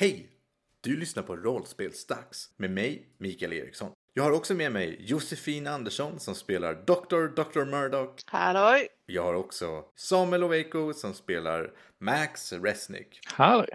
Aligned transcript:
Hej! 0.00 0.30
Du 0.80 0.96
lyssnar 0.96 1.22
på 1.22 1.36
Rollspelsdags 1.36 2.54
med 2.56 2.70
mig, 2.70 3.08
Mikael 3.18 3.52
Eriksson. 3.52 3.92
Jag 4.14 4.22
har 4.22 4.32
också 4.32 4.54
med 4.54 4.72
mig 4.72 4.96
Josefin 5.00 5.66
Andersson 5.66 6.20
som 6.20 6.34
spelar 6.34 6.74
Dr. 6.74 7.42
Dr. 7.42 7.64
Murdoch. 7.64 8.20
Halloj! 8.26 8.88
Jag 9.06 9.22
har 9.22 9.34
också 9.34 9.84
Samuel 9.94 10.44
Oveko 10.44 10.92
som 10.92 11.14
spelar 11.14 11.72
Max 12.00 12.52
Resnick. 12.52 13.20
Hallå. 13.26 13.66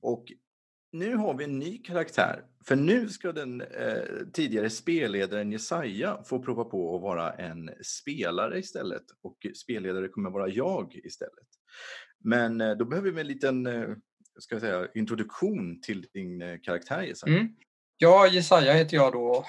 Och 0.00 0.32
nu 0.92 1.14
har 1.14 1.34
vi 1.34 1.44
en 1.44 1.58
ny 1.58 1.78
karaktär. 1.78 2.44
För 2.64 2.76
nu 2.76 3.08
ska 3.08 3.32
den 3.32 3.60
eh, 3.60 4.02
tidigare 4.32 4.70
spelledaren 4.70 5.52
Jesaja 5.52 6.22
få 6.22 6.42
prova 6.42 6.64
på 6.64 6.96
att 6.96 7.02
vara 7.02 7.32
en 7.32 7.70
spelare 7.82 8.58
istället. 8.58 9.04
Och 9.22 9.46
spelledare 9.54 10.08
kommer 10.08 10.30
vara 10.30 10.48
jag 10.48 11.00
istället. 11.04 11.48
Men 12.18 12.60
eh, 12.60 12.76
då 12.76 12.84
behöver 12.84 13.10
vi 13.10 13.20
en 13.20 13.26
liten 13.26 13.66
eh, 13.66 13.88
ska 14.40 14.54
jag 14.54 14.62
säga, 14.62 14.88
introduktion 14.94 15.80
till 15.80 16.06
din 16.12 16.42
eh, 16.42 16.58
karaktär 16.62 17.02
Jesaja. 17.02 17.36
Mm. 17.36 17.48
Ja, 17.98 18.26
Jesaja 18.26 18.72
heter 18.72 18.96
jag 18.96 19.12
då. 19.12 19.44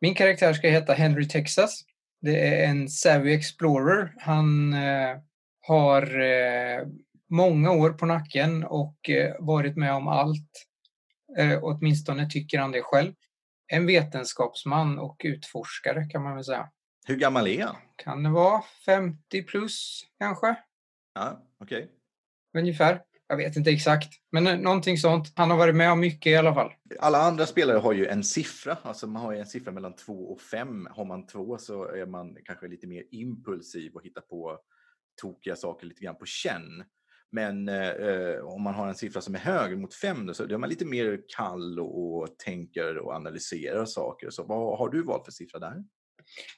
Min 0.00 0.14
karaktär 0.14 0.52
ska 0.52 0.68
heta 0.68 0.92
Henry 0.92 1.28
Texas. 1.28 1.84
Det 2.20 2.48
är 2.48 2.68
en 2.70 2.88
Savvy 2.88 3.34
Explorer. 3.34 4.14
Han 4.18 4.72
eh, 4.72 5.16
har 5.60 6.20
eh, 6.20 6.86
många 7.30 7.70
år 7.70 7.90
på 7.90 8.06
nacken 8.06 8.64
och 8.64 9.10
eh, 9.10 9.34
varit 9.38 9.76
med 9.76 9.94
om 9.94 10.08
allt. 10.08 10.66
Eh, 11.38 11.58
åtminstone 11.62 12.30
tycker 12.30 12.58
han 12.58 12.72
det 12.72 12.82
själv. 12.82 13.12
En 13.72 13.86
vetenskapsman 13.86 14.98
och 14.98 15.22
utforskare 15.24 16.04
kan 16.04 16.22
man 16.22 16.34
väl 16.34 16.44
säga. 16.44 16.70
Hur 17.06 17.16
gammal 17.16 17.46
är 17.46 17.64
han? 17.64 17.76
Kan 17.96 18.22
det 18.22 18.30
vara 18.30 18.62
50 18.86 19.42
plus 19.42 20.06
kanske? 20.18 20.56
Ja, 21.14 21.42
okej. 21.60 21.90
Ungefär. 22.58 23.02
Jag 23.28 23.36
vet 23.36 23.56
inte 23.56 23.70
exakt, 23.70 24.08
men 24.32 24.44
någonting 24.44 24.98
sånt. 24.98 25.32
Han 25.36 25.50
har 25.50 25.58
varit 25.58 25.74
med 25.74 25.92
om 25.92 26.00
mycket 26.00 26.30
i 26.30 26.36
alla 26.36 26.54
fall. 26.54 26.72
Alla 26.98 27.18
andra 27.18 27.46
spelare 27.46 27.78
har 27.78 27.92
ju 27.92 28.06
en 28.06 28.24
siffra, 28.24 28.78
alltså 28.82 29.06
man 29.06 29.22
har 29.22 29.32
ju 29.32 29.38
en 29.38 29.46
siffra 29.46 29.72
mellan 29.72 29.96
två 29.96 30.32
och 30.32 30.40
fem. 30.40 30.88
Har 30.90 31.04
man 31.04 31.26
två 31.26 31.58
så 31.58 31.84
är 31.84 32.06
man 32.06 32.36
kanske 32.44 32.68
lite 32.68 32.86
mer 32.86 33.04
impulsiv 33.10 33.92
och 33.94 34.04
hittar 34.04 34.20
på 34.20 34.58
tokiga 35.22 35.56
saker 35.56 35.86
lite 35.86 36.04
grann 36.04 36.18
på 36.18 36.26
känn. 36.26 36.84
Men 37.32 37.68
eh, 37.68 38.38
om 38.42 38.62
man 38.62 38.74
har 38.74 38.88
en 38.88 38.94
siffra 38.94 39.20
som 39.20 39.34
är 39.34 39.38
högre 39.38 39.76
mot 39.76 39.94
fem 39.94 40.26
då, 40.26 40.34
så 40.34 40.44
är 40.44 40.58
man 40.58 40.68
lite 40.68 40.84
mer 40.84 41.22
kall 41.36 41.80
och, 41.80 42.16
och 42.16 42.38
tänker 42.38 42.98
och 42.98 43.12
analyserar 43.12 43.84
saker. 43.84 44.30
Så 44.30 44.42
vad 44.42 44.78
har 44.78 44.88
du 44.88 45.02
valt 45.02 45.24
för 45.24 45.32
siffra 45.32 45.58
där? 45.58 45.84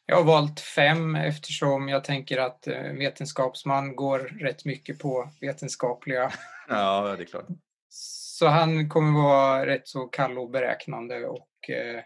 Jag 0.07 0.17
har 0.17 0.25
valt 0.25 0.61
fem 0.61 1.15
eftersom 1.15 1.89
jag 1.89 2.05
tänker 2.05 2.39
att 2.39 2.67
eh, 2.67 2.83
vetenskapsman 2.83 3.97
går 3.97 4.19
rätt 4.19 4.65
mycket 4.65 4.99
på 4.99 5.31
vetenskapliga. 5.41 6.33
Ja, 6.69 7.15
det 7.17 7.23
är 7.23 7.27
klart. 7.27 7.47
Så 7.89 8.47
han 8.47 8.89
kommer 8.89 9.23
vara 9.23 9.67
rätt 9.67 9.89
så 9.89 10.07
kall 10.07 10.39
och 10.39 10.51
beräknande 10.51 11.27
och 11.27 11.71
eh, 11.71 12.03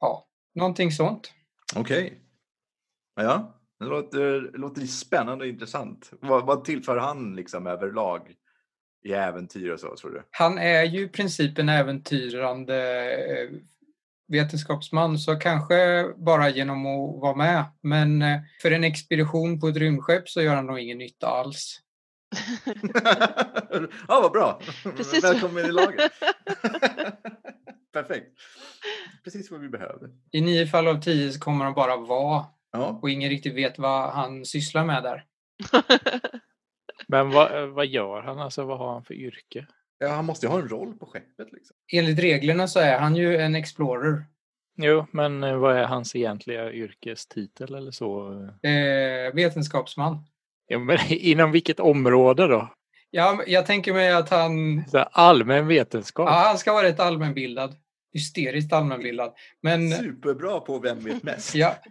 ja, 0.00 0.28
någonting 0.54 0.92
sånt. 0.92 1.32
Okej. 1.76 2.20
Ja, 3.14 3.60
det 3.78 3.84
låter, 3.84 4.40
det 4.52 4.58
låter 4.58 4.80
spännande 4.80 5.44
och 5.44 5.48
intressant. 5.48 6.12
Vad, 6.20 6.46
vad 6.46 6.64
tillför 6.64 6.96
han 6.96 7.36
liksom 7.36 7.66
överlag 7.66 8.34
i 9.04 9.12
äventyr 9.12 9.70
och 9.70 9.80
så, 9.80 9.96
tror 9.96 10.10
du? 10.10 10.22
Han 10.30 10.58
är 10.58 10.82
ju 10.84 11.00
i 11.04 11.08
princip 11.08 11.58
en 11.58 11.68
äventyrande 11.68 12.76
eh, 13.12 13.48
vetenskapsman 14.28 15.18
så 15.18 15.36
kanske 15.36 16.04
bara 16.16 16.48
genom 16.50 16.86
att 16.86 17.20
vara 17.20 17.34
med. 17.36 17.64
Men 17.80 18.22
eh, 18.22 18.40
för 18.62 18.70
en 18.70 18.84
expedition 18.84 19.60
på 19.60 19.68
ett 19.68 19.76
rymdskepp 19.76 20.28
så 20.28 20.42
gör 20.42 20.54
han 20.54 20.66
nog 20.66 20.78
ingen 20.78 20.98
nytta 20.98 21.26
alls. 21.26 21.80
ja, 24.08 24.20
vad 24.22 24.32
bra. 24.32 24.60
Precis. 24.96 25.24
Välkommen 25.24 25.64
i 25.64 25.72
laget. 25.72 26.12
Perfekt. 27.92 28.26
Precis 29.24 29.50
vad 29.50 29.60
vi 29.60 29.68
behöver. 29.68 30.10
I 30.32 30.40
nio 30.40 30.66
fall 30.66 30.88
av 30.88 31.00
tio 31.00 31.32
så 31.32 31.40
kommer 31.40 31.64
han 31.64 31.74
bara 31.74 31.96
vara 31.96 32.44
Ja. 32.72 32.98
och 33.02 33.10
ingen 33.10 33.30
riktigt 33.30 33.54
vet 33.54 33.78
vad 33.78 34.10
han 34.10 34.44
sysslar 34.44 34.84
med 34.84 35.02
där. 35.02 35.24
Men 37.08 37.30
vad, 37.30 37.68
vad 37.68 37.86
gör 37.86 38.22
han? 38.22 38.38
Alltså 38.38 38.64
vad 38.64 38.78
har 38.78 38.92
han 38.92 39.04
för 39.04 39.14
yrke? 39.14 39.66
Ja, 40.04 40.10
han 40.14 40.24
måste 40.24 40.46
ju 40.46 40.50
ha 40.50 40.58
en 40.58 40.68
roll 40.68 40.94
på 40.94 41.06
skeppet. 41.06 41.52
Liksom. 41.52 41.76
Enligt 41.92 42.18
reglerna 42.18 42.68
så 42.68 42.80
är 42.80 42.98
han 42.98 43.16
ju 43.16 43.36
en 43.36 43.54
explorer. 43.54 44.24
Jo, 44.76 45.06
men 45.10 45.44
eh, 45.44 45.56
vad 45.56 45.76
är 45.76 45.84
hans 45.84 46.16
egentliga 46.16 46.72
yrkestitel 46.72 47.74
eller 47.74 47.90
så? 47.90 48.32
Eh, 48.62 49.34
vetenskapsman. 49.34 50.24
Ja, 50.66 50.78
men 50.78 50.98
inom 51.08 51.52
vilket 51.52 51.80
område 51.80 52.46
då? 52.46 52.74
Ja, 53.10 53.42
jag 53.46 53.66
tänker 53.66 53.92
mig 53.92 54.12
att 54.12 54.28
han, 54.30 54.84
Så 54.88 54.98
allmän 54.98 55.66
vetenskap? 55.66 56.28
ja, 56.28 56.44
han 56.46 56.58
ska 56.58 56.72
vara 56.72 56.86
rätt 56.86 57.00
allmänbildad. 57.00 57.74
Hysteriskt 58.12 58.72
allmänbildad. 58.72 59.32
Men 59.62 59.90
Superbra 59.90 60.60
på 60.60 60.78
Vem 60.78 61.00
vet 61.00 61.22
mest? 61.22 61.54
ja. 61.54 61.74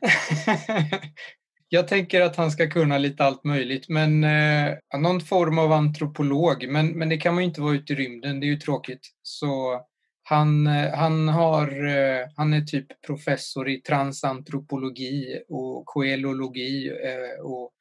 jag 1.74 1.88
tänker 1.88 2.22
att 2.22 2.36
han 2.36 2.52
ska 2.52 2.70
kunna 2.70 2.98
lite 2.98 3.24
allt 3.24 3.44
möjligt. 3.44 3.90
Men 3.90 4.24
eh, 4.24 5.00
någon 5.00 5.22
form 5.22 5.60
av 5.60 5.72
antropolog. 5.72 6.68
Men, 6.70 6.88
men 6.88 7.10
det 7.10 7.18
kan 7.18 7.34
man 7.34 7.44
ju 7.44 7.48
inte 7.48 7.62
vara 7.62 7.74
ute 7.74 7.94
i 7.94 7.96
rymden. 7.96 8.40
Det 8.40 8.46
är 8.46 8.48
ju 8.48 8.60
tråkigt. 8.60 9.10
Så 9.22 9.82
han, 10.24 10.68
eh, 10.68 10.94
han, 10.94 11.30
har, 11.30 11.86
eh, 11.86 12.28
han 12.36 12.54
är 12.54 12.62
typ 12.62 13.02
professor 13.02 13.70
i 13.70 13.82
transantropologi 13.82 15.44
och 15.50 15.86
koelologi 15.86 16.90
eh, 16.90 17.46
och, 17.46 17.72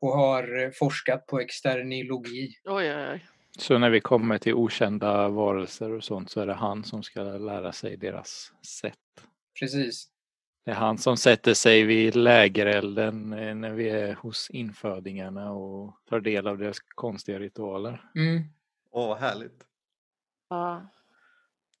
och 0.00 0.12
har 0.12 0.72
forskat 0.78 1.26
på 1.26 1.40
externilogi. 1.40 2.52
oj, 2.64 2.94
oj, 2.94 3.08
oj. 3.12 3.26
Så 3.58 3.78
när 3.78 3.90
vi 3.90 4.00
kommer 4.00 4.38
till 4.38 4.54
okända 4.54 5.28
varelser 5.28 5.92
och 5.92 6.04
sånt 6.04 6.30
så 6.30 6.40
är 6.40 6.46
det 6.46 6.54
han 6.54 6.84
som 6.84 7.02
ska 7.02 7.22
lära 7.22 7.72
sig 7.72 7.96
deras 7.96 8.52
sätt. 8.80 8.94
Precis. 9.60 10.08
Det 10.68 10.72
är 10.72 10.76
han 10.76 10.98
som 10.98 11.16
sätter 11.16 11.54
sig 11.54 11.82
vid 11.82 12.16
lägerelden 12.16 13.32
eh, 13.32 13.54
när 13.54 13.70
vi 13.70 13.88
är 13.88 14.14
hos 14.14 14.50
infödingarna 14.50 15.52
och 15.52 15.96
tar 16.08 16.20
del 16.20 16.46
av 16.46 16.58
deras 16.58 16.78
konstiga 16.80 17.38
ritualer. 17.38 18.10
Mm. 18.14 18.44
Åh, 18.90 19.08
vad 19.08 19.18
härligt. 19.18 19.64
Ja. 20.50 20.90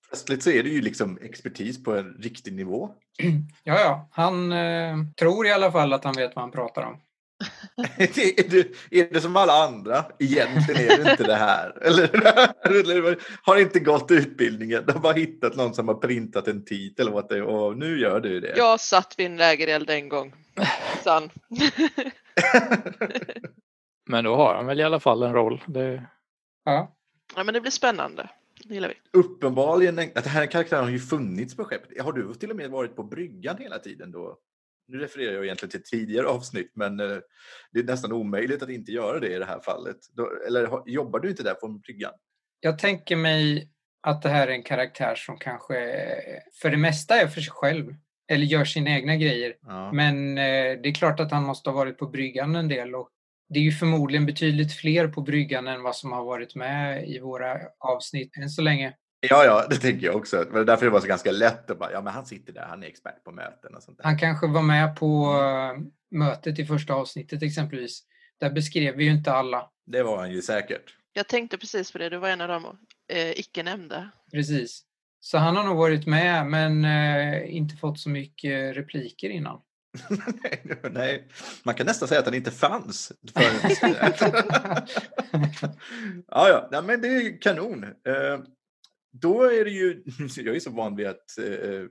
Plötsligt 0.08 0.42
så 0.42 0.50
är 0.50 0.62
det 0.62 0.68
ju 0.68 0.80
liksom 0.80 1.18
expertis 1.22 1.84
på 1.84 1.96
en 1.96 2.14
riktig 2.14 2.52
nivå. 2.52 2.90
Ja, 3.64 3.80
ja. 3.80 4.08
Han 4.12 4.52
eh, 4.52 4.96
tror 5.18 5.46
i 5.46 5.52
alla 5.52 5.72
fall 5.72 5.92
att 5.92 6.04
han 6.04 6.14
vet 6.14 6.36
vad 6.36 6.42
han 6.42 6.50
pratar 6.50 6.82
om. 6.82 7.00
är, 7.98 8.50
det, 8.50 8.68
är 8.90 9.12
det 9.12 9.20
som 9.20 9.36
alla 9.36 9.52
andra? 9.52 10.04
Egentligen 10.18 10.90
är 10.90 11.04
det 11.04 11.10
inte 11.10 11.24
det 11.24 11.34
här. 11.34 11.78
Eller, 11.82 12.08
eller 12.64 13.18
har 13.42 13.56
inte 13.56 13.80
gått 13.80 14.10
utbildningen. 14.10 14.84
De 14.86 14.92
har 14.92 15.00
bara 15.00 15.12
hittat 15.12 15.56
någon 15.56 15.74
som 15.74 15.88
har 15.88 15.94
printat 15.94 16.48
en 16.48 16.64
titel 16.64 17.08
och, 17.08 17.18
att 17.18 17.28
det, 17.28 17.42
och 17.42 17.76
nu 17.76 18.00
gör 18.00 18.20
du 18.20 18.40
det. 18.40 18.54
Jag 18.56 18.80
satt 18.80 19.14
vid 19.18 19.26
en 19.26 19.36
lägereld 19.36 19.90
en 19.90 20.08
gång. 20.08 20.34
Sann. 21.04 21.30
Men 24.10 24.24
då 24.24 24.36
har 24.36 24.54
han 24.54 24.66
väl 24.66 24.80
i 24.80 24.82
alla 24.82 25.00
fall 25.00 25.22
en 25.22 25.32
roll. 25.32 25.64
Det, 25.66 26.02
Ja. 26.68 26.96
ja, 27.36 27.44
men 27.44 27.54
det 27.54 27.60
blir 27.60 27.70
spännande. 27.70 28.30
Det 28.64 28.74
gillar 28.74 28.88
vi. 28.88 29.18
Uppenbarligen, 29.18 29.98
att 29.98 30.14
den 30.14 30.24
här 30.24 30.46
karaktären 30.46 30.84
har 30.84 30.90
ju 30.90 30.98
funnits 30.98 31.56
på 31.56 31.64
skeppet. 31.64 32.02
Har 32.02 32.12
du 32.12 32.34
till 32.34 32.50
och 32.50 32.56
med 32.56 32.70
varit 32.70 32.96
på 32.96 33.02
bryggan 33.02 33.56
hela 33.58 33.78
tiden 33.78 34.10
då? 34.10 34.38
Nu 34.88 34.98
refererar 34.98 35.32
jag 35.32 35.44
egentligen 35.44 35.70
till 35.70 35.82
tidigare 35.82 36.26
avsnitt, 36.26 36.72
men 36.74 37.00
eh, 37.00 37.16
det 37.72 37.80
är 37.80 37.84
nästan 37.84 38.12
omöjligt 38.12 38.62
att 38.62 38.70
inte 38.70 38.92
göra 38.92 39.20
det 39.20 39.34
i 39.34 39.38
det 39.38 39.44
här 39.44 39.60
fallet. 39.60 39.96
Eller 40.46 40.82
jobbar 40.86 41.20
du 41.20 41.30
inte 41.30 41.42
där 41.42 41.54
på 41.54 41.68
bryggan? 41.68 42.12
Jag 42.60 42.78
tänker 42.78 43.16
mig 43.16 43.70
att 44.02 44.22
det 44.22 44.28
här 44.28 44.48
är 44.48 44.52
en 44.52 44.62
karaktär 44.62 45.14
som 45.14 45.38
kanske 45.38 45.74
för 46.62 46.70
det 46.70 46.76
mesta 46.76 47.20
är 47.20 47.26
för 47.26 47.40
sig 47.40 47.52
själv. 47.52 47.94
Eller 48.30 48.46
gör 48.46 48.64
sina 48.64 48.90
egna 48.90 49.16
grejer. 49.16 49.54
Ja. 49.62 49.92
Men 49.92 50.38
eh, 50.38 50.80
det 50.82 50.88
är 50.88 50.94
klart 50.94 51.20
att 51.20 51.30
han 51.30 51.42
måste 51.42 51.70
ha 51.70 51.76
varit 51.76 51.98
på 51.98 52.06
bryggan 52.06 52.56
en 52.56 52.68
del. 52.68 52.94
Och 52.94 53.08
det 53.48 53.58
är 53.58 53.62
ju 53.62 53.72
förmodligen 53.72 54.26
betydligt 54.26 54.72
fler 54.72 55.08
på 55.08 55.20
bryggan 55.20 55.66
än 55.66 55.82
vad 55.82 55.96
som 55.96 56.12
har 56.12 56.24
varit 56.24 56.54
med 56.54 57.08
i 57.08 57.18
våra 57.18 57.60
avsnitt 57.78 58.36
än 58.36 58.48
så 58.48 58.62
länge. 58.62 58.94
Ja, 59.20 59.44
ja, 59.44 59.66
det 59.70 59.76
tänker 59.76 60.06
jag 60.06 60.16
också. 60.16 60.46
Men 60.50 60.66
därför 60.66 60.84
det 60.84 60.90
var 60.90 61.00
så 61.00 61.06
ganska 61.06 61.32
lätt 61.32 61.70
att 61.70 61.78
bara, 61.78 61.92
ja 61.92 62.02
men 62.02 62.12
han 62.12 62.26
sitter 62.26 62.52
där, 62.52 62.66
han 62.66 62.82
är 62.82 62.86
expert 62.86 63.24
på 63.24 63.32
möten 63.32 63.74
och 63.74 63.82
sånt 63.82 63.98
där. 63.98 64.04
Han 64.04 64.18
kanske 64.18 64.46
var 64.46 64.62
med 64.62 64.96
på 64.96 65.34
eh, 65.34 65.82
mötet 66.10 66.58
i 66.58 66.66
första 66.66 66.94
avsnittet 66.94 67.42
exempelvis. 67.42 68.02
Där 68.40 68.50
beskrev 68.50 68.96
vi 68.96 69.04
ju 69.04 69.10
inte 69.10 69.32
alla. 69.32 69.70
Det 69.86 70.02
var 70.02 70.18
han 70.18 70.30
ju 70.30 70.42
säkert. 70.42 70.94
Jag 71.12 71.28
tänkte 71.28 71.58
precis 71.58 71.92
på 71.92 71.98
det. 71.98 72.08
Du 72.08 72.16
var 72.16 72.28
en 72.28 72.40
av 72.40 72.48
de 72.48 72.78
eh, 73.12 73.30
icke 73.30 73.62
nämnda. 73.62 74.10
Precis. 74.32 74.82
Så 75.20 75.38
han 75.38 75.56
har 75.56 75.64
nog 75.64 75.76
varit 75.76 76.06
med 76.06 76.46
men 76.46 76.84
eh, 76.84 77.56
inte 77.56 77.76
fått 77.76 78.00
så 78.00 78.08
mycket 78.10 78.76
repliker 78.76 79.30
innan. 79.30 79.60
nej, 80.42 80.80
nej, 80.90 81.28
man 81.62 81.74
kan 81.74 81.86
nästan 81.86 82.08
säga 82.08 82.20
att 82.20 82.26
han 82.26 82.34
inte 82.34 82.50
fanns. 82.50 83.12
ja, 86.28 86.48
ja, 86.48 86.68
nej, 86.70 86.82
men 86.82 87.00
det 87.00 87.08
är 87.08 87.40
kanon. 87.40 87.84
Eh, 87.84 88.38
då 89.20 89.42
är 89.42 89.64
det 89.64 89.70
ju, 89.70 90.02
jag 90.36 90.56
är 90.56 90.60
så 90.60 90.70
van 90.70 90.96
vid 90.96 91.06
att 91.06 91.38
eh, 91.38 91.86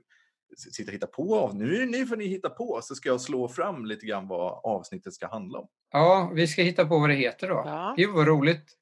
sitta 0.56 0.90
och 0.90 0.94
hitta 0.94 1.06
på. 1.06 1.50
Nu, 1.54 1.86
nu 1.86 2.06
får 2.06 2.16
ni 2.16 2.26
hitta 2.26 2.50
på 2.50 2.80
så 2.82 2.94
ska 2.94 3.08
jag 3.08 3.20
slå 3.20 3.48
fram 3.48 3.86
lite 3.86 4.06
grann 4.06 4.28
vad 4.28 4.60
avsnittet 4.64 5.14
ska 5.14 5.28
handla 5.28 5.58
om. 5.58 5.68
Ja, 5.92 6.32
vi 6.34 6.46
ska 6.46 6.62
hitta 6.62 6.84
på 6.84 6.98
vad 6.98 7.10
det 7.10 7.14
heter 7.14 7.48
då. 7.48 7.62
Ja. 7.66 7.94
Gud 7.96 8.10
vad 8.10 8.26
roligt. 8.26 8.74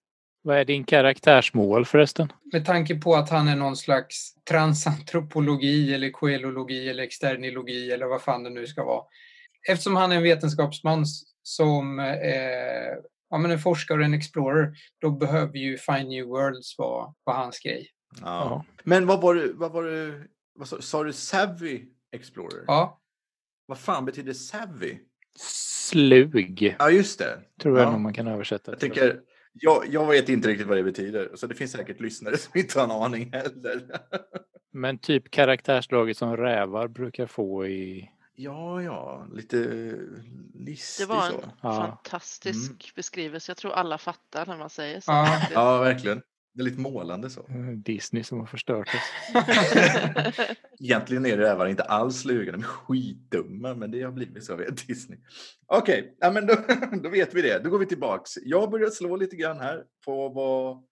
Vad 0.43 0.57
är 0.57 0.65
din 0.65 0.85
karaktärsmål 0.85 1.85
förresten? 1.85 2.33
Med 2.53 2.67
tanke 2.67 2.95
på 2.95 3.15
att 3.15 3.31
han 3.31 3.49
är 3.49 3.57
någon 3.57 3.77
slags 3.77 4.35
transantropologi 4.51 5.95
eller 5.95 6.11
koelologi 6.11 6.89
eller 6.89 7.03
externilogi 7.03 7.91
eller 7.91 8.07
vad 8.07 8.23
fan 8.23 8.43
det 8.43 8.51
nu 8.51 8.67
ska 8.67 8.85
vara. 8.85 9.05
Eftersom 9.69 9.97
han 9.97 10.13
är 10.13 10.17
en 10.17 10.23
vetenskapsman 10.23 11.05
som 11.43 11.99
eh, 11.99 12.07
ja, 13.31 13.39
men 13.39 13.51
en 13.51 13.59
forskare 13.59 13.99
och 13.99 14.05
en 14.05 14.15
explorer, 14.15 14.75
då 15.01 15.11
behöver 15.11 15.59
ju 15.59 15.79
Find 15.79 16.09
New 16.09 16.25
Worlds 16.25 16.79
vara, 16.79 17.15
vara 17.25 17.37
hans 17.37 17.61
grej. 17.61 17.89
Ja. 18.21 18.65
Men 18.85 19.07
vad 19.07 19.21
var 19.21 19.35
det, 19.35 19.53
vad 19.53 19.73
var 19.73 19.85
det, 19.85 20.23
vad 20.55 20.69
sa, 20.69 20.81
sa 20.81 21.05
du 21.05 21.13
Savvy 21.13 21.85
Explorer? 22.13 22.65
Ja, 22.67 23.01
Vad 23.67 23.79
fan 23.79 24.05
betyder 24.05 24.33
Savvy? 24.33 24.99
Slug, 25.39 26.77
Ja, 26.79 26.91
just 26.91 27.19
det. 27.19 27.39
tror 27.63 27.79
jag 27.79 27.87
Ja. 27.87 27.91
nog 27.93 28.01
man 28.01 28.13
kan 28.15 28.27
översätta 28.27 28.71
Jag 28.73 28.81
tänker, 28.81 29.21
jag, 29.53 29.85
jag 29.89 30.07
vet 30.07 30.29
inte 30.29 30.49
riktigt 30.49 30.67
vad 30.67 30.77
det 30.77 30.83
betyder, 30.83 31.31
så 31.35 31.47
det 31.47 31.55
finns 31.55 31.73
säkert 31.73 32.01
lyssnare 32.01 32.37
som 32.39 32.59
inte 32.61 32.79
har 32.81 32.85
en 32.85 32.91
aning 32.91 33.33
heller. 33.33 33.83
Men 34.73 34.99
typ 34.99 35.31
karaktärsdraget 35.31 36.17
som 36.17 36.37
rävar 36.37 36.89
brukar 36.89 37.27
få 37.27 37.67
i... 37.67 38.11
Ja, 38.39 38.83
ja, 38.83 39.27
lite 39.33 39.59
listig 40.55 41.07
Det 41.07 41.15
var 41.15 41.27
en 41.27 41.33
så. 41.33 41.51
Fantastisk 41.63 42.71
Mm. 42.71 42.79
beskrivelse. 42.97 43.51
Jag 43.51 43.57
tror 43.57 43.73
alla 43.73 43.99
fattar 43.99 44.47
när 44.47 44.59
man 44.59 44.71
säger 44.71 45.01
så. 45.01 45.11
Ja. 45.13 45.41
Ja, 45.53 45.79
verkligen. 45.79 46.23
Det 46.57 46.63
är 46.63 46.65
lite 46.65 46.81
målande 46.81 47.31
så. 47.31 47.41
eh, 47.41 47.57
Disney 47.77 48.23
som 48.25 48.39
har 48.39 48.47
förstört 48.47 48.89
oss. 48.89 49.35
Egentligen 50.81 51.27
är 51.27 51.37
rävar 51.37 51.67
inte 51.67 51.83
alls 51.83 52.17
sluga, 52.21 52.53
de 52.53 52.61
är 52.61 52.65
skitdumma, 52.65 53.75
men 53.75 53.91
det 53.91 54.03
har 54.03 54.13
blivit 54.13 54.45
så 54.45 54.57
via 54.57 54.71
Disney. 54.71 55.19
Okej, 55.67 56.17
ja, 56.21 56.31
men 56.31 56.47
då, 56.47 56.55
då 57.03 57.09
vet 57.09 57.35
vi 57.35 57.43
det. 57.43 57.59
Då 57.65 57.71
går 57.71 57.79
vi 57.79 57.87
tillbaks. 57.87 58.31
Jag 58.45 58.61
har 58.61 58.69
börjat 58.69 58.95
slå 58.95 59.17
lite 59.17 59.37
grann 59.37 59.61
här 59.61 59.83
på 60.05 60.29
vad 60.29 60.83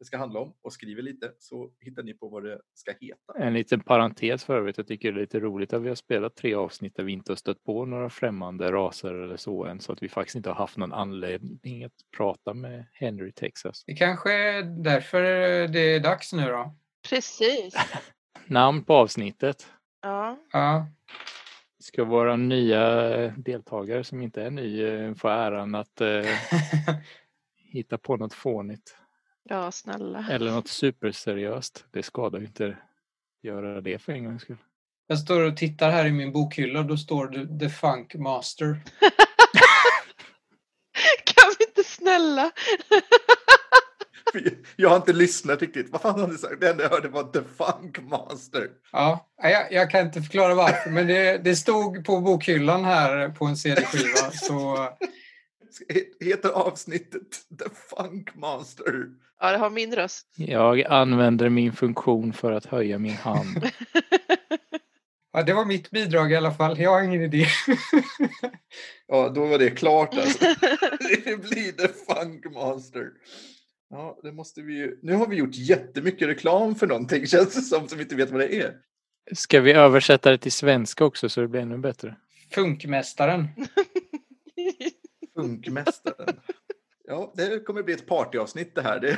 det 0.00 0.04
ska 0.04 0.18
handla 0.18 0.40
om 0.40 0.54
och 0.62 0.72
skriver 0.72 1.02
lite 1.02 1.32
så 1.38 1.70
hittar 1.80 2.02
ni 2.02 2.14
på 2.14 2.28
vad 2.28 2.44
det 2.44 2.60
ska 2.74 2.92
heta. 3.00 3.38
En 3.38 3.54
liten 3.54 3.80
parentes 3.80 4.44
för 4.44 4.56
övrigt. 4.56 4.76
Jag 4.76 4.86
tycker 4.86 5.12
det 5.12 5.18
är 5.18 5.20
lite 5.20 5.40
roligt 5.40 5.72
att 5.72 5.82
vi 5.82 5.88
har 5.88 5.94
spelat 5.94 6.36
tre 6.36 6.54
avsnitt 6.54 6.96
där 6.96 7.04
vi 7.04 7.12
inte 7.12 7.32
har 7.32 7.36
stött 7.36 7.64
på 7.64 7.84
några 7.84 8.10
främmande 8.10 8.72
raser 8.72 9.14
eller 9.14 9.36
så 9.36 9.64
än. 9.64 9.80
Så 9.80 9.92
att 9.92 10.02
vi 10.02 10.08
faktiskt 10.08 10.36
inte 10.36 10.48
har 10.48 10.56
haft 10.56 10.76
någon 10.76 10.92
anledning 10.92 11.84
att 11.84 11.92
prata 12.16 12.54
med 12.54 12.86
Henry 12.92 13.32
Texas. 13.32 13.84
det 13.86 13.94
kanske 13.94 14.32
är 14.32 14.62
därför 14.62 15.22
det 15.68 15.80
är 15.80 16.00
dags 16.00 16.32
nu 16.32 16.46
då. 16.46 16.74
Precis. 17.08 17.74
Namn 18.46 18.84
på 18.84 18.94
avsnittet. 18.94 19.66
Ja. 20.02 20.38
Ja, 20.52 20.86
Ska 21.78 22.04
våra 22.04 22.36
nya 22.36 23.14
eh, 23.16 23.32
deltagare 23.32 24.04
som 24.04 24.22
inte 24.22 24.42
är 24.42 24.50
ny 24.50 24.82
eh, 24.82 25.14
få 25.14 25.28
äran 25.28 25.74
att 25.74 26.00
eh, 26.00 26.24
hitta 27.72 27.98
på 27.98 28.16
något 28.16 28.34
fånigt. 28.34 28.96
Ja, 29.50 29.72
snälla. 29.72 30.26
Eller 30.30 30.50
något 30.50 30.68
superseriöst. 30.68 31.84
Det 31.90 32.02
skadar 32.02 32.38
ju 32.38 32.46
inte 32.46 32.76
göra 33.42 33.80
det 33.80 33.98
för 33.98 34.12
en 34.12 34.24
gångs 34.24 34.42
skull. 34.42 34.56
jag 35.06 35.18
står 35.18 35.40
och 35.40 35.56
tittar 35.56 35.90
här 35.90 36.06
i 36.06 36.12
min 36.12 36.32
bokhylla 36.32 36.78
och 36.78 36.86
då 36.86 36.96
står 36.96 37.28
det 37.28 37.58
The 37.58 37.68
Funk 37.68 38.14
Master. 38.14 38.66
Kan 41.24 41.54
vi 41.58 41.64
inte 41.64 41.84
snälla? 41.84 42.50
Jag 44.76 44.88
har 44.88 44.96
inte 44.96 45.12
lyssnat 45.12 45.60
riktigt. 45.60 45.90
Vad 45.90 46.00
fan 46.00 46.20
har 46.20 46.28
ni 46.28 46.38
sagt? 46.38 46.60
Det 46.60 46.70
enda 46.70 46.82
jag 46.82 46.90
hörde 46.90 47.08
var 47.08 47.22
The 47.22 47.40
Funk 47.56 47.98
Master. 48.10 48.68
Ja, 48.92 49.30
jag, 49.42 49.72
jag 49.72 49.90
kan 49.90 50.06
inte 50.06 50.22
förklara 50.22 50.54
varför, 50.54 50.90
men 50.90 51.06
det, 51.06 51.38
det 51.38 51.56
stod 51.56 52.04
på 52.04 52.20
bokhyllan 52.20 52.84
här 52.84 53.28
på 53.28 53.44
en 53.44 53.56
CD-skiva. 53.56 54.30
Så 54.30 54.88
Heter 56.20 56.48
avsnittet 56.48 57.30
The 57.58 57.64
Funk 57.74 58.34
Master? 58.34 59.06
Ja, 59.40 59.52
det 59.52 59.58
har 59.58 59.70
min 59.70 59.94
röst. 59.94 60.26
Jag 60.36 60.82
använder 60.82 61.48
min 61.48 61.72
funktion 61.72 62.32
för 62.32 62.52
att 62.52 62.66
höja 62.66 62.98
min 62.98 63.16
hand. 63.16 63.70
ja, 65.32 65.42
det 65.42 65.52
var 65.52 65.64
mitt 65.64 65.90
bidrag 65.90 66.32
i 66.32 66.36
alla 66.36 66.52
fall. 66.52 66.80
Jag 66.80 66.90
har 66.90 67.02
ingen 67.02 67.22
idé. 67.22 67.46
Ja, 69.12 69.28
då 69.28 69.46
var 69.46 69.58
det 69.58 69.70
klart 69.70 70.14
alltså. 70.14 70.44
Det 71.24 71.40
blir 71.40 71.72
The 71.72 71.88
Funk 71.88 72.54
Master. 72.54 73.10
Ja, 73.90 74.18
det 74.22 74.32
måste 74.32 74.62
vi 74.62 74.74
ju. 74.74 74.98
Nu 75.02 75.14
har 75.14 75.26
vi 75.26 75.36
gjort 75.36 75.54
jättemycket 75.54 76.28
reklam 76.28 76.74
för 76.74 76.86
någonting 76.86 77.26
känns 77.26 77.54
det 77.54 77.60
som, 77.62 77.88
som 77.88 77.98
vi 77.98 78.04
inte 78.04 78.16
vet 78.16 78.30
vad 78.30 78.40
det 78.40 78.56
är. 78.56 78.74
Ska 79.32 79.60
vi 79.60 79.72
översätta 79.72 80.30
det 80.30 80.38
till 80.38 80.52
svenska 80.52 81.04
också 81.04 81.28
så 81.28 81.40
det 81.40 81.48
blir 81.48 81.60
ännu 81.60 81.78
bättre? 81.78 82.16
Funkmästaren. 82.54 83.48
Funkmästaren. 85.42 86.40
Ja, 87.04 87.32
det 87.36 87.60
kommer 87.60 87.82
bli 87.82 87.94
ett 87.94 88.06
partyavsnitt 88.06 88.74
det 88.74 88.82
här. 88.82 89.00
Det 89.00 89.08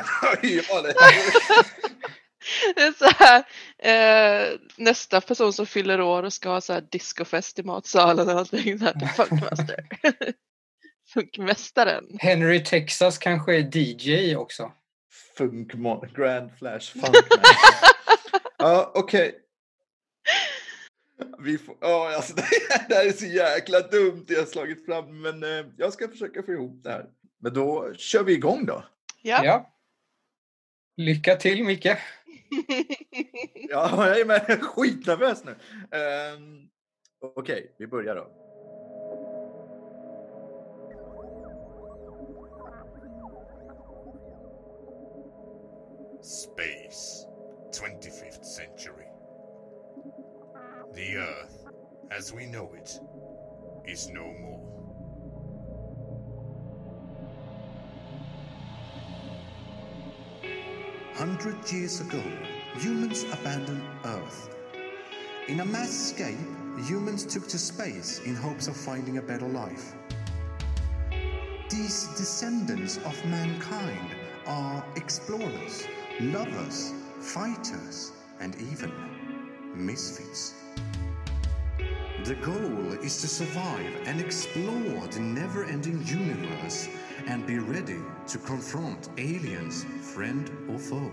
jag 0.69 0.85
det. 0.85 0.95
Det 2.75 2.83
är 2.83 2.93
så 2.93 3.11
här, 3.19 3.45
eh, 3.79 4.59
nästa 4.77 5.21
person 5.21 5.53
som 5.53 5.67
fyller 5.67 6.01
år 6.01 6.23
och 6.23 6.33
ska 6.33 6.49
ha 6.49 6.61
så 6.61 6.73
här 6.73 6.85
discofest 6.91 7.59
i 7.59 7.63
matsalen 7.63 8.19
eller 8.19 8.33
någonting. 8.33 8.79
Så 8.79 8.85
här, 8.85 8.93
till 8.93 9.09
Funkmaster. 9.09 9.87
Funkmästaren. 11.15 12.05
Henry 12.19 12.65
Texas 12.65 13.19
kanske 13.19 13.57
är 13.57 13.77
DJ 13.77 14.37
också. 14.37 14.73
Funk 15.37 15.75
Grand 16.17 16.51
Flash 16.59 16.93
Funkmaster. 16.93 17.41
Ja, 18.59 18.93
okej. 18.95 19.35
Vi 21.39 21.59
får, 21.59 21.77
ja, 21.81 22.17
alltså, 22.17 22.35
det, 22.37 22.43
här, 22.43 22.89
det 22.89 22.95
här 22.95 23.07
är 23.07 23.13
så 23.13 23.27
jäkla 23.27 23.81
dumt 23.81 24.25
det 24.27 24.35
jag 24.35 24.41
har 24.41 24.47
slagit 24.47 24.87
fram, 24.87 25.23
men 25.23 25.43
eh, 25.43 25.67
jag 25.77 25.93
ska 25.93 26.09
försöka 26.09 26.43
få 26.43 26.53
ihop 26.53 26.81
det 26.85 26.91
här. 26.91 27.07
Men 27.41 27.55
då 27.55 27.95
kör 27.95 28.23
vi 28.25 28.33
igång 28.33 28.67
då. 28.67 28.85
Ja. 29.23 29.45
Ja. 29.45 29.73
Lycka 30.97 31.37
till 31.37 31.65
Micke. 31.65 31.87
Ja, 33.71 34.07
jag 34.09 34.21
är 34.21 34.25
med. 34.25 34.63
skitnervös 34.63 35.45
nu. 35.45 35.51
Um, 36.37 36.69
Okej, 37.37 37.75
vi 37.79 37.87
börjar 37.87 38.15
då. 38.15 38.27
Space, 46.23 47.29
25th 47.73 48.43
century. 48.45 49.12
The 50.95 51.17
Earth, 51.17 51.65
as 52.11 52.35
we 52.35 52.45
know 52.45 52.71
it, 52.75 53.01
is 53.87 54.11
no 54.11 54.25
more. 54.25 54.61
Hundred 61.15 61.73
years 61.73 62.03
ago, 62.03 62.23
humans 62.77 63.25
abandoned 63.33 63.83
Earth. 64.05 64.55
In 65.49 65.61
a 65.61 65.65
mass 65.65 65.89
escape, 65.89 66.37
humans 66.85 67.25
took 67.25 67.49
to 67.49 67.59
space 67.59 68.21
in 68.27 68.35
hopes 68.35 68.69
of 68.69 68.77
finding 68.77 69.17
a 69.17 69.23
better 69.23 69.49
life. 69.49 69.95
These 71.71 72.09
descendants 72.19 72.99
of 72.99 73.25
mankind 73.25 74.15
are 74.47 74.85
explorers, 74.97 75.87
lovers, 76.21 76.93
fighters, 77.19 78.13
and 78.41 78.55
even 78.71 78.93
misfits. 79.75 80.55
The 82.25 82.35
goal 82.37 82.93
is 83.03 83.21
to 83.21 83.27
survive 83.27 83.95
and 84.07 84.21
explore 84.21 85.09
the 85.09 85.21
never 85.21 85.65
ending 85.65 86.07
universe 86.07 86.89
and 87.27 87.47
be 87.47 87.59
ready 87.59 87.99
to 88.29 88.39
confront 88.39 89.09
aliens, 89.19 89.85
friend 90.01 90.51
or 90.69 90.79
foe. 90.79 91.11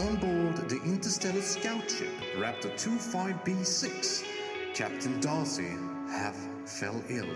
On 0.00 0.16
board 0.16 0.68
the 0.68 0.80
interstellar 0.84 1.40
scout 1.40 1.90
ship 1.90 2.12
Raptor 2.36 2.72
25B6, 2.74 4.24
Captain 4.74 5.18
Darcy 5.20 5.72
have 6.10 6.36
fell 6.64 7.02
ill. 7.08 7.34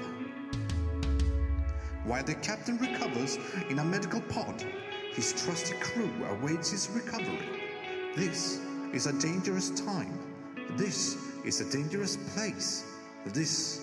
While 2.05 2.25
the 2.25 2.35
captain 2.37 2.78
recovers 2.78 3.38
in 3.69 3.81
a 3.81 3.85
medical 3.85 4.21
pod, 4.21 4.64
his 5.12 5.33
trusty 5.33 5.75
crew 5.81 6.11
awaits 6.31 6.71
his 6.71 6.88
recovery. 6.90 7.62
This 8.17 8.61
is 8.92 9.07
a 9.07 9.12
dangerous 9.21 9.71
time. 9.71 10.18
This 10.76 11.16
is 11.45 11.61
a 11.61 11.71
dangerous 11.71 12.16
place. 12.35 12.85
This 13.26 13.80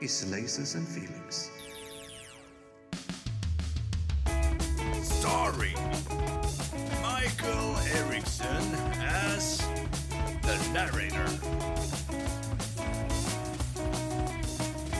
is 0.00 0.24
lasers 0.26 0.74
and 0.74 0.86
feelings. 0.86 1.50
Starring 5.02 5.74
Michael 7.02 7.76
Erickson 7.94 8.74
as 9.00 9.58
the 10.42 10.58
narrator. 10.72 11.28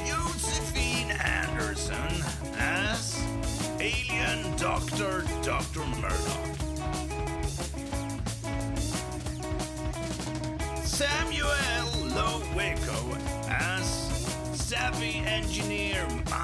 Josephine 0.07 1.11
Anderson 1.11 2.25
as 2.57 3.23
Alien 3.79 4.57
Doctor 4.57 5.25
Dr. 5.43 5.85
Murdoch. 6.01 6.48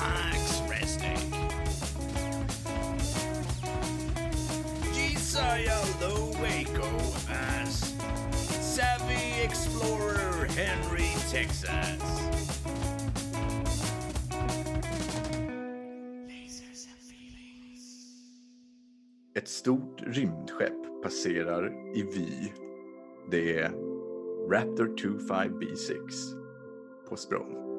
Max 0.04 0.60
Resnick. 0.70 1.34
Aldo 5.68 6.26
Waco 6.40 6.90
as 7.28 7.94
Savvy 8.60 9.42
Explorer 9.42 10.46
Henry 10.46 11.10
Texas. 11.30 12.14
Ett 19.36 19.48
stort 19.48 20.02
rymdskepp 20.06 21.02
passerar 21.02 21.96
i 21.96 22.02
vy. 22.02 22.52
Det 23.30 23.58
är 23.58 23.70
Raptor 24.50 24.96
25B6 24.96 25.98
på 27.08 27.16
språng. 27.16 27.73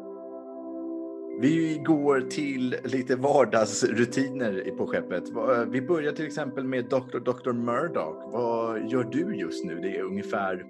Vi 1.40 1.82
går 1.86 2.22
till 2.22 2.76
lite 2.84 3.16
vardagsrutiner 3.16 4.72
på 4.78 4.88
skeppet. 4.88 5.24
Vi 5.68 5.82
börjar 5.82 6.12
till 6.12 6.26
exempel 6.26 6.64
med 6.64 6.86
Dr. 6.86 7.20
Dr. 7.20 7.54
Murdoch. 7.54 8.32
Vad 8.32 8.92
gör 8.92 9.04
du 9.04 9.36
just 9.36 9.66
nu? 9.66 9.76
Det 9.76 9.98
är 9.98 10.04
ungefär 10.04 10.66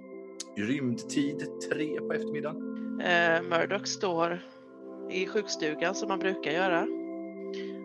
rymdtid 0.58 1.48
tre 1.70 2.00
på 2.00 2.14
eftermiddagen. 2.14 2.58
Eh, 3.02 3.42
Murdoch 3.42 3.88
står 3.88 4.40
i 5.12 5.28
sjukstugan 5.28 5.96
som 5.96 6.08
man 6.08 6.20
brukar 6.20 6.52
göra. 6.52 6.88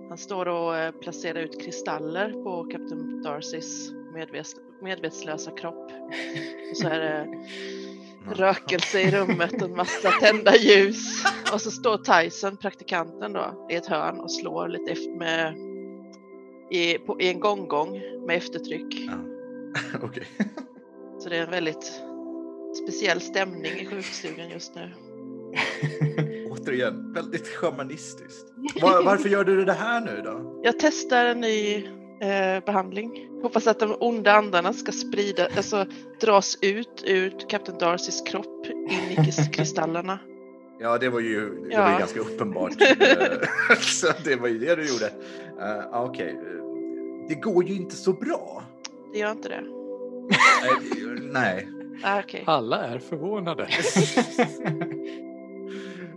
Han 0.08 0.18
står 0.18 0.49
och 0.49 0.76
eh, 0.76 0.92
placerar 0.92 1.40
ut 1.40 1.64
kristaller 1.64 2.32
på 2.32 2.64
Captain 2.64 3.22
Darcys 3.22 3.92
medvetslösa 4.82 5.50
kropp. 5.50 5.90
Och 6.70 6.76
så 6.76 6.88
är 6.88 7.00
det 7.00 7.26
rökelse 8.28 9.00
i 9.00 9.10
rummet 9.10 9.62
och 9.62 9.68
en 9.68 9.76
massa 9.76 10.10
tända 10.10 10.56
ljus. 10.56 11.24
Och 11.52 11.60
så 11.60 11.70
står 11.70 11.98
Tyson, 11.98 12.56
praktikanten 12.56 13.32
då, 13.32 13.66
i 13.70 13.74
ett 13.74 13.86
hörn 13.86 14.20
och 14.20 14.32
slår 14.32 14.68
lite 14.68 14.92
efter 14.92 15.18
med 15.18 15.54
i, 16.70 16.98
på, 16.98 17.20
i 17.20 17.28
en 17.28 17.40
gonggong 17.40 18.00
med 18.26 18.36
eftertryck. 18.36 18.94
Ja. 18.94 19.12
Okej. 20.02 20.26
Så 21.18 21.28
det 21.28 21.36
är 21.36 21.44
en 21.44 21.50
väldigt 21.50 21.92
speciell 22.82 23.20
stämning 23.20 23.72
i 23.72 23.86
sjukstugan 23.86 24.50
just 24.50 24.74
nu. 24.74 24.90
Återigen, 26.50 27.12
väldigt 27.12 27.48
schamanistiskt. 27.48 28.46
Var, 28.82 29.02
varför 29.04 29.28
gör 29.28 29.44
du 29.44 29.64
det 29.64 29.72
här 29.72 30.00
nu 30.00 30.22
då? 30.24 30.60
Jag 30.62 30.78
testar 30.78 31.24
en 31.24 31.40
ny 31.40 31.88
eh, 32.20 32.64
behandling. 32.66 33.28
Hoppas 33.42 33.66
att 33.66 33.80
de 33.80 33.96
onda 34.00 34.32
andarna 34.32 34.72
ska 34.72 34.92
sprida, 34.92 35.48
alltså 35.56 35.86
dras 36.20 36.58
ut 36.62 37.04
ur 37.06 37.34
Captain 37.48 37.78
Darcys 37.78 38.20
kropp 38.26 38.66
in 38.66 38.90
i 39.10 39.16
kris- 39.16 39.48
kristallerna. 39.52 40.18
Ja, 40.82 40.98
det 40.98 41.08
var 41.08 41.20
ju, 41.20 41.40
det 41.40 41.74
Ja. 41.74 41.82
var 41.84 41.92
ju 41.92 41.98
ganska 41.98 42.20
uppenbart. 42.20 42.72
Så 43.80 44.06
det 44.24 44.36
var 44.36 44.48
ju 44.48 44.58
det 44.58 44.74
du 44.76 44.88
gjorde. 44.88 45.06
Uh, 45.06 46.02
Okej. 46.04 46.28
eh, 46.30 47.28
Det 47.28 47.34
går 47.34 47.64
ju 47.64 47.74
inte 47.74 47.96
så 47.96 48.12
bra. 48.12 48.62
Det 49.12 49.18
gör 49.18 49.30
inte 49.32 49.48
det? 49.48 49.62
Nej, 50.62 51.20
Nej. 51.32 51.68
Ah, 52.04 52.20
Okej. 52.20 52.44
Alla 52.46 52.78
är 52.86 52.98
förvånade. 52.98 53.68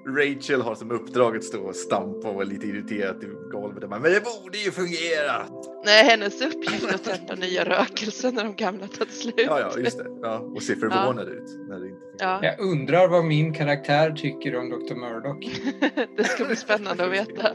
Rachel 0.07 0.62
har 0.62 0.75
som 0.75 0.91
uppdrag 0.91 1.38
att 1.38 1.43
stå 1.43 1.62
och 1.62 1.75
stampa 1.75 2.29
och 2.29 2.36
vara 2.36 2.45
lite 2.45 2.67
irriterad 2.67 3.24
i 3.24 3.27
golvet. 3.51 3.89
Men 3.89 4.01
det 4.01 4.24
borde 4.24 4.57
ju 4.57 4.72
fungera! 4.72 5.45
Nej, 5.86 6.03
hennes 6.03 6.41
uppgift 6.41 6.83
är 6.83 6.95
att 6.95 7.03
tända 7.03 7.36
nya 7.36 7.63
rökelser 7.65 8.31
när 8.31 8.43
de 8.43 8.55
gamla 8.55 8.88
tagit 8.88 9.13
slut. 9.13 9.36
Ja, 9.38 9.60
ja, 9.60 9.79
just 9.79 9.98
det. 9.98 10.07
Ja, 10.22 10.38
och 10.38 10.63
se 10.63 10.75
förvånad 10.75 11.27
ut. 11.27 11.67
När 11.69 11.79
det 11.79 11.88
inte 11.88 12.01
Ja. 12.17 12.39
Jag 12.43 12.60
undrar 12.60 13.07
vad 13.07 13.25
min 13.25 13.53
karaktär 13.53 14.12
tycker 14.12 14.55
om 14.55 14.69
Dr. 14.69 14.95
Murdoch. 14.95 15.43
det 16.17 16.24
ska 16.24 16.45
bli 16.45 16.55
spännande 16.55 17.05
att 17.05 17.12
veta. 17.29 17.50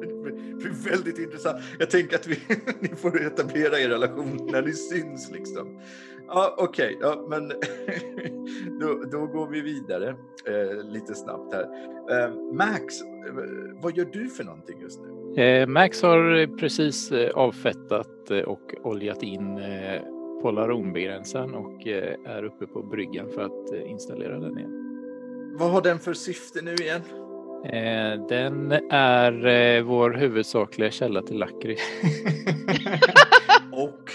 Det 0.00 0.64
blir 0.64 0.90
väldigt 0.90 1.18
intressant. 1.18 1.56
Jag 1.78 1.90
tänker 1.90 2.16
att 2.16 2.26
vi, 2.26 2.38
ni 2.80 2.88
får 2.88 3.26
etablera 3.26 3.80
er 3.80 3.88
relation 3.88 4.48
när 4.52 4.62
ni 4.62 4.72
syns 4.72 5.30
liksom. 5.32 5.80
Ja, 6.28 6.54
okej, 6.58 6.98
ja, 7.00 7.26
men 7.28 7.48
då, 8.80 9.02
då 9.12 9.26
går 9.26 9.48
vi 9.48 9.60
vidare 9.60 10.08
eh, 10.46 10.84
lite 10.84 11.14
snabbt 11.14 11.54
här. 11.54 11.62
Eh, 12.10 12.30
Max, 12.52 13.00
eh, 13.02 13.34
vad 13.82 13.96
gör 13.96 14.04
du 14.12 14.28
för 14.28 14.44
någonting 14.44 14.80
just 14.80 15.00
nu? 15.02 15.42
Eh, 15.42 15.66
Max 15.66 16.02
har 16.02 16.56
precis 16.56 17.12
eh, 17.12 17.30
avfettat 17.30 18.30
eh, 18.30 18.38
och 18.38 18.74
oljat 18.82 19.22
in 19.22 19.60
polaronbegränsaren 20.42 21.54
och 21.54 21.86
är 21.86 22.44
uppe 22.44 22.66
på 22.66 22.82
bryggan 22.82 23.28
för 23.28 23.42
att 23.42 23.86
installera 23.86 24.38
den 24.38 24.58
igen. 24.58 24.84
Vad 25.58 25.70
har 25.70 25.82
den 25.82 25.98
för 25.98 26.12
syfte 26.12 26.62
nu 26.62 26.74
igen? 26.74 27.00
Den 28.28 28.72
är 28.90 29.82
vår 29.82 30.10
huvudsakliga 30.10 30.90
källa 30.90 31.22
till 31.22 31.38
lakrits. 31.38 31.82
Och 33.72 34.10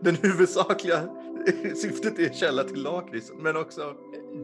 den 0.00 0.16
huvudsakliga 0.22 0.96
syftet 1.74 2.18
är 2.18 2.32
källa 2.32 2.64
till 2.64 2.82
lakrits, 2.82 3.32
men 3.38 3.56
också 3.56 3.94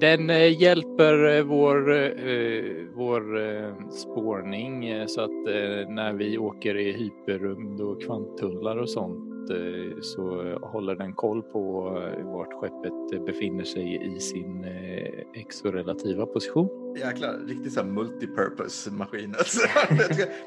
Den 0.00 0.30
eh, 0.30 0.62
hjälper 0.62 1.36
eh, 1.36 1.44
vår, 1.44 1.92
eh, 1.92 2.62
vår 2.94 3.38
eh, 3.38 3.88
spårning 3.90 4.88
eh, 4.88 5.06
så 5.06 5.20
att 5.20 5.30
eh, 5.30 5.88
när 5.88 6.12
vi 6.12 6.38
åker 6.38 6.76
i 6.76 6.92
hyperrymd 6.92 7.80
och 7.80 8.02
kvanttunnlar 8.02 8.76
och 8.76 8.90
sånt 8.90 9.35
så 10.00 10.58
håller 10.62 10.94
den 10.94 11.12
koll 11.12 11.42
på 11.42 11.88
eh, 11.98 12.26
vart 12.26 12.52
skeppet 12.52 13.12
eh, 13.12 13.24
befinner 13.24 13.64
sig 13.64 14.16
i 14.16 14.20
sin 14.20 14.64
eh, 14.64 15.40
exorelativa 15.40 16.26
position. 16.26 16.96
jäkla 16.96 17.32
riktigt 17.32 17.72
så 17.72 17.80
här 17.80 17.88
multipurpose 17.88 18.90
maskin. 18.90 19.34
Alltså, 19.38 19.68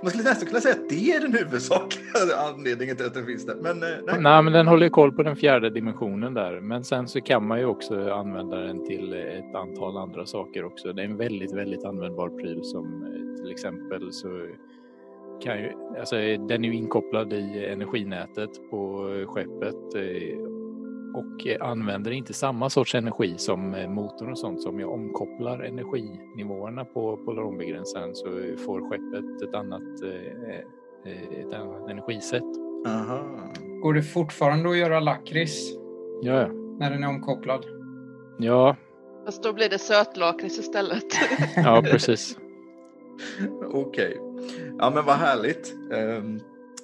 man 0.02 0.10
skulle 0.10 0.24
nästan 0.24 0.48
kunna 0.48 0.62
säga 0.62 0.76
att 0.76 0.90
det 0.90 1.12
är 1.12 1.22
den 1.22 1.34
huvudsakliga 1.34 2.38
anledningen 2.54 2.96
till 2.96 3.06
att 3.06 3.14
den 3.14 3.26
finns 3.26 3.46
där. 3.46 3.56
Men 3.56 3.84
eh, 3.84 3.90
nej. 4.08 4.22
Nej, 4.22 4.44
men 4.44 4.54
den 4.54 4.68
håller 4.68 4.90
koll 4.90 5.12
på 5.12 5.24
den 5.24 5.36
fjärde 5.36 5.70
dimensionen 5.70 6.34
där. 6.34 6.60
Men 6.62 6.84
sen 6.84 7.08
så 7.08 7.22
kan 7.22 7.48
man 7.48 7.60
ju 7.60 7.66
också 7.66 8.12
använda 8.12 8.58
den 8.58 8.86
till 8.86 9.14
ett 9.14 9.56
antal 9.56 9.98
andra 9.98 10.26
saker 10.26 10.64
också. 10.64 10.94
Det 10.94 11.02
är 11.02 11.06
en 11.06 11.18
väldigt, 11.18 11.54
väldigt 11.54 11.86
användbar 11.86 12.30
pryl 12.30 12.64
som 12.64 13.04
eh, 13.04 13.44
till 13.44 13.52
exempel 13.52 14.14
så 14.14 14.28
kan 15.42 15.58
ju, 15.58 15.72
alltså 16.00 16.16
den 16.16 16.66
är 16.66 16.70
ju 16.70 16.76
inkopplad 16.76 17.34
i 17.34 17.66
energinätet 17.66 18.50
på 18.72 19.04
skeppet 19.28 19.96
eh, 19.96 20.38
och 21.16 21.68
använder 21.70 22.12
inte 22.12 22.34
samma 22.34 22.70
sorts 22.70 22.96
energi 22.96 23.34
som 23.38 23.74
eh, 23.74 23.90
motorn 23.90 24.32
och 24.32 24.40
sånt. 24.40 24.62
Så 24.62 24.70
om 24.70 24.80
jag 24.80 24.92
omkopplar 24.94 25.60
energinivåerna 25.60 26.86
på 26.86 27.18
polaronbegränsaren 27.18 28.16
så 28.16 28.26
får 28.66 28.90
skeppet 28.90 29.50
ett 29.50 29.56
annat, 29.56 30.04
eh, 30.04 31.40
ett 31.46 31.54
annat 31.54 31.90
energisätt. 31.90 32.44
Aha. 32.88 33.20
Går 33.82 33.94
det 33.94 34.04
fortfarande 34.04 34.70
att 34.70 34.78
göra 34.78 35.00
lakrits 35.00 35.74
Ja, 36.22 36.34
ja. 36.34 36.48
när 36.80 36.92
den 36.92 37.04
är 37.04 37.08
omkopplad? 37.10 37.66
Ja, 38.40 38.76
Fast 39.26 39.44
då 39.44 39.54
blir 39.54 39.70
det 39.70 39.78
sötlakrits 39.80 40.60
istället. 40.60 41.04
ja 41.56 41.82
precis. 41.92 42.38
Okej. 43.74 44.18
Ja, 44.80 44.90
men 44.90 45.06
vad 45.06 45.16
härligt. 45.16 45.74
Ehm, 45.94 46.40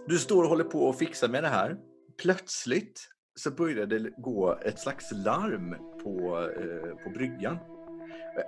Du 0.08 0.18
står 0.18 0.44
och 0.44 0.50
håller 0.50 0.64
på 0.64 0.80
och 0.80 0.96
fixar 0.98 1.28
med 1.28 1.44
det 1.44 1.50
här. 1.50 1.78
Plötsligt 2.22 3.08
så 3.36 3.52
börjar 3.52 3.86
det 3.86 4.10
gå 4.18 4.58
ett 4.66 4.80
slags 4.80 5.12
larm 5.12 5.76
på, 6.04 6.40
eh, 6.40 7.04
på 7.04 7.10
bryggan. 7.10 7.58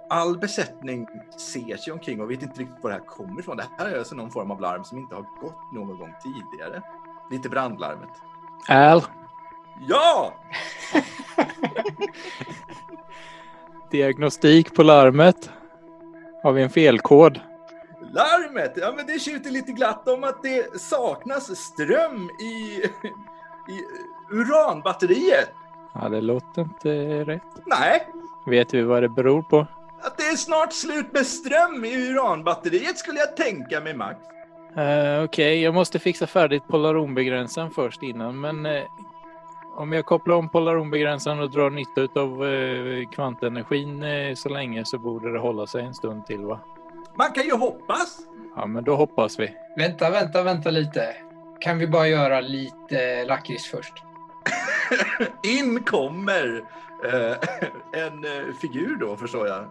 All 0.09 0.37
besättning 0.37 1.07
ser 1.53 1.77
sig 1.77 1.93
omkring 1.93 2.21
och 2.21 2.31
vet 2.31 2.41
inte 2.41 2.59
riktigt 2.61 2.83
var 2.83 2.89
det 2.89 2.95
här 2.95 3.05
kommer 3.05 3.39
ifrån. 3.39 3.57
Det 3.57 3.65
här 3.77 3.91
är 3.91 3.97
alltså 3.97 4.15
någon 4.15 4.31
form 4.31 4.51
av 4.51 4.61
larm 4.61 4.83
som 4.83 4.97
inte 4.97 5.15
har 5.15 5.21
gått 5.41 5.73
någon 5.73 5.97
gång 5.99 6.13
tidigare. 6.23 6.81
Lite 7.31 7.49
brandlarmet. 7.49 8.09
Al, 8.69 9.01
Ja! 9.89 10.33
diagnostik 13.91 14.75
på 14.75 14.83
larmet. 14.83 15.51
Har 16.43 16.51
vi 16.51 16.61
en 16.61 16.69
felkod? 16.69 17.39
Larmet! 18.13 18.73
Ja, 18.75 18.93
men 18.95 19.05
det 19.07 19.19
tjuter 19.19 19.51
lite 19.51 19.71
glatt 19.71 20.07
om 20.07 20.23
att 20.23 20.43
det 20.43 20.81
saknas 20.81 21.55
ström 21.57 22.29
i, 22.39 22.81
i 23.71 23.83
uranbatteriet. 24.31 25.49
Ja, 25.93 26.09
det 26.09 26.21
låter 26.21 26.61
inte 26.61 26.89
rätt. 27.23 27.43
Nej, 27.65 28.07
Vet 28.45 28.73
vi 28.73 28.81
vad 28.81 29.03
det 29.03 29.09
beror 29.09 29.41
på? 29.41 29.67
att 30.01 30.17
det 30.17 30.23
är 30.23 30.35
snart 30.35 30.73
slut 30.73 31.13
med 31.13 31.25
ström 31.25 31.85
i 31.85 32.09
uranbatteriet 32.09 32.97
skulle 32.97 33.19
jag 33.19 33.37
tänka 33.37 33.81
mig, 33.81 33.93
Max. 33.93 34.19
Uh, 34.77 35.23
Okej, 35.23 35.61
jag 35.61 35.73
måste 35.73 35.99
fixa 35.99 36.27
färdigt 36.27 36.67
polaronbegränsaren 36.67 37.71
först 37.71 38.03
innan, 38.03 38.39
men 38.39 38.65
eh, 38.65 38.83
om 39.75 39.93
jag 39.93 40.05
kopplar 40.05 40.35
om 40.35 40.49
polaronbegränsaren 40.49 41.39
och 41.39 41.51
drar 41.51 41.69
nytta 41.69 42.21
av 42.21 42.43
uh, 42.43 43.07
kvantenergin 43.09 44.03
så 44.35 44.49
länge 44.49 44.85
så 44.85 44.97
borde 44.97 45.33
det 45.33 45.39
hålla 45.39 45.67
sig 45.67 45.85
en 45.85 45.93
stund 45.93 46.25
till, 46.25 46.45
va? 46.45 46.59
Man 47.17 47.31
kan 47.31 47.43
ju 47.43 47.55
hoppas. 47.55 48.19
Ja, 48.55 48.65
men 48.65 48.83
då 48.83 48.95
hoppas 48.95 49.39
vi. 49.39 49.55
Vänta, 49.77 50.09
vänta, 50.09 50.43
vänta 50.43 50.69
lite. 50.69 51.15
Kan 51.59 51.77
vi 51.77 51.88
bara 51.88 52.07
göra 52.07 52.41
lite 52.41 53.25
lakrits 53.25 53.65
först? 53.69 53.93
In 55.43 55.83
kommer 55.83 56.63
eh, 57.05 57.38
en 57.91 58.25
eh, 58.25 58.53
figur 58.62 58.95
då, 59.00 59.17
förstår 59.17 59.47
jag. 59.47 59.65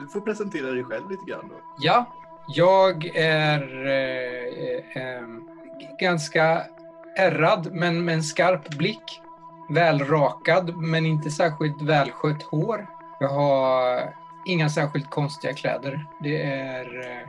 Du 0.00 0.08
får 0.08 0.20
presentera 0.20 0.70
dig 0.70 0.84
själv 0.84 1.10
lite 1.10 1.24
grann 1.24 1.48
då. 1.48 1.54
Ja, 1.78 2.06
jag 2.48 3.04
är 3.16 3.86
eh, 3.86 5.02
eh, 5.02 5.26
ganska 6.00 6.62
ärrad 7.16 7.68
men 7.72 8.04
med 8.04 8.14
en 8.14 8.22
skarp 8.22 8.68
blick. 8.68 9.20
välrakad 9.70 10.76
men 10.76 11.06
inte 11.06 11.30
särskilt 11.30 11.82
välskött 11.82 12.42
hår. 12.42 12.86
Jag 13.20 13.28
har 13.28 14.14
inga 14.48 14.68
särskilt 14.68 15.10
konstiga 15.10 15.54
kläder. 15.54 16.06
Det 16.20 16.42
är 16.42 17.10
eh, 17.10 17.28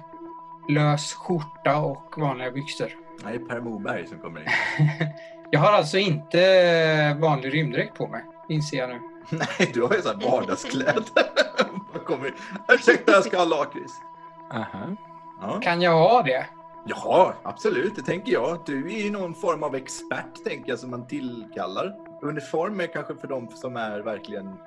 lös 0.74 1.14
skjorta 1.14 1.78
och 1.78 2.14
vanliga 2.18 2.52
byxor. 2.52 2.90
Det 3.24 3.30
är 3.30 3.40
Per 3.40 3.60
Moberg 3.60 4.08
som 4.08 4.20
kommer 4.20 4.40
in. 4.40 4.48
Jag 5.52 5.60
har 5.60 5.72
alltså 5.72 5.98
inte 5.98 7.18
vanlig 7.20 7.54
rymddräkt 7.54 7.98
på 7.98 8.08
mig, 8.08 8.26
inser 8.50 8.78
jag 8.78 8.90
nu. 8.90 9.00
Nej, 9.30 9.72
du 9.74 9.82
har 9.82 9.96
ju 9.96 10.02
så 10.02 10.10
här 10.10 10.32
vardagskläder. 10.32 11.04
Vad 11.94 12.06
kommer 12.06 12.28
in? 12.28 12.34
Ursäkta, 12.68 13.12
jag 13.12 13.24
ska 13.24 13.38
ha 13.38 13.46
lakrits. 13.46 13.94
Aha. 14.52 14.96
Ja. 15.42 15.60
Kan 15.62 15.82
jag 15.82 15.92
ha 15.92 16.22
det? 16.22 16.46
ja, 16.86 17.34
absolut. 17.44 17.96
Det 17.96 18.02
tänker 18.02 18.32
jag. 18.32 18.60
Du 18.66 18.94
är 18.94 19.04
ju 19.04 19.12
någon 19.12 19.36
form 19.36 19.64
av 19.64 19.76
expert, 19.76 20.44
tänker 20.46 20.70
jag, 20.70 20.80
som 20.80 20.92
man 20.92 21.08
tillkallar. 21.08 21.96
Uniform 22.22 22.80
är 22.80 22.88
kanske 22.88 23.16
för 23.16 23.28
dem 23.28 23.48
som 23.56 23.76
är 23.76 24.00
verkligen 24.00 24.58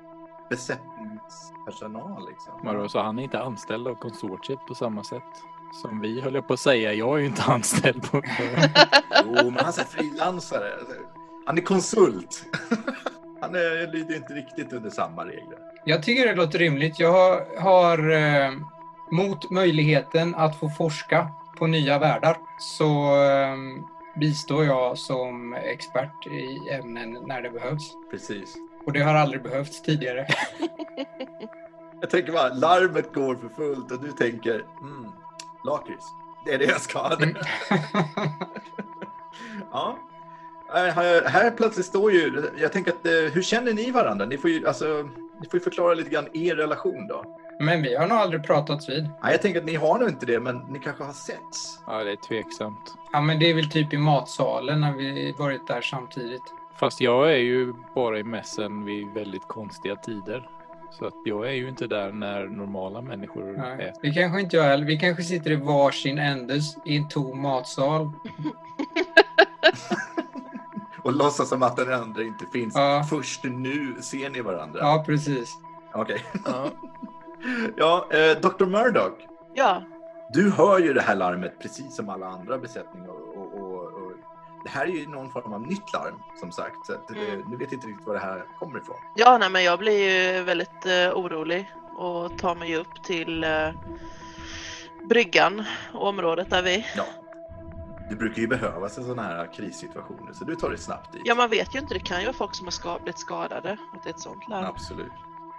besättningspersonal. 0.49 2.29
Liksom. 2.29 2.53
Vadå, 2.63 2.89
så 2.89 2.99
han 2.99 3.19
är 3.19 3.23
inte 3.23 3.39
anställd 3.39 3.87
av 3.87 3.95
konsortiet 3.95 4.59
på 4.67 4.75
samma 4.75 5.03
sätt 5.03 5.23
som 5.81 5.99
vi 5.99 6.21
höll 6.21 6.35
jag 6.35 6.47
på 6.47 6.53
att 6.53 6.59
säga. 6.59 6.93
Jag 6.93 7.15
är 7.15 7.19
ju 7.19 7.25
inte 7.25 7.43
anställd 7.43 8.11
på... 8.11 8.21
Jo, 9.25 9.33
men 9.33 9.55
han 9.55 9.67
är 9.67 9.83
frilansare. 9.83 10.71
Han 11.45 11.57
är 11.57 11.61
konsult. 11.61 12.45
Han 13.41 13.55
är, 13.55 13.91
lyder 13.91 14.15
inte 14.15 14.33
riktigt 14.33 14.73
under 14.73 14.89
samma 14.89 15.25
regler. 15.25 15.57
Jag 15.85 16.03
tycker 16.03 16.27
det 16.27 16.35
låter 16.35 16.59
rimligt. 16.59 16.99
Jag 16.99 17.11
har, 17.11 17.61
har 17.61 18.11
eh, 18.11 18.51
mot 19.11 19.51
möjligheten 19.51 20.35
att 20.35 20.59
få 20.59 20.69
forska 20.69 21.27
på 21.57 21.67
nya 21.67 21.99
världar 21.99 22.37
så 22.59 23.15
eh, 23.25 23.57
bistår 24.19 24.65
jag 24.65 24.97
som 24.97 25.53
expert 25.53 26.27
i 26.27 26.69
ämnen 26.69 27.17
när 27.25 27.41
det 27.41 27.49
behövs. 27.49 27.93
Precis. 28.11 28.55
Och 28.85 28.93
det 28.93 28.99
har 29.01 29.15
aldrig 29.15 29.43
behövts 29.43 29.81
tidigare. 29.81 30.27
Jag 32.01 32.09
tänker 32.09 32.31
bara, 32.31 32.53
larmet 32.53 33.13
går 33.13 33.35
för 33.35 33.49
fullt 33.49 33.91
och 33.91 34.01
du 34.01 34.11
tänker, 34.11 34.65
mm, 34.81 35.11
lakrits. 35.65 36.05
Det 36.45 36.53
är 36.53 36.59
det 36.59 36.65
jag 36.65 36.81
ska 36.81 36.99
ha. 36.99 37.15
Mm. 37.15 37.35
ja. 39.71 39.97
Äh, 40.75 40.81
Här, 40.83 41.25
här 41.29 41.51
plötsligt 41.51 41.85
står 41.85 42.11
ju, 42.11 42.51
jag 42.57 42.71
tänker 42.71 42.91
att, 42.91 43.05
eh, 43.05 43.11
hur 43.11 43.41
känner 43.41 43.73
ni 43.73 43.91
varandra? 43.91 44.25
Ni 44.25 44.37
får 44.37 44.49
ju, 44.49 44.67
alltså, 44.67 45.09
ni 45.41 45.49
får 45.49 45.59
ju 45.59 45.63
förklara 45.63 45.93
lite 45.93 46.09
grann 46.09 46.27
er 46.33 46.55
relation 46.55 47.07
då. 47.07 47.23
Men 47.59 47.81
vi 47.81 47.95
har 47.95 48.07
nog 48.07 48.17
aldrig 48.17 48.43
pratats 48.43 48.89
vid. 48.89 49.03
Nej, 49.03 49.31
jag 49.31 49.41
tänker 49.41 49.59
att 49.59 49.65
ni 49.65 49.75
har 49.75 49.99
nog 49.99 50.09
inte 50.09 50.25
det, 50.25 50.39
men 50.39 50.57
ni 50.57 50.79
kanske 50.79 51.03
har 51.03 51.13
setts. 51.13 51.79
Ja, 51.87 52.03
det 52.03 52.11
är 52.11 52.15
tveksamt. 52.27 52.93
Ja, 53.13 53.21
men 53.21 53.39
det 53.39 53.49
är 53.49 53.53
väl 53.53 53.69
typ 53.69 53.93
i 53.93 53.97
matsalen 53.97 54.81
när 54.81 54.93
vi 54.93 55.35
varit 55.37 55.67
där 55.67 55.81
samtidigt. 55.81 56.43
Fast 56.83 57.01
jag 57.01 57.31
är 57.31 57.37
ju 57.37 57.73
bara 57.95 58.19
i 58.19 58.23
mässen 58.23 58.85
vid 58.85 59.07
väldigt 59.07 59.47
konstiga 59.47 59.95
tider. 59.95 60.49
Så 60.91 61.05
att 61.05 61.13
jag 61.25 61.47
är 61.47 61.51
ju 61.51 61.69
inte 61.69 61.87
där 61.87 62.11
när 62.11 62.47
normala 62.47 63.01
människor 63.01 63.53
Nej. 63.57 63.85
äter. 63.85 64.01
Det 64.01 64.11
kanske 64.11 64.41
inte 64.41 64.57
jag 64.57 64.63
heller. 64.63 64.85
Vi 64.85 64.99
kanske 64.99 65.23
sitter 65.23 65.51
i 65.51 65.55
varsin 65.55 66.17
ändes 66.17 66.77
i 66.85 66.97
en 66.97 67.09
tom 67.09 67.41
matsal. 67.41 68.07
Och 71.03 71.13
låtsas 71.13 71.49
som 71.49 71.63
att 71.63 71.77
den 71.77 71.93
andra 71.93 72.23
inte 72.23 72.45
finns. 72.53 72.75
Ja. 72.75 73.05
Först 73.09 73.43
nu 73.43 73.95
ser 74.01 74.29
ni 74.29 74.41
varandra. 74.41 74.79
Ja, 74.81 75.03
precis. 75.07 75.53
Okej. 75.93 76.21
Ja. 76.45 76.69
Ja, 77.75 78.07
eh, 78.11 78.37
Dr. 78.39 78.65
Murdoch. 78.65 79.17
Ja, 79.53 79.83
Du 80.33 80.51
hör 80.51 80.79
ju 80.79 80.93
det 80.93 81.01
här 81.01 81.15
larmet 81.15 81.53
precis 81.61 81.95
som 81.95 82.09
alla 82.09 82.27
andra 82.27 82.57
besättningar. 82.57 83.09
Det 84.63 84.69
här 84.69 84.85
är 84.85 84.89
ju 84.91 85.07
någon 85.07 85.31
form 85.31 85.53
av 85.53 85.61
nytt 85.61 85.93
larm 85.93 86.15
som 86.39 86.51
sagt. 86.51 86.85
Så 86.85 86.93
att, 86.93 87.11
eh, 87.11 87.17
Mm. 87.17 87.39
Nu 87.49 87.57
vet 87.57 87.71
jag 87.71 87.77
inte 87.77 87.87
riktigt 87.87 88.07
var 88.07 88.13
det 88.13 88.19
här 88.19 88.45
kommer 88.59 88.79
ifrån. 88.79 88.95
ja 89.15 89.37
nej, 89.37 89.49
men 89.49 89.63
jag 89.63 89.79
blir 89.79 90.09
ju 90.37 90.43
väldigt 90.43 90.85
eh, 90.85 90.91
orolig 91.13 91.71
och 91.95 92.37
tar 92.37 92.55
mig 92.55 92.75
upp 92.75 93.03
till 93.03 93.43
eh, 93.43 93.69
bryggan, 95.09 95.63
området 95.93 96.49
där 96.49 96.61
vi... 96.63 96.85
Ja. 96.95 97.05
Det 98.09 98.15
brukar 98.15 98.41
ju 98.41 98.47
behövas 98.47 98.97
i 98.97 99.03
sådana 99.03 99.21
här 99.23 99.53
krissituationer 99.53 100.33
så 100.33 100.45
du 100.45 100.55
tar 100.55 100.69
det 100.69 100.77
snabbt 100.77 101.13
dit. 101.13 101.21
Ja, 101.25 101.35
man 101.35 101.49
vet 101.49 101.75
ju 101.75 101.79
inte. 101.79 101.93
Det 101.93 101.99
kan 101.99 102.19
ju 102.19 102.25
vara 102.25 102.33
folk 102.35 102.55
som 102.55 102.65
har 102.67 102.71
ska- 102.71 102.99
blivit 102.99 103.19
skadade. 103.19 103.77
Att 103.93 104.03
det 104.03 104.09
är 104.09 104.13
ett 104.13 104.19
sånt 104.19 104.49
larm. 104.49 104.65
Absolut. 104.65 105.11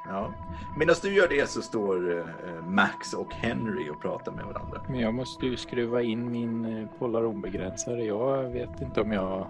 Ja. 0.09 0.33
Medan 0.77 0.97
du 1.03 1.15
gör 1.15 1.29
det 1.29 1.51
så 1.51 1.63
står 1.63 2.19
eh, 2.19 2.65
Max 2.67 3.13
och 3.13 3.35
Henry 3.35 3.91
och 3.91 4.01
pratar 4.01 4.33
med 4.33 4.45
varandra. 4.45 4.81
Men 4.89 5.01
jag 5.01 5.15
måste 5.15 5.47
ju 5.47 5.57
skruva 5.57 6.03
in 6.03 6.31
min 6.31 6.65
eh, 6.65 6.89
polaronbegränsare. 6.99 8.05
Jag 8.05 8.43
vet 8.43 8.81
inte 8.81 9.01
om 9.01 9.13
jag 9.13 9.47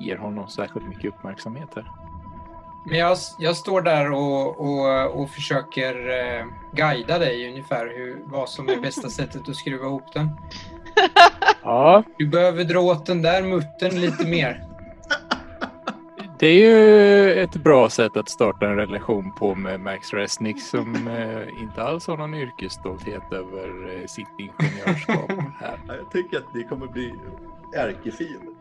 ger 0.00 0.16
honom 0.16 0.48
särskilt 0.48 0.88
mycket 0.88 1.14
uppmärksamhet 1.14 1.68
här. 1.74 1.90
Men 2.84 2.98
jag, 2.98 3.18
jag 3.38 3.56
står 3.56 3.82
där 3.82 4.10
och, 4.10 4.60
och, 4.60 5.20
och 5.20 5.30
försöker 5.30 5.94
eh, 6.10 6.46
guida 6.72 7.18
dig 7.18 7.48
ungefär 7.48 7.86
hur, 7.86 8.22
vad 8.24 8.48
som 8.48 8.68
är 8.68 8.80
bästa 8.80 9.08
sättet 9.10 9.48
att 9.48 9.56
skruva 9.56 9.86
ihop 9.86 10.12
den. 10.14 10.28
Ja, 11.64 12.02
Du 12.18 12.26
behöver 12.26 12.64
dra 12.64 12.80
åt 12.80 13.06
den 13.06 13.22
där 13.22 13.42
muttern 13.42 14.00
lite 14.00 14.26
mer. 14.26 14.64
Det 16.42 16.48
är 16.48 16.54
ju 16.54 17.32
ett 17.42 17.56
bra 17.56 17.90
sätt 17.90 18.16
att 18.16 18.28
starta 18.28 18.66
en 18.66 18.76
relation 18.76 19.32
på 19.32 19.54
med 19.54 19.80
Max 19.80 20.12
Resnick 20.12 20.62
som 20.62 21.08
eh, 21.08 21.62
inte 21.62 21.82
alls 21.82 22.06
har 22.06 22.16
någon 22.16 22.34
yrkesstolthet 22.34 23.32
över 23.32 23.94
eh, 23.94 24.06
sitt 24.06 24.28
ingenjörskap 24.38 25.30
här. 25.60 25.78
Ja, 25.88 25.94
Jag 25.96 26.10
tänker 26.10 26.36
att 26.36 26.52
det 26.54 26.64
kommer 26.64 26.86
bli 26.86 27.14
ärkefiender. 27.76 28.54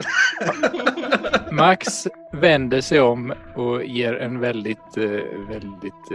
Max 1.51 2.07
vänder 2.31 2.81
sig 2.81 2.99
om 2.99 3.33
och 3.55 3.85
ger 3.85 4.13
en 4.13 4.39
väldigt, 4.39 4.97
eh, 4.97 5.39
väldigt 5.49 6.11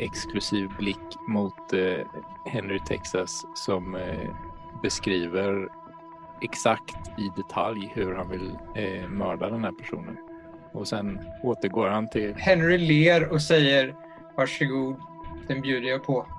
exklusiv 0.00 0.68
blick 0.78 1.18
mot 1.28 1.72
Henry 2.46 2.78
Texas 2.78 3.44
som 3.54 3.98
beskriver 4.82 5.68
exakt 6.40 7.18
i 7.18 7.30
detalj 7.36 7.92
hur 7.94 8.14
han 8.14 8.28
vill 8.28 8.58
mörda 9.08 9.50
den 9.50 9.64
här 9.64 9.72
personen. 9.72 10.16
Och 10.72 10.88
sen 10.88 11.20
återgår 11.42 11.88
han 11.88 12.08
till... 12.08 12.34
Henry 12.34 12.78
ler 12.78 13.28
och 13.28 13.42
säger 13.42 13.94
varsågod, 14.36 14.96
den 15.48 15.60
bjuder 15.60 15.88
jag 15.88 16.04
på. 16.04 16.26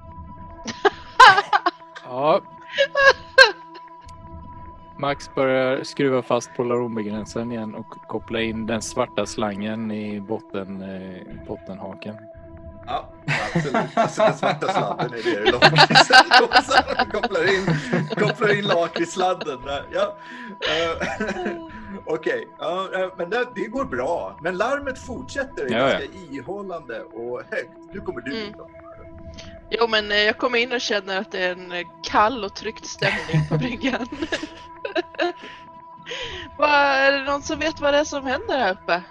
Ja. 2.06 2.42
Max 4.98 5.36
börjar 5.36 5.84
skruva 5.84 6.22
fast 6.22 6.56
polaronbegränsaren 6.56 7.52
igen 7.52 7.76
och 7.76 7.90
koppla 8.08 8.42
in 8.42 8.66
den 8.66 8.82
svarta 8.82 9.26
slangen 9.26 9.92
i 9.92 10.22
botten, 10.22 10.82
eh, 10.82 11.46
bottenhaken. 11.48 12.16
Ja, 12.86 13.10
absolut. 13.56 13.76
Alltså 13.98 14.22
den 14.22 14.34
svarta 14.34 14.68
sladden 14.68 15.14
är 15.14 15.44
det 15.46 15.52
lakritsen 15.52 16.26
också. 16.44 16.84
kopplar 17.12 17.56
in, 17.56 17.66
kopplar 18.10 18.58
in 18.58 18.66
lakritssladden 18.66 19.62
där. 19.66 19.84
Ja. 19.92 20.16
Eh, 20.70 21.52
Okej, 22.06 22.48
ja, 22.60 22.90
eh, 22.94 23.10
men 23.18 23.30
det, 23.30 23.48
det 23.56 23.68
går 23.68 23.86
bra. 23.86 24.38
Men 24.42 24.58
larmet 24.58 25.00
fortsätter 25.00 25.68
Ja, 25.72 25.78
ja. 25.78 25.88
ganska 25.90 26.04
ihållande 26.32 27.02
och 27.04 27.42
högt. 27.52 27.94
Nu 27.94 28.00
kommer 28.00 28.22
du 28.22 28.38
Mm. 28.42 28.54
då. 28.58 28.70
Jo, 29.70 29.88
men 29.88 30.12
eh, 30.12 30.18
jag 30.18 30.38
kommer 30.38 30.58
in 30.60 30.72
och 30.72 30.82
känner 30.82 31.18
att 31.22 31.32
det 31.32 31.40
är 31.44 31.52
en 31.52 31.72
eh, 31.72 31.88
kall 32.04 32.44
och 32.44 32.56
tryckt 32.56 32.86
stämning 32.86 33.48
på 33.50 33.58
bryggan. 33.64 34.08
Vad- 36.58 36.70
är 36.70 37.12
det 37.12 37.24
någon 37.24 37.42
som 37.42 37.60
vet 37.60 37.82
vad 37.82 37.94
det 37.94 37.98
är 37.98 38.04
som 38.04 38.26
händer 38.26 38.58
här 38.58 38.72
uppe? 38.74 39.04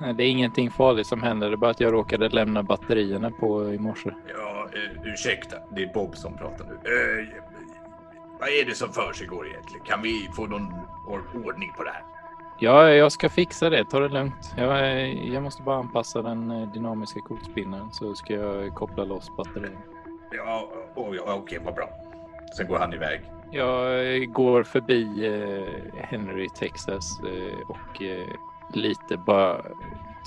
Nej, 0.00 0.14
Det 0.14 0.22
är 0.24 0.28
ingenting 0.28 0.70
farligt 0.70 1.06
som 1.06 1.22
händer, 1.22 1.48
det 1.48 1.54
är 1.54 1.56
bara 1.56 1.70
att 1.70 1.80
jag 1.80 1.92
råkade 1.92 2.28
lämna 2.28 2.62
batterierna 2.62 3.30
på 3.30 3.72
i 3.74 3.78
morse. 3.78 4.10
Ja, 4.28 4.68
uh, 4.76 5.12
ursäkta. 5.12 5.56
Det 5.70 5.82
är 5.82 5.92
Bob 5.94 6.16
som 6.16 6.36
pratar 6.36 6.64
nu. 6.64 6.74
Eh, 6.74 7.26
vad 8.40 8.48
är 8.48 8.64
det 8.64 8.74
som 8.74 8.92
försiggår 8.92 9.48
egentligen? 9.48 9.84
Kan 9.86 10.02
vi 10.02 10.30
få 10.36 10.46
någon 10.46 10.72
or- 11.06 11.46
ordning 11.46 11.72
på 11.76 11.84
det 11.84 11.90
här? 11.90 12.02
Ja, 12.62 12.88
jag 12.90 13.12
ska 13.12 13.28
fixa 13.28 13.70
det, 13.70 13.84
ta 13.84 14.00
det 14.00 14.08
lugnt. 14.08 14.54
Jag, 14.56 15.14
jag 15.14 15.42
måste 15.42 15.62
bara 15.62 15.76
anpassa 15.76 16.22
den 16.22 16.50
eh, 16.50 16.72
dynamiska 16.72 17.20
kokspinnaren 17.20 17.92
så 17.92 18.14
ska 18.14 18.34
jag 18.34 18.74
koppla 18.74 19.04
loss 19.04 19.36
batterierna. 19.36 19.80
Ja, 20.32 20.72
oh, 20.94 21.16
ja 21.16 21.34
okej, 21.34 21.58
vad 21.64 21.74
bra. 21.74 21.88
Sen 22.56 22.68
går 22.68 22.78
han 22.78 22.92
iväg. 22.92 23.20
Jag 23.50 24.14
eh, 24.14 24.24
går 24.24 24.62
förbi 24.62 25.26
eh, 25.26 26.02
Henry 26.04 26.48
Texas 26.48 27.20
eh, 27.20 27.68
och 27.68 28.02
eh, 28.02 28.26
lite 28.74 29.16
bara 29.16 29.62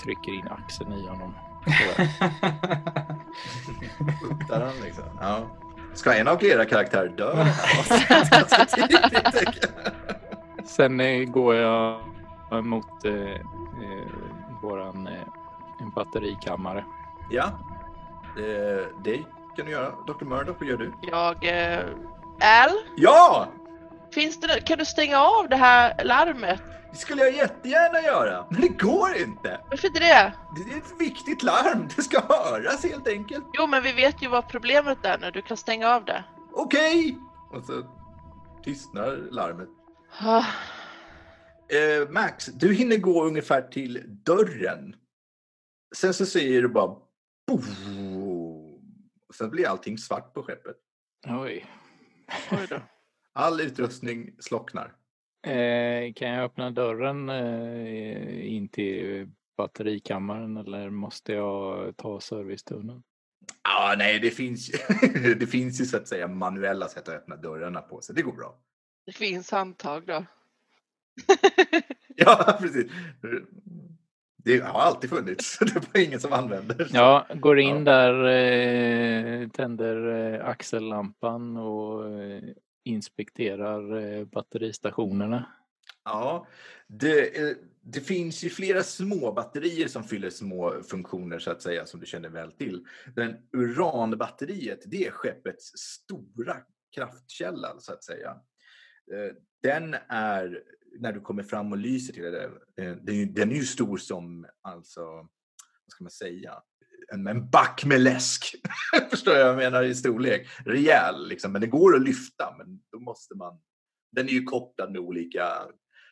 trycker 0.04 0.34
in 0.34 0.48
axeln 0.48 0.94
i 0.94 1.08
honom. 1.08 1.34
Där 4.50 4.60
han 4.60 4.74
liksom. 4.84 5.04
Ja. 5.22 5.40
Ska 5.94 6.14
en 6.14 6.28
av 6.28 6.44
era 6.44 6.66
karaktärer 6.66 7.10
dö? 7.10 7.46
Sen 10.66 11.00
eh, 11.00 11.24
går 11.24 11.56
jag 11.56 12.00
mot 12.52 13.06
eh, 13.06 13.14
eh, 13.14 13.42
våran 14.62 15.08
eh, 15.08 15.88
batterikammare. 15.96 16.86
Ja, 17.30 17.52
det, 18.36 18.88
det 19.04 19.18
kan 19.56 19.66
du 19.66 19.72
göra. 19.72 19.92
Dr. 20.08 20.26
Murdoch, 20.26 20.56
vad 20.60 20.70
gör 20.70 20.78
du? 20.78 20.94
Jag... 21.02 21.46
Eh, 21.46 21.80
Al? 22.42 22.70
Ja! 22.96 23.48
Finns 24.14 24.40
det, 24.40 24.62
kan 24.66 24.78
du 24.78 24.86
stänga 24.86 25.20
av 25.20 25.50
det 25.50 25.56
här 25.56 26.04
larmet? 26.04 26.62
Det 26.92 26.98
skulle 26.98 27.22
jag 27.22 27.34
jättegärna 27.34 28.02
göra, 28.02 28.46
men 28.50 28.62
det 28.62 28.68
går 28.68 29.16
inte. 29.16 29.62
Varför 29.70 29.88
inte 29.88 30.00
det? 30.00 30.34
Det 30.56 30.74
är 30.74 30.78
ett 30.78 30.94
viktigt 31.00 31.44
larm, 31.44 31.88
det 31.96 32.02
ska 32.02 32.22
höras 32.22 32.84
helt 32.84 33.08
enkelt. 33.08 33.46
Jo, 33.54 33.68
men 33.68 33.84
vi 33.84 33.92
vet 33.94 34.22
ju 34.24 34.28
vad 34.28 34.48
problemet 34.48 35.06
är 35.06 35.18
nu. 35.18 35.32
Du 35.32 35.42
kan 35.42 35.58
stänga 35.58 35.90
av 35.90 36.06
det. 36.06 36.24
Okej! 36.52 37.18
Och 37.52 37.64
så 37.64 37.84
tystnar 38.64 39.32
larmet. 39.32 39.70
Ah, 41.74 41.78
Eh, 41.78 42.10
Max, 42.10 42.46
du 42.46 42.74
hinner 42.74 42.98
gå 42.98 43.24
ungefär 43.24 43.62
till 43.62 44.04
dörren. 44.08 44.96
Sen 45.96 46.14
så 46.14 46.26
säger 46.26 46.62
du 46.62 46.68
bara 46.68 46.98
boom. 47.48 47.62
Sen 49.34 49.50
blir 49.50 49.68
allting 49.68 49.98
svart 49.98 50.34
på 50.34 50.44
skeppet. 50.44 50.76
Oj. 51.28 51.66
Oj 52.52 52.68
då. 52.70 52.82
All 53.34 53.62
utrustning 53.62 54.36
slocknar. 54.40 54.96
Eh, 55.48 56.14
kan 56.14 56.30
jag 56.30 56.44
öppna 56.44 56.72
dörren 56.72 57.30
eh, 57.30 58.54
in 58.54 58.70
till 58.70 59.30
batterikammaren 59.58 60.58
eller 60.58 60.90
måste 60.90 61.34
jag 61.34 61.98
ta 61.98 62.20
servicetunneln? 62.20 63.04
Ja, 63.64 63.96
nej, 63.98 64.20
det 64.20 64.32
finns, 64.32 64.70
ju, 64.70 64.78
det 65.34 65.48
finns 65.48 65.82
ju 65.82 65.86
så 65.86 65.98
att 65.98 66.08
säga 66.08 66.28
manuella 66.28 66.88
sätt 66.88 67.08
att 67.08 67.16
öppna 67.16 67.36
dörrarna 67.36 67.82
på, 67.82 68.02
så 68.02 68.14
det 68.14 68.22
går 68.22 68.34
bra. 68.34 68.60
Det 69.06 69.12
finns 69.12 69.52
handtag 69.52 70.08
då. 70.08 70.26
Ja, 72.16 72.58
precis. 72.62 72.92
Det 74.38 74.60
har 74.60 74.80
alltid 74.80 75.10
funnits, 75.10 75.58
det 75.60 75.76
är 75.76 75.80
bara 75.94 76.04
ingen 76.04 76.20
som 76.20 76.34
använder. 76.34 76.88
Ja, 76.94 77.28
går 77.36 77.60
in 77.60 77.70
Ja. 77.78 77.80
där, 77.84 78.24
eh, 78.26 79.50
tänder 79.50 80.08
eh, 80.34 80.46
axellampan 80.48 81.58
och 81.58 82.22
eh, 82.22 82.44
inspekterar 82.84 84.26
batteristationerna. 84.26 85.46
Ja, 86.06 86.48
det, 86.88 87.58
det 87.82 88.00
finns 88.00 88.44
ju 88.44 88.50
flera 88.50 88.84
små 88.84 89.32
batterier 89.32 89.88
som 89.88 90.04
fyller 90.04 90.30
små 90.30 90.84
funktioner 90.84 91.40
så 91.40 91.52
att 91.52 91.62
säga 91.62 91.86
som 91.86 92.00
du 92.00 92.06
känner 92.06 92.30
väl 92.30 92.52
till. 92.52 92.86
Den 93.16 93.36
uranbatteriet, 93.52 94.80
det 94.86 95.08
är 95.08 95.12
skeppets 95.12 95.78
stora 95.78 96.58
kraftkälla 96.96 97.76
så 97.80 97.94
att 97.94 98.04
säga. 98.04 98.36
Den 99.64 99.96
är, 100.10 100.64
när 101.00 101.14
du 101.14 101.22
kommer 101.22 101.44
fram 101.44 101.72
och 101.72 101.78
lyser 101.78 102.14
till 102.14 102.24
det, 102.24 102.44
eh, 102.44 102.96
den 102.96 103.10
är 103.10 103.14
ju- 103.14 103.26
den 103.26 103.52
är 103.52 103.56
ju 103.56 103.64
stor 103.66 103.98
som, 103.98 104.46
alltså, 104.62 105.02
vad 105.06 105.28
ska 105.92 106.04
man 106.04 106.12
säga, 106.12 106.54
en, 107.14 107.28
en 107.28 107.50
back 107.50 107.86
med 107.86 108.02
läsk. 108.02 108.56
Förstår 109.10 109.34
jag 109.36 109.44
vad 109.54 109.64
jag 109.64 109.72
menar 109.72 109.84
i 109.84 109.96
storlek? 109.96 110.48
Rejäl 110.66 111.28
liksom, 111.28 111.52
men 111.52 111.62
det 111.62 111.68
går 111.68 111.96
att 111.96 112.02
lyfta, 112.04 112.56
men 112.58 112.80
då 112.92 113.00
måste 113.00 113.36
man, 113.36 113.60
den 114.12 114.28
är 114.28 114.32
ju 114.32 114.44
kopplad 114.44 114.92
med 114.92 115.02
olika 115.02 115.48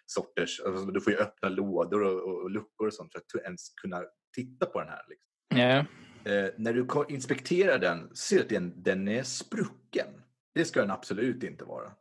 sorters, 0.06 0.60
alltså, 0.60 0.86
du 0.86 1.02
får 1.02 1.13
ju 1.13 1.20
öppna 1.20 1.50
lådor 1.50 2.02
och, 2.04 2.22
och, 2.30 2.41
och 2.44 2.52
luckor 2.52 2.88
och 2.88 2.94
sånt 2.94 3.12
för 3.12 3.20
att 3.20 3.46
ens 3.46 3.70
kunna 3.70 4.04
titta 4.36 4.65
på 4.65 4.80
den 4.80 4.89
här. 4.89 5.06
Liksom. 5.10 5.28
Ja, 5.62 5.86
Eh, 6.26 6.50
när 6.58 6.74
du 6.74 6.88
inspekterar 7.15 7.80
den 7.80 8.15
ser 8.15 8.36
du 8.38 8.41
att 8.44 8.50
den, 8.50 8.84
den 8.84 9.08
är 9.08 9.24
sprucken. 9.24 10.08
Det 10.54 10.65
ska 10.65 10.82
den 10.82 10.91
absolut 10.91 11.44
inte 11.44 11.65
vara. 11.65 11.91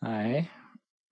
nej. 0.00 0.50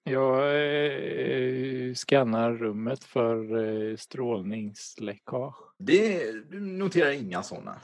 Jag 0.05 0.37
eh, 0.57 1.95
skannar 1.95 2.53
rummet 2.53 3.05
för 3.05 3.65
eh, 3.91 3.97
strålningsläckage. 3.97 5.55
Det, 5.79 6.33
du 6.51 6.61
noterar 6.61 7.11
inga 7.11 7.43
sådana. 7.43 7.81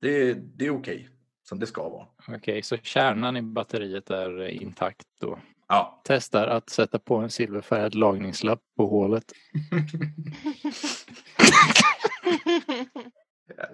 Det, 0.00 0.34
det 0.34 0.66
är 0.66 0.70
okej, 0.70 1.08
som 1.42 1.58
det 1.58 1.66
ska 1.66 1.88
vara. 1.88 2.06
Okej, 2.28 2.62
så 2.62 2.76
kärnan 2.76 3.36
i 3.36 3.42
batteriet 3.42 4.10
är 4.10 4.40
eh, 4.40 4.62
intakt 4.62 5.06
då. 5.20 5.38
Ja, 5.68 6.02
Testar 6.04 6.46
att 6.46 6.70
sätta 6.70 6.98
på 6.98 7.16
en 7.16 7.30
silverfärgad 7.30 7.94
lagningslapp 7.94 8.60
på 8.76 8.86
hålet. 8.86 9.32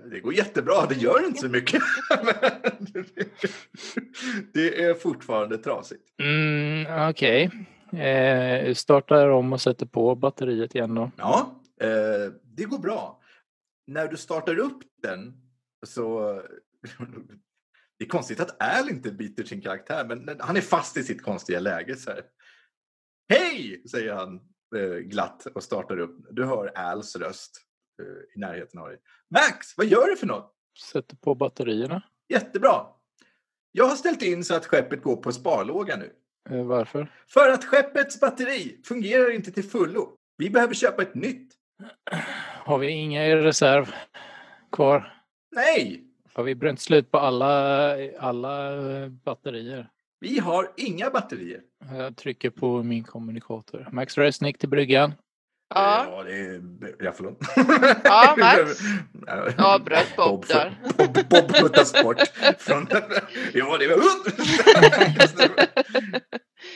det 0.11 0.20
går 0.20 0.35
jättebra. 0.35 0.87
Det 0.88 0.94
gör 0.94 1.26
inte 1.26 1.40
så 1.40 1.48
mycket. 1.48 1.83
Men 2.11 2.24
det 4.52 4.83
är 4.83 4.94
fortfarande 4.94 5.59
trasigt. 5.59 6.02
Mm, 6.18 7.09
Okej. 7.11 7.50
Eh, 7.92 8.74
startar 8.74 9.28
om 9.28 9.52
och 9.52 9.61
sätter 9.61 9.87
på 9.87 10.14
batteriet 10.14 10.74
igen 10.74 10.94
då. 10.94 11.11
Ja, 11.16 11.61
eh, 11.81 12.33
det 12.44 12.64
går 12.64 12.78
bra. 12.78 13.20
När 13.87 14.09
du 14.09 14.16
startar 14.16 14.59
upp 14.59 14.83
den 15.02 15.35
så... 15.87 16.35
Det 17.98 18.07
är 18.07 18.09
konstigt 18.09 18.40
att 18.40 18.62
Al 18.62 18.90
inte 18.90 19.12
byter 19.12 19.44
sin 19.44 19.61
karaktär, 19.61 20.05
men 20.05 20.40
han 20.40 20.57
är 20.57 20.61
fast 20.61 20.96
i 20.96 21.02
sitt 21.02 21.22
konstiga 21.22 21.61
läge. 21.61 21.96
Så 21.96 22.11
här. 22.11 22.22
Hej! 23.28 23.83
säger 23.90 24.14
han 24.14 24.40
eh, 24.76 24.96
glatt 24.96 25.46
och 25.46 25.62
startar 25.62 25.98
upp. 25.98 26.26
Du 26.31 26.44
hör 26.44 26.78
Als 26.78 27.16
röst 27.16 27.50
eh, 28.02 28.37
i 28.37 28.40
närheten 28.40 28.81
av 28.81 28.88
dig. 28.88 28.98
Max, 29.31 29.76
vad 29.76 29.87
gör 29.87 30.07
du 30.07 30.16
för 30.16 30.26
något? 30.26 30.55
Sätter 30.92 31.16
på 31.16 31.35
batterierna. 31.35 32.02
Jättebra! 32.28 32.87
Jag 33.72 33.85
har 33.85 33.96
ställt 33.96 34.22
in 34.22 34.44
så 34.44 34.55
att 34.55 34.66
skeppet 34.66 35.02
går 35.02 35.16
på 35.16 35.33
sparlåga 35.33 35.96
nu. 35.96 36.12
Eh, 36.50 36.62
varför? 36.64 37.12
För 37.28 37.50
att 37.50 37.64
skeppets 37.64 38.20
batteri 38.20 38.76
fungerar 38.85 39.31
inte 39.31 39.52
till 39.52 39.64
fullo. 39.64 40.09
Vi 40.37 40.50
behöver 40.50 40.74
köpa 40.74 41.02
ett 41.02 41.14
nytt. 41.14 41.52
Har 42.64 42.78
vi 42.78 42.90
inga 42.90 43.26
i 43.26 43.37
reserv 43.37 43.94
kvar? 44.72 45.12
Nej! 45.57 46.05
Har 46.35 46.42
vi 46.44 46.55
bränt 46.55 46.81
slut 46.81 47.11
på 47.11 47.18
alla, 47.18 47.94
alla 48.18 48.74
eh, 49.02 49.09
batterier? 49.09 49.88
Vi 50.20 50.38
har 50.38 50.70
inga 50.76 51.11
batterier. 51.11 51.61
Jag 51.92 52.16
trycker 52.16 52.50
på 52.50 52.83
min 52.83 53.05
kommunikator. 53.05 53.88
Max 53.92 54.18
Resnick 54.18 54.59
till 54.59 54.68
bryggan. 54.68 55.14
Ja, 55.74 56.07
Ja, 56.11 56.22
det 56.22 56.33
är... 56.38 56.62
Ja, 56.98 57.12
förlåt. 57.16 57.38
Ja, 58.05 58.35
Max. 58.38 58.81
Ja, 59.26 59.74
avbröt 59.74 60.16
Bob 60.16 60.44
för- 60.44 60.55
där. 60.55 60.74
Bob, 60.96 61.14
Bob 61.28 61.52
puttas 61.55 62.02
bort. 62.02 62.20
Från... 62.59 62.87
Ja, 63.55 63.78
det 63.78 63.88
var... 63.88 63.96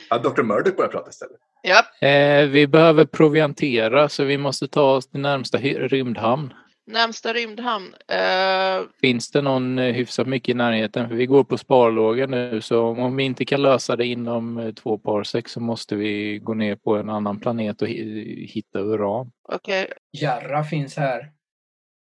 Ja, 0.09 0.17
Dr. 0.17 0.43
Murdoch 0.43 0.75
börjar 0.75 0.89
prata 0.91 1.09
istället. 1.09 1.37
Ja, 1.61 2.07
Eh, 2.07 2.47
vi 2.47 2.67
behöver 2.67 3.05
proviantera 3.05 4.09
så 4.09 4.23
vi 4.23 4.37
måste 4.37 4.67
ta 4.67 4.81
oss 4.95 5.07
till 5.09 5.19
närmsta 5.19 5.57
rymdhamn. 5.57 6.53
närmsta 6.87 7.33
rymdhamn. 7.33 7.93
Eh, 8.11 8.85
Finns 9.01 9.31
det 9.31 9.41
någon 9.41 9.79
eh, 9.79 9.93
hyfsat 9.93 10.27
mycket 10.27 10.49
i 10.49 10.53
närheten? 10.53 11.07
För 11.09 11.15
vi 11.15 11.25
går 11.25 11.43
på 11.43 11.57
sparlåga 11.57 12.27
nu 12.27 12.61
så 12.61 12.81
om 12.87 13.15
vi 13.15 13.23
inte 13.23 13.45
kan 13.45 13.61
lösa 13.61 13.95
det 13.95 14.05
inom 14.05 14.57
eh, 14.57 14.71
två 14.73 14.97
parsec 14.97 15.49
så 15.49 15.59
måste 15.59 15.95
vi 15.95 16.37
gå 16.39 16.53
ner 16.53 16.75
på 16.75 16.95
en 16.97 17.09
annan 17.09 17.39
planet 17.39 17.81
och 17.81 17.87
hi- 17.87 18.47
hitta 18.47 18.79
uran. 18.79 19.31
Okej, 19.49 19.91
Jarra 20.11 20.63
finns 20.63 20.97
här 20.97 21.31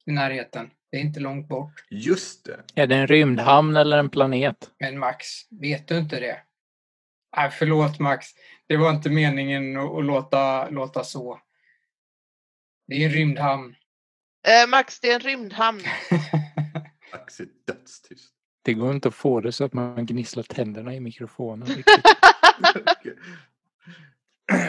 i 0.06 0.12
närheten. 0.12 0.70
Det 0.90 0.96
är 0.96 1.00
inte 1.00 1.20
långt 1.20 1.48
bort. 1.48 1.72
Just 1.90 2.44
det. 2.46 2.82
Är 2.82 2.86
det 2.86 2.94
en 2.96 3.06
rymdhamn 3.06 3.76
eller 3.76 3.98
en 3.98 4.10
planet? 4.10 4.56
Men 4.80 4.98
Max, 4.98 5.26
vet 5.60 5.88
du 5.88 5.98
inte 5.98 6.20
det? 6.20 6.36
Nej, 7.36 7.50
förlåt 7.50 7.98
Max. 7.98 8.26
Det 8.66 8.76
var 8.76 8.90
inte 8.90 9.10
meningen 9.10 9.76
att, 9.76 10.04
låta, 10.04 10.70
låta 10.70 11.04
så. 11.04 11.40
Det 12.88 12.94
är 12.94 13.06
en 13.06 13.12
rymdhamn. 13.12 13.74
eh, 14.48 14.68
Max, 14.68 15.00
det 15.00 15.10
är 15.10 15.14
en 15.14 15.20
rymdhamn. 15.20 15.80
Max 17.12 17.40
är 17.40 17.46
dödstyst. 17.66 18.32
Det 18.62 18.74
går 18.74 18.90
inte 18.94 19.08
att 19.08 19.14
få 19.14 19.40
det 19.40 19.52
så 19.52 19.64
att 19.64 19.72
man 19.72 20.06
gnisslar 20.06 20.42
tänderna 20.42 20.94
i 20.94 21.00
mikrofonen. 21.00 21.68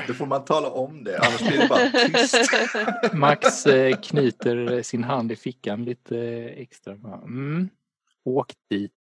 Då 0.08 0.14
får 0.14 0.26
man 0.26 0.46
tala 0.46 0.70
om 0.70 1.04
det, 1.04 1.20
annars 1.20 1.40
blir 1.48 1.58
det 1.58 1.68
bara 1.68 1.90
tyst. 1.90 2.50
Max 3.14 3.66
eh, 3.66 4.00
knyter 4.02 4.82
sin 4.82 5.04
hand 5.04 5.32
i 5.32 5.36
fickan 5.36 5.86
lite 5.86 6.18
eh, 6.18 6.62
extra. 6.62 6.94
Mm. 6.94 7.70
Åk 8.24 8.54
dit. 8.70 8.92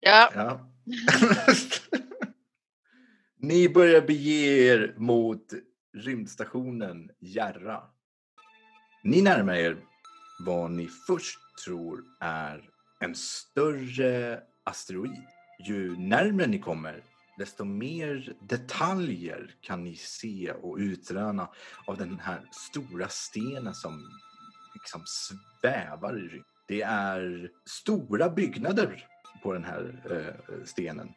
Ja, 0.00 0.30
Ja. 0.34 0.72
Ni 3.38 3.68
börjar 3.68 4.00
bege 4.00 4.72
er 4.72 4.94
mot 4.98 5.52
rymdstationen 5.94 7.10
Järra. 7.20 7.82
Ni 9.04 9.22
närmar 9.22 9.54
er 9.54 9.76
vad 10.46 10.70
ni 10.70 10.88
först 11.06 11.38
tror 11.64 12.04
är 12.20 12.70
en 13.00 13.14
större 13.14 14.40
asteroid. 14.64 15.22
Ju 15.66 15.96
närmare 15.96 16.46
ni 16.46 16.58
kommer, 16.58 17.02
desto 17.38 17.64
mer 17.64 18.32
detaljer 18.40 19.54
kan 19.60 19.84
ni 19.84 19.96
se 19.96 20.52
och 20.52 20.76
utröna 20.76 21.48
av 21.86 21.96
den 21.96 22.18
här 22.18 22.48
stora 22.52 23.08
stenen 23.08 23.74
som 23.74 24.20
liksom 24.74 25.02
svävar 25.06 26.18
i 26.18 26.22
rymden. 26.22 26.44
Det 26.68 26.82
är 26.82 27.50
stora 27.64 28.28
byggnader 28.28 29.06
på 29.42 29.52
den 29.52 29.64
här 29.64 30.02
eh, 30.10 30.64
stenen. 30.64 31.12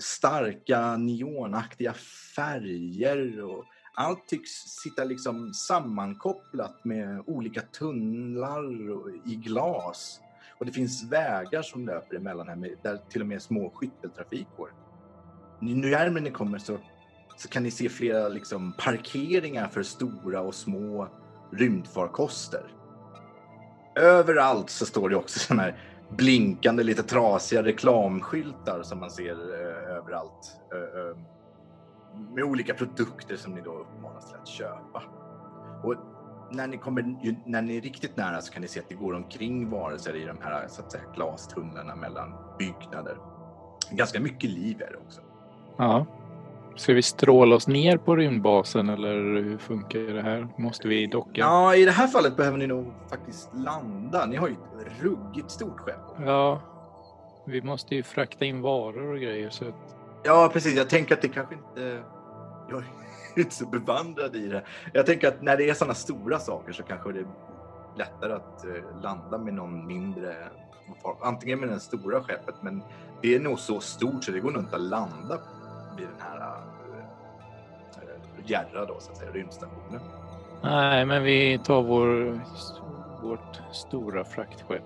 Starka 0.00 0.96
neonaktiga 0.96 1.92
färger 2.36 3.44
och 3.44 3.64
allt 3.94 4.28
tycks 4.28 4.50
sitta 4.50 5.04
liksom 5.04 5.54
sammankopplat 5.54 6.84
med 6.84 7.22
olika 7.26 7.60
tunnlar 7.60 8.90
och, 8.90 9.10
i 9.26 9.34
glas. 9.34 10.20
Och 10.58 10.66
det 10.66 10.72
finns 10.72 11.04
vägar 11.04 11.62
som 11.62 11.86
löper 11.86 12.16
emellan 12.16 12.48
här 12.48 12.76
där 12.82 13.00
till 13.10 13.20
och 13.20 13.26
med 13.26 13.42
små 13.42 13.70
skytteltrafik 13.70 14.46
går. 14.56 14.72
nu 15.60 15.90
närmare 15.90 16.22
ni 16.22 16.30
kommer 16.30 16.58
så, 16.58 16.78
så 17.36 17.48
kan 17.48 17.62
ni 17.62 17.70
se 17.70 17.88
flera 17.88 18.28
liksom, 18.28 18.72
parkeringar 18.72 19.68
för 19.68 19.82
stora 19.82 20.40
och 20.40 20.54
små 20.54 21.08
rymdfarkoster. 21.52 22.74
Överallt 23.96 24.70
så 24.70 24.86
står 24.86 25.08
det 25.08 25.16
också 25.16 25.38
sådana 25.38 25.62
här 25.62 25.97
blinkande, 26.10 26.82
lite 26.82 27.02
trasiga 27.02 27.62
reklamskyltar 27.62 28.82
som 28.82 29.00
man 29.00 29.10
ser 29.10 29.32
eh, 29.32 29.96
överallt. 29.96 30.56
Eh, 30.72 31.00
eh, 31.00 31.16
med 32.34 32.44
olika 32.44 32.74
produkter 32.74 33.36
som 33.36 33.54
ni 33.54 33.60
då 33.60 33.72
uppmanas 33.72 34.28
till 34.28 34.36
att 34.40 34.48
köpa. 34.48 35.02
Och 35.82 35.94
när 36.50 36.66
ni 36.66 36.78
kommer, 36.78 37.02
ju, 37.22 37.36
när 37.46 37.62
ni 37.62 37.76
är 37.76 37.80
riktigt 37.80 38.16
nära 38.16 38.40
så 38.40 38.52
kan 38.52 38.62
ni 38.62 38.68
se 38.68 38.80
att 38.80 38.88
det 38.88 38.94
går 38.94 39.14
omkring 39.14 39.70
varelser 39.70 40.16
i 40.16 40.24
de 40.24 40.36
här 40.40 40.68
så 40.68 40.82
att 40.82 40.92
säga, 40.92 41.04
glastunnlarna 41.14 41.96
mellan 41.96 42.34
byggnader. 42.58 43.16
Ganska 43.90 44.20
mycket 44.20 44.50
liv 44.50 44.82
är 44.82 44.90
det 44.92 44.98
också. 45.06 45.20
Ja. 45.76 46.06
Ska 46.78 46.94
vi 46.94 47.02
stråla 47.02 47.56
oss 47.56 47.68
ner 47.68 47.96
på 47.96 48.16
rymdbasen 48.16 48.88
eller 48.88 49.14
hur 49.42 49.58
funkar 49.58 50.00
det 50.00 50.22
här? 50.22 50.48
Måste 50.58 50.88
vi 50.88 51.06
docka? 51.06 51.40
Ja, 51.40 51.74
i 51.74 51.84
det 51.84 51.90
här 51.90 52.06
fallet 52.06 52.36
behöver 52.36 52.58
ni 52.58 52.66
nog 52.66 52.92
faktiskt 53.10 53.50
landa. 53.54 54.26
Ni 54.26 54.36
har 54.36 54.48
ju 54.48 54.54
ett 54.54 55.02
ruggigt 55.02 55.50
stort 55.50 55.80
skepp. 55.80 56.26
Ja, 56.26 56.60
vi 57.46 57.62
måste 57.62 57.94
ju 57.94 58.02
frakta 58.02 58.44
in 58.44 58.62
varor 58.62 59.12
och 59.12 59.20
grejer 59.20 59.50
så 59.50 59.64
att... 59.68 59.96
Ja, 60.24 60.50
precis. 60.52 60.76
Jag 60.76 60.88
tänker 60.88 61.14
att 61.14 61.22
det 61.22 61.28
kanske 61.28 61.54
inte... 61.54 62.02
Jag 62.70 62.78
är 62.78 62.84
inte 63.40 63.54
så 63.54 63.66
bevandrad 63.66 64.36
i 64.36 64.48
det. 64.48 64.62
Jag 64.92 65.06
tänker 65.06 65.28
att 65.28 65.42
när 65.42 65.56
det 65.56 65.70
är 65.70 65.74
sådana 65.74 65.94
stora 65.94 66.38
saker 66.38 66.72
så 66.72 66.82
kanske 66.82 67.12
det 67.12 67.20
är 67.20 67.26
lättare 67.96 68.32
att 68.32 68.64
eh, 68.64 69.02
landa 69.02 69.38
med 69.38 69.54
någon 69.54 69.86
mindre... 69.86 70.34
Antingen 71.22 71.60
med 71.60 71.68
det 71.68 71.80
stora 71.80 72.22
skeppet, 72.22 72.54
men 72.62 72.82
det 73.22 73.34
är 73.34 73.40
nog 73.40 73.58
så 73.58 73.80
stort 73.80 74.24
så 74.24 74.32
det 74.32 74.40
går 74.40 74.50
nog 74.50 74.62
inte 74.62 74.76
att 74.76 74.82
landa 74.82 75.38
vid 75.96 76.06
den 76.06 76.16
här 76.18 76.67
Järra 78.50 78.84
då, 78.86 78.96
så 79.00 79.10
att 79.10 79.16
säga, 79.16 79.30
rymdstationen. 79.30 80.00
Nej, 80.62 81.04
men 81.04 81.22
vi 81.22 81.60
tar 81.64 81.82
vår, 81.82 82.40
vårt 83.22 83.60
stora 83.72 84.24
fraktskepp. 84.24 84.82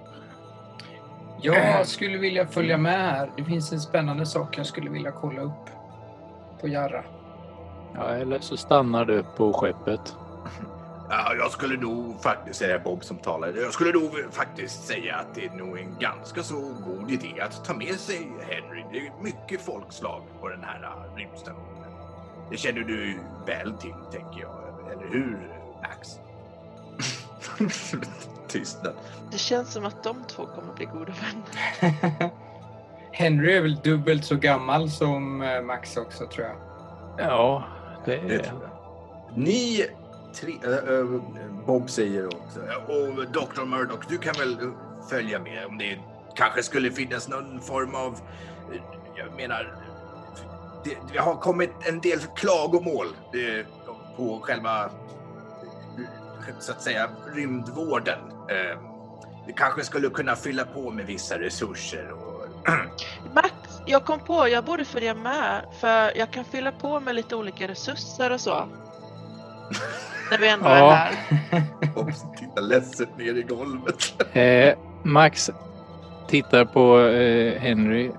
Jag 1.42 1.86
skulle 1.86 2.18
vilja 2.18 2.46
följa 2.46 2.76
med 2.76 3.00
här. 3.00 3.30
Det 3.36 3.44
finns 3.44 3.72
en 3.72 3.80
spännande 3.80 4.26
sak 4.26 4.58
jag 4.58 4.66
skulle 4.66 4.90
vilja 4.90 5.12
kolla 5.12 5.42
upp 5.42 5.70
på 6.60 6.68
Jarra. 6.68 7.04
Ja, 7.94 8.04
eller 8.08 8.40
så 8.40 8.56
stannar 8.56 9.04
du 9.04 9.24
på 9.36 9.52
skeppet. 9.52 10.16
Ja, 11.10 11.34
jag 11.38 11.50
skulle 11.50 11.76
nog 11.76 12.22
faktiskt, 12.22 12.58
säga 12.58 12.78
Bob 12.78 13.04
som 13.04 13.16
talar, 13.16 13.52
jag 13.56 13.72
skulle 13.72 13.92
nog 13.92 14.10
faktiskt 14.30 14.86
säga 14.86 15.16
att 15.16 15.34
det 15.34 15.46
är 15.46 15.50
nog 15.50 15.78
en 15.78 15.98
ganska 15.98 16.42
så 16.42 16.54
god 16.86 17.10
idé 17.10 17.40
att 17.40 17.64
ta 17.64 17.74
med 17.74 17.94
sig 17.94 18.32
Henry. 18.40 18.84
Det 18.92 18.98
är 18.98 19.12
mycket 19.22 19.60
folkslag 19.60 20.22
på 20.40 20.48
den 20.48 20.64
här 20.64 20.82
äh, 20.82 21.16
rymdstationen. 21.16 21.81
Det 22.52 22.58
känner 22.58 22.80
du 22.80 23.18
väl 23.46 23.72
till, 23.72 23.94
tänker 24.10 24.40
jag. 24.40 24.52
Eller 24.92 25.06
hur, 25.12 25.38
Max? 25.82 26.18
Tystnad. 28.48 28.94
Det 29.30 29.38
känns 29.38 29.72
som 29.72 29.84
att 29.84 30.04
de 30.04 30.24
två 30.24 30.46
kommer 30.46 30.74
bli 30.74 30.84
goda 30.84 31.12
vänner. 31.12 32.30
Henry 33.12 33.52
är 33.52 33.62
väl 33.62 33.76
dubbelt 33.84 34.24
så 34.24 34.36
gammal 34.36 34.90
som 34.90 35.42
eh, 35.42 35.62
Max 35.62 35.96
också 35.96 36.26
tror 36.26 36.46
jag. 36.46 36.56
Ja, 37.18 37.64
det 38.04 38.16
Det 38.16 38.34
är... 38.34 38.38
tror 38.38 38.62
jag. 38.62 38.70
Ni 39.38 39.86
tre, 40.34 40.52
äh, 40.64 40.98
äh, 40.98 41.04
Bob 41.66 41.90
säger 41.90 42.26
också, 42.26 42.60
och 42.86 43.26
Dr. 43.32 43.64
Murdoch, 43.64 44.04
du 44.08 44.18
kan 44.18 44.34
väl 44.38 44.72
följa 45.10 45.38
med 45.38 45.66
om 45.66 45.78
det 45.78 45.98
kanske 46.34 46.62
skulle 46.62 46.90
finnas 46.90 47.28
någon 47.28 47.60
form 47.60 47.94
av, 47.94 48.18
jag 49.16 49.36
menar, 49.36 49.81
det, 50.84 50.96
det 51.12 51.18
har 51.18 51.34
kommit 51.36 51.70
en 51.88 52.00
del 52.00 52.18
klagomål 52.36 53.06
eh, 53.06 53.66
på 54.16 54.40
själva, 54.42 54.90
så 56.60 56.72
att 56.72 56.82
säga, 56.82 57.08
rymdvården. 57.34 58.18
Eh, 58.50 58.78
Det 59.46 59.52
kanske 59.52 59.84
skulle 59.84 60.08
kunna 60.10 60.36
fylla 60.36 60.64
på 60.64 60.90
med 60.90 61.06
vissa 61.06 61.38
resurser 61.38 62.12
och 62.12 62.46
Max, 63.34 63.52
jag 63.86 64.04
kom 64.04 64.20
på, 64.20 64.48
jag 64.48 64.64
borde 64.64 64.84
följa 64.84 65.14
med 65.14 65.62
för 65.80 66.16
jag 66.18 66.30
kan 66.30 66.44
fylla 66.44 66.72
på 66.72 67.00
med 67.00 67.14
lite 67.14 67.36
olika 67.36 67.68
resurser 67.68 68.32
och 68.32 68.40
så. 68.40 68.64
När 70.30 70.38
vi 70.38 70.48
ändå 70.48 70.66
är 70.68 70.78
Ja. 70.78 70.90
här. 70.90 71.14
och 71.96 72.06
tittar 72.38 72.62
ledset 72.62 73.18
ner 73.18 73.34
i 73.34 73.42
golvet. 73.42 74.24
Eh, 74.36 74.74
Max 75.02 75.50
tittar 76.28 76.64
på 76.64 77.00
eh, 77.00 77.60
Henry. 77.60 78.10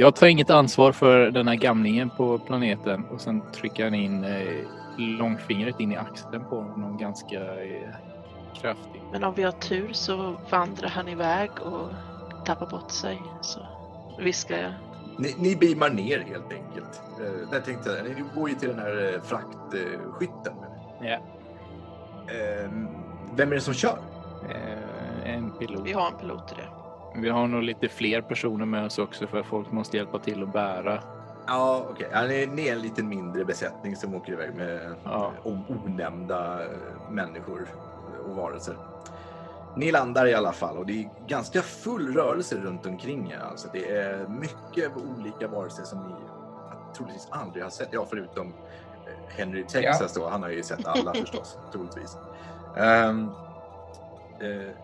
Jag 0.00 0.14
tar 0.16 0.26
inget 0.26 0.50
ansvar 0.50 0.92
för 0.92 1.30
den 1.30 1.48
här 1.48 1.54
gamlingen 1.54 2.10
på 2.10 2.38
planeten 2.38 3.04
och 3.04 3.20
sen 3.20 3.42
trycker 3.52 3.84
han 3.84 3.94
in 3.94 4.24
eh, 4.24 4.66
långfingret 4.96 5.80
in 5.80 5.92
i 5.92 5.96
axeln 5.96 6.44
på 6.50 6.60
honom 6.60 6.96
ganska 6.98 7.40
eh, 7.40 7.94
kraftigt. 8.60 9.02
Men 9.12 9.24
om 9.24 9.34
vi 9.34 9.42
har 9.42 9.52
tur 9.52 9.92
så 9.92 10.36
vandrar 10.50 10.88
han 10.88 11.08
iväg 11.08 11.50
och 11.60 11.88
tappar 12.44 12.66
bort 12.66 12.90
sig. 12.90 13.22
Så 13.40 13.60
viskar 14.18 14.56
jag. 14.56 14.72
Ni, 15.18 15.34
ni 15.38 15.56
beamar 15.56 15.90
ner 15.90 16.18
helt 16.18 16.52
enkelt. 16.52 17.02
Eh, 17.20 17.50
där 17.50 17.60
tänkte 17.60 17.90
jag, 17.90 18.04
ni 18.04 18.24
går 18.34 18.48
ju 18.48 18.54
till 18.54 18.68
den 18.68 18.78
här 18.78 19.14
eh, 19.14 19.22
fraktskytten. 19.22 20.54
Ja. 21.00 21.18
Eh, 22.34 22.70
vem 23.36 23.50
är 23.50 23.54
det 23.54 23.60
som 23.60 23.74
kör? 23.74 23.98
Eh, 24.50 25.34
en 25.34 25.50
pilot. 25.50 25.82
Vi 25.84 25.92
har 25.92 26.06
en 26.06 26.18
pilot 26.18 26.52
i 26.52 26.54
det. 26.54 26.79
Vi 27.14 27.28
har 27.28 27.46
nog 27.46 27.62
lite 27.62 27.88
fler 27.88 28.20
personer 28.22 28.66
med 28.66 28.84
oss 28.84 28.98
också 28.98 29.26
för 29.26 29.42
folk 29.42 29.72
måste 29.72 29.96
hjälpa 29.96 30.18
till 30.18 30.42
att 30.42 30.52
bära. 30.52 31.02
Ja, 31.46 31.86
okej. 31.90 32.08
Ja, 32.12 32.22
ni, 32.22 32.68
är 32.68 32.72
en 32.72 32.82
lite 32.82 33.02
mindre 33.02 33.44
besättning 33.44 33.96
som 33.96 34.14
åker 34.14 34.32
iväg 34.32 34.54
med 34.54 34.94
Ja. 35.04 35.32
o- 35.44 35.64
onämnda 35.68 36.62
eh, 36.64 36.70
människor 37.10 37.68
och 38.28 38.36
varelser. 38.36 38.76
Ni 39.76 39.92
landar 39.92 40.26
i 40.26 40.34
alla 40.34 40.52
fall 40.52 40.76
och 40.78 40.86
det 40.86 40.92
är 41.02 41.08
ganska 41.26 41.62
full 41.62 42.14
rörelse 42.14 42.56
runt 42.56 42.86
omkring 42.86 43.30
er. 43.30 43.38
Alltså 43.38 43.68
det 43.72 43.90
är 43.96 44.26
mycket 44.28 44.92
olika 44.96 45.48
varelser 45.48 45.82
som 45.84 45.98
ni 45.98 46.14
troligtvis 46.96 47.28
aldrig 47.30 47.62
har 47.62 47.70
sett. 47.70 47.88
Ja, 47.92 48.06
förutom 48.10 48.46
eh, 48.48 49.36
Henry 49.38 49.64
Texas 49.66 50.14
då. 50.14 50.28
Han 50.28 50.42
har 50.42 50.50
ju 50.50 50.62
sett 50.62 50.86
alla 50.86 51.14
förstås, 51.20 51.58
troligtvis. 51.72 52.16
Um, 52.76 53.30
eh, 54.40 54.74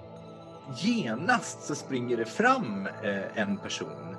genast 0.75 1.63
så 1.63 1.75
springer 1.75 2.17
det 2.17 2.25
fram 2.25 2.89
eh, 3.03 3.39
en 3.43 3.57
person 3.59 4.17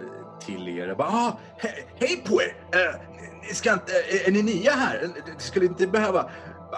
eh, 0.00 0.38
till 0.46 0.68
er 0.78 0.90
och 0.90 0.96
bara 0.96 1.08
ah, 1.08 1.36
he- 1.58 1.82
Hej 1.96 2.22
på 2.26 2.42
er! 2.42 2.56
Eh, 2.72 3.00
ni 3.48 3.54
ska 3.54 3.72
inte, 3.72 3.92
är 4.26 4.30
ni 4.32 4.42
nya 4.42 4.70
här? 4.72 5.08
Ni 5.26 5.32
skulle 5.38 5.66
inte 5.66 5.86
behöva... 5.86 6.30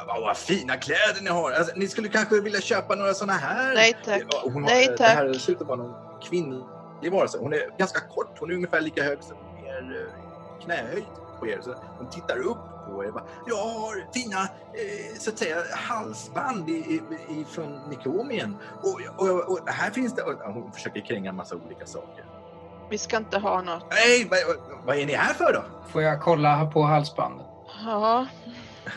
Vad, 0.06 0.20
vad 0.22 0.36
fina 0.36 0.76
kläder 0.76 1.22
ni 1.22 1.30
har! 1.30 1.52
Alltså, 1.52 1.72
ni 1.76 1.88
skulle 1.88 2.08
kanske 2.08 2.40
vilja 2.40 2.60
köpa 2.60 2.94
några 2.94 3.14
såna 3.14 3.32
här? 3.32 3.74
Nej 3.74 3.96
tack. 4.04 4.22
Hon 4.42 4.52
har, 4.62 4.70
Nej, 4.70 4.94
Det 4.98 5.04
här 5.04 5.32
tack. 5.32 5.40
ser 5.40 5.52
ut 5.52 5.60
att 5.60 5.66
vara 5.66 5.78
någon 5.78 5.94
kvinnlig 6.22 7.12
varelse. 7.12 7.38
Hon 7.40 7.52
är 7.52 7.78
ganska 7.78 8.00
kort. 8.00 8.36
Hon 8.40 8.50
är 8.50 8.54
ungefär 8.54 8.80
lika 8.80 9.02
hög 9.02 9.18
som 9.22 9.36
er 9.66 10.06
eh, 10.06 10.64
knähöjd 10.64 11.04
på 11.40 11.46
er. 11.46 11.58
Så 11.62 11.74
hon 11.98 12.10
tittar 12.10 12.38
upp 12.38 12.58
er 13.04 13.10
bara, 13.10 13.24
jag 13.46 13.56
har 13.56 14.06
fina 14.14 14.40
eh, 14.42 15.18
så 15.18 15.30
att 15.30 15.38
säga 15.38 15.56
halsband 15.76 16.68
i, 16.68 16.72
i, 16.72 17.00
i, 17.40 17.44
från 17.50 17.78
Nikomien. 17.88 18.56
Och, 18.82 19.00
och, 19.28 19.52
och 19.52 19.58
här 19.66 19.90
finns 19.90 20.14
det... 20.14 20.22
Och 20.22 20.52
hon 20.52 20.72
försöker 20.72 21.00
kränga 21.00 21.30
en 21.30 21.36
massa 21.36 21.56
olika 21.56 21.86
saker. 21.86 22.24
Vi 22.90 22.98
ska 22.98 23.16
inte 23.16 23.38
ha 23.38 23.62
något. 23.62 23.84
Nej, 23.90 24.28
vad, 24.30 24.38
vad- 24.46 24.78
vad 24.86 24.96
är 24.96 25.06
ni 25.06 25.12
här 25.14 25.34
för 25.34 25.52
då? 25.52 25.64
Får 25.88 26.02
jag 26.02 26.22
kolla 26.22 26.66
på 26.66 26.82
halsbandet? 26.82 27.46
Ja, 27.84 28.26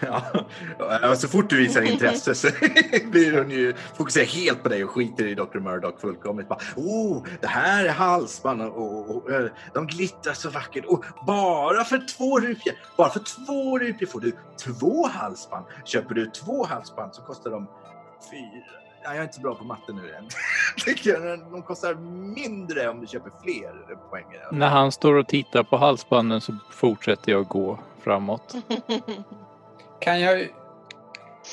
Ja, 0.01 1.15
så 1.15 1.27
fort 1.27 1.49
du 1.49 1.57
visar 1.57 1.81
intresse 1.81 2.35
så 2.35 2.47
blir 3.11 3.37
hon 3.37 3.51
ju 3.51 3.73
fokuserar 3.97 4.25
helt 4.25 4.63
på 4.63 4.69
dig 4.69 4.83
och 4.83 4.89
skiter 4.89 5.25
i 5.25 5.35
Dr. 5.35 5.59
Murdoch 5.59 6.01
fullkomligt. 6.01 6.49
Bara, 6.49 6.59
oh, 6.75 7.23
det 7.41 7.47
här 7.47 7.85
är 7.85 7.91
halsband 7.91 8.61
och, 8.61 8.77
och, 8.77 9.15
och 9.15 9.31
eh, 9.31 9.45
de 9.73 9.87
glittrar 9.87 10.33
så 10.33 10.49
vackert. 10.49 10.85
Och 10.85 11.05
bara 11.27 11.83
för 11.83 12.07
två 12.17 12.39
rupier, 12.39 12.75
bara 12.97 13.09
för 13.09 13.19
två 13.19 13.79
rupier 13.79 14.09
får 14.09 14.19
du 14.19 14.31
två 14.65 15.07
halsband. 15.07 15.65
Köper 15.85 16.15
du 16.15 16.25
två 16.25 16.65
halsband 16.65 17.15
så 17.15 17.21
kostar 17.21 17.51
de 17.51 17.67
fyra. 18.31 18.81
Ja, 19.03 19.09
jag 19.09 19.17
är 19.17 19.23
inte 19.23 19.35
så 19.35 19.41
bra 19.41 19.55
på 19.55 19.63
matte 19.63 19.93
nu 19.93 20.13
än. 20.13 20.27
De 21.51 21.61
kostar 21.61 21.95
mindre 22.35 22.89
om 22.89 23.01
du 23.01 23.07
köper 23.07 23.31
fler 23.43 23.95
poänger. 24.09 24.47
När 24.51 24.69
han 24.69 24.91
står 24.91 25.13
och 25.13 25.27
tittar 25.27 25.63
på 25.63 25.77
halsbanden 25.77 26.41
så 26.41 26.55
fortsätter 26.71 27.31
jag 27.31 27.47
gå 27.47 27.79
framåt. 28.03 28.55
Kan 30.01 30.21
jag... 30.21 30.47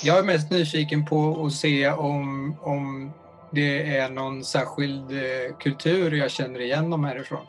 Jag 0.02 0.18
är 0.18 0.22
mest 0.22 0.50
nyfiken 0.50 1.06
på 1.06 1.46
att 1.46 1.52
se 1.52 1.90
om, 1.90 2.56
om 2.60 3.12
det 3.50 3.96
är 3.96 4.10
någon 4.10 4.44
särskild 4.44 5.10
eh, 5.12 5.56
kultur 5.60 6.12
jag 6.14 6.30
känner 6.30 6.60
igen 6.60 6.90
dem 6.90 7.04
härifrån. 7.04 7.46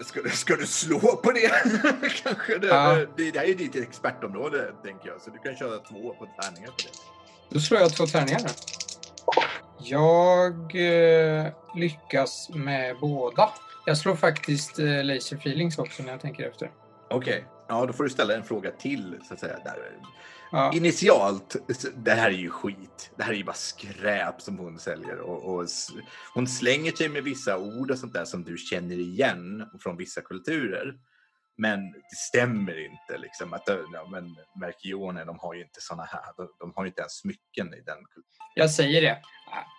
Ska, 0.00 0.22
du- 0.22 0.30
ska 0.30 0.56
du 0.56 0.66
slå 0.66 0.98
på 1.00 1.32
det? 1.32 1.50
Kanske 2.24 2.58
det, 2.58 2.66
Ja. 2.66 2.96
det, 3.16 3.30
det 3.30 3.38
här 3.38 3.46
är 3.48 3.54
ditt 3.54 3.76
expertområde, 3.76 4.72
tänker 4.84 5.08
jag. 5.08 5.20
Så 5.20 5.30
du 5.30 5.38
kan 5.38 5.56
köra 5.56 5.78
två 5.78 6.14
på 6.14 6.26
tärningar 6.42 6.66
på 6.68 6.74
det. 6.76 7.54
Då 7.54 7.60
slår 7.60 7.80
jag 7.80 7.94
två 7.94 8.06
tärningar. 8.06 8.40
då. 8.40 8.48
Jag 9.78 10.54
eh, 10.76 11.46
lyckas 11.74 12.50
med 12.54 12.96
båda. 13.00 13.48
Jag 13.86 13.98
slår 13.98 14.16
faktiskt 14.16 14.78
eh, 14.78 15.04
laser 15.04 15.36
feelings 15.36 15.78
också 15.78 16.02
när 16.02 16.10
jag 16.10 16.20
tänker 16.20 16.48
efter. 16.48 16.70
Okej, 17.10 17.44
ja 17.68 17.86
då 17.86 17.92
får 17.92 18.04
du 18.04 18.10
ställa 18.10 18.34
en 18.34 18.44
fråga 18.44 18.70
till 18.70 19.20
så 19.28 19.34
att 19.34 19.40
säga. 19.40 19.58
Ja. 20.52 20.72
Initialt, 20.74 21.56
det 21.96 22.10
här 22.10 22.30
är 22.30 22.34
ju 22.34 22.50
skit. 22.50 23.10
Det 23.16 23.22
här 23.22 23.32
är 23.32 23.36
ju 23.36 23.44
bara 23.44 23.52
skräp 23.52 24.40
som 24.40 24.58
hon 24.58 24.78
säljer. 24.78 25.18
Och, 25.18 25.54
och 25.54 25.66
hon 26.34 26.46
slänger 26.46 26.92
sig 26.92 27.08
med 27.08 27.24
vissa 27.24 27.58
ord 27.58 27.90
och 27.90 27.98
sånt 27.98 28.12
där 28.12 28.24
som 28.24 28.44
du 28.44 28.56
känner 28.56 28.98
igen 28.98 29.68
från 29.82 29.96
vissa 29.96 30.20
kulturer. 30.20 30.94
Men 31.58 31.92
det 31.92 32.16
stämmer 32.28 32.84
inte 32.84 33.18
liksom. 33.18 33.52
Att, 33.52 33.62
ja, 33.92 34.08
men 34.10 34.36
Merkioner, 34.60 35.24
de 35.24 35.38
har 35.38 35.54
ju 35.54 35.62
inte 35.62 35.80
såna 35.80 36.04
här. 36.04 36.22
De, 36.36 36.48
de 36.58 36.72
har 36.76 36.84
ju 36.84 36.88
inte 36.88 37.00
ens 37.00 37.18
smycken 37.18 37.66
i 37.74 37.80
den 37.80 37.96
kulturen. 37.96 38.36
Jag 38.54 38.70
säger 38.70 39.02
det. 39.02 39.18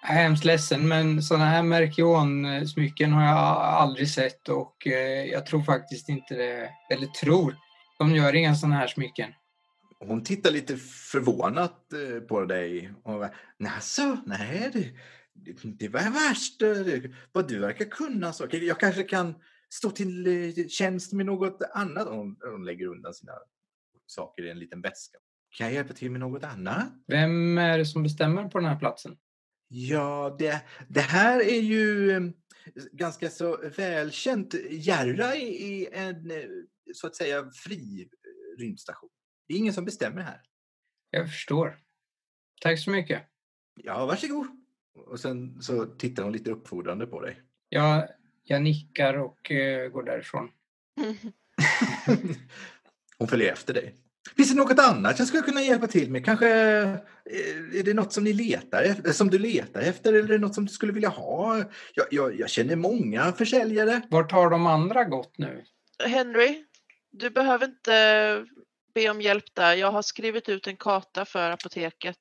Jag 0.02 0.18
är 0.18 0.24
hemskt 0.24 0.46
ledsen, 0.46 0.88
men 0.88 1.24
sådana 1.24 1.46
här 1.46 1.64
Merkion-smycken 1.64 3.14
har 3.14 3.24
jag 3.24 3.38
aldrig 3.58 4.10
sett 4.10 4.50
och 4.50 4.88
eh, 4.88 5.26
jag 5.26 5.46
tror 5.46 5.64
faktiskt 5.64 6.10
inte 6.10 6.34
det, 6.36 6.70
eller 6.94 7.08
tror, 7.08 7.56
de 7.98 8.16
gör 8.16 8.36
inga 8.36 8.56
sådana 8.56 8.76
här 8.76 8.88
smycken. 8.88 9.34
Hon 10.00 10.24
tittar 10.24 10.52
lite 10.52 10.78
förvånat 10.78 11.94
eh, 11.94 12.20
på 12.20 12.46
dig. 12.46 12.94
Och 13.04 13.26
Naså, 13.60 14.18
nej, 14.26 14.70
det, 14.74 14.94
det, 15.80 15.90
var 15.90 16.12
värst. 16.12 16.62
eh, 16.62 17.12
Vad 17.32 17.48
du 17.48 17.60
verkar 17.60 17.86
kunna 17.86 18.34
saker. 18.34 18.62
Jag 18.62 18.80
kanske 18.80 19.04
kan 19.04 19.36
stå 19.70 19.90
till 19.90 20.28
eh, 20.28 20.68
tjänst 20.68 21.14
med 21.14 21.26
något 21.26 21.62
annat. 21.74 22.08
Hon, 22.08 22.38
hon 22.52 22.66
lägger 22.66 22.86
undan 22.86 23.14
sina 23.14 23.34
saker 24.06 24.44
i 24.46 24.50
en 24.50 24.60
liten 24.60 24.82
väska. 24.82 25.18
Kan 25.58 25.68
jag 25.68 25.74
hjälpa 25.74 25.94
till 25.94 26.12
med 26.12 26.20
något 26.20 26.44
annat? 26.44 26.88
Vem 27.08 27.58
är 27.58 27.78
det 27.78 27.86
som 27.86 28.04
bestämmer 28.04 28.44
på 28.50 28.60
den 28.60 28.68
här 28.70 28.80
platsen? 28.80 29.18
Ja, 29.68 30.36
det, 30.40 30.62
det 30.88 31.02
här 31.02 31.40
är 31.40 31.62
ju 31.62 32.12
ganska 32.92 33.30
så 33.30 33.70
välkänt. 33.78 34.56
Järra 34.70 35.36
är 35.36 35.94
en 35.94 36.32
eh, 36.32 36.48
så 36.94 37.08
att 37.08 37.16
säga 37.16 37.52
fri 37.52 38.02
eh, 38.02 38.60
rymdstation. 38.60 39.10
Det 39.48 39.54
är 39.54 39.58
ingen 39.58 39.74
som 39.74 39.86
bestämmer 39.86 40.22
här. 40.22 40.42
Jag 41.10 41.30
förstår. 41.30 41.80
Tack 42.62 42.80
så 42.80 42.90
mycket. 42.90 43.22
Ja, 43.76 44.06
varsågod. 44.06 44.48
Och 44.94 45.20
sen 45.20 45.62
så 45.62 45.86
tittar 45.86 46.24
hon 46.24 46.34
lite 46.34 46.52
uppfordrande 46.52 47.08
på 47.08 47.22
dig. 47.22 47.42
Jag, 47.70 48.10
jag 48.44 48.62
nickar 48.62 49.14
och 49.14 49.52
eh, 49.52 49.90
går 49.90 50.04
därifrån. 50.04 50.52
hon 53.18 53.28
följer 53.28 53.54
efter 53.54 53.74
dig. 53.74 53.96
Finns 54.36 54.50
det 54.50 54.56
något 54.56 54.80
annat 54.80 55.20
jag 55.20 55.28
skulle 55.28 55.44
kunna 55.44 55.62
hjälpa 55.62 55.88
till 55.88 56.12
med? 56.12 56.26
Kanske 56.26 56.48
eh, 56.48 56.90
är 57.80 57.84
det 57.84 57.94
något 57.94 58.14
som 58.14 58.24
ni 58.24 58.34
letar 58.34 58.84
efter, 58.84 59.12
som 59.12 59.30
du 59.30 59.40
letar 59.40 59.82
efter 59.82 60.14
eller 60.14 60.24
är 60.24 60.34
det 60.34 60.38
något 60.38 60.56
som 60.56 60.66
du 60.66 60.72
skulle 60.72 60.94
vilja 60.94 61.10
ha? 61.10 61.58
Jag, 61.94 62.08
jag, 62.12 62.40
jag 62.40 62.50
känner 62.50 62.76
många 62.76 63.32
försäljare. 63.32 64.02
Vart 64.10 64.32
har 64.32 64.50
de 64.50 64.66
andra 64.68 65.04
gått 65.04 65.38
nu? 65.38 65.64
Henry, 66.06 66.64
du 67.12 67.30
behöver 67.30 67.66
inte 67.66 68.46
be 68.96 69.10
om 69.10 69.22
hjälp 69.22 69.46
där. 69.54 69.74
Jag 69.74 69.92
har 69.92 70.02
skrivit 70.02 70.50
ut 70.50 70.68
en 70.68 70.78
karta 70.78 71.26
för 71.26 71.52
apoteket. 71.52 72.18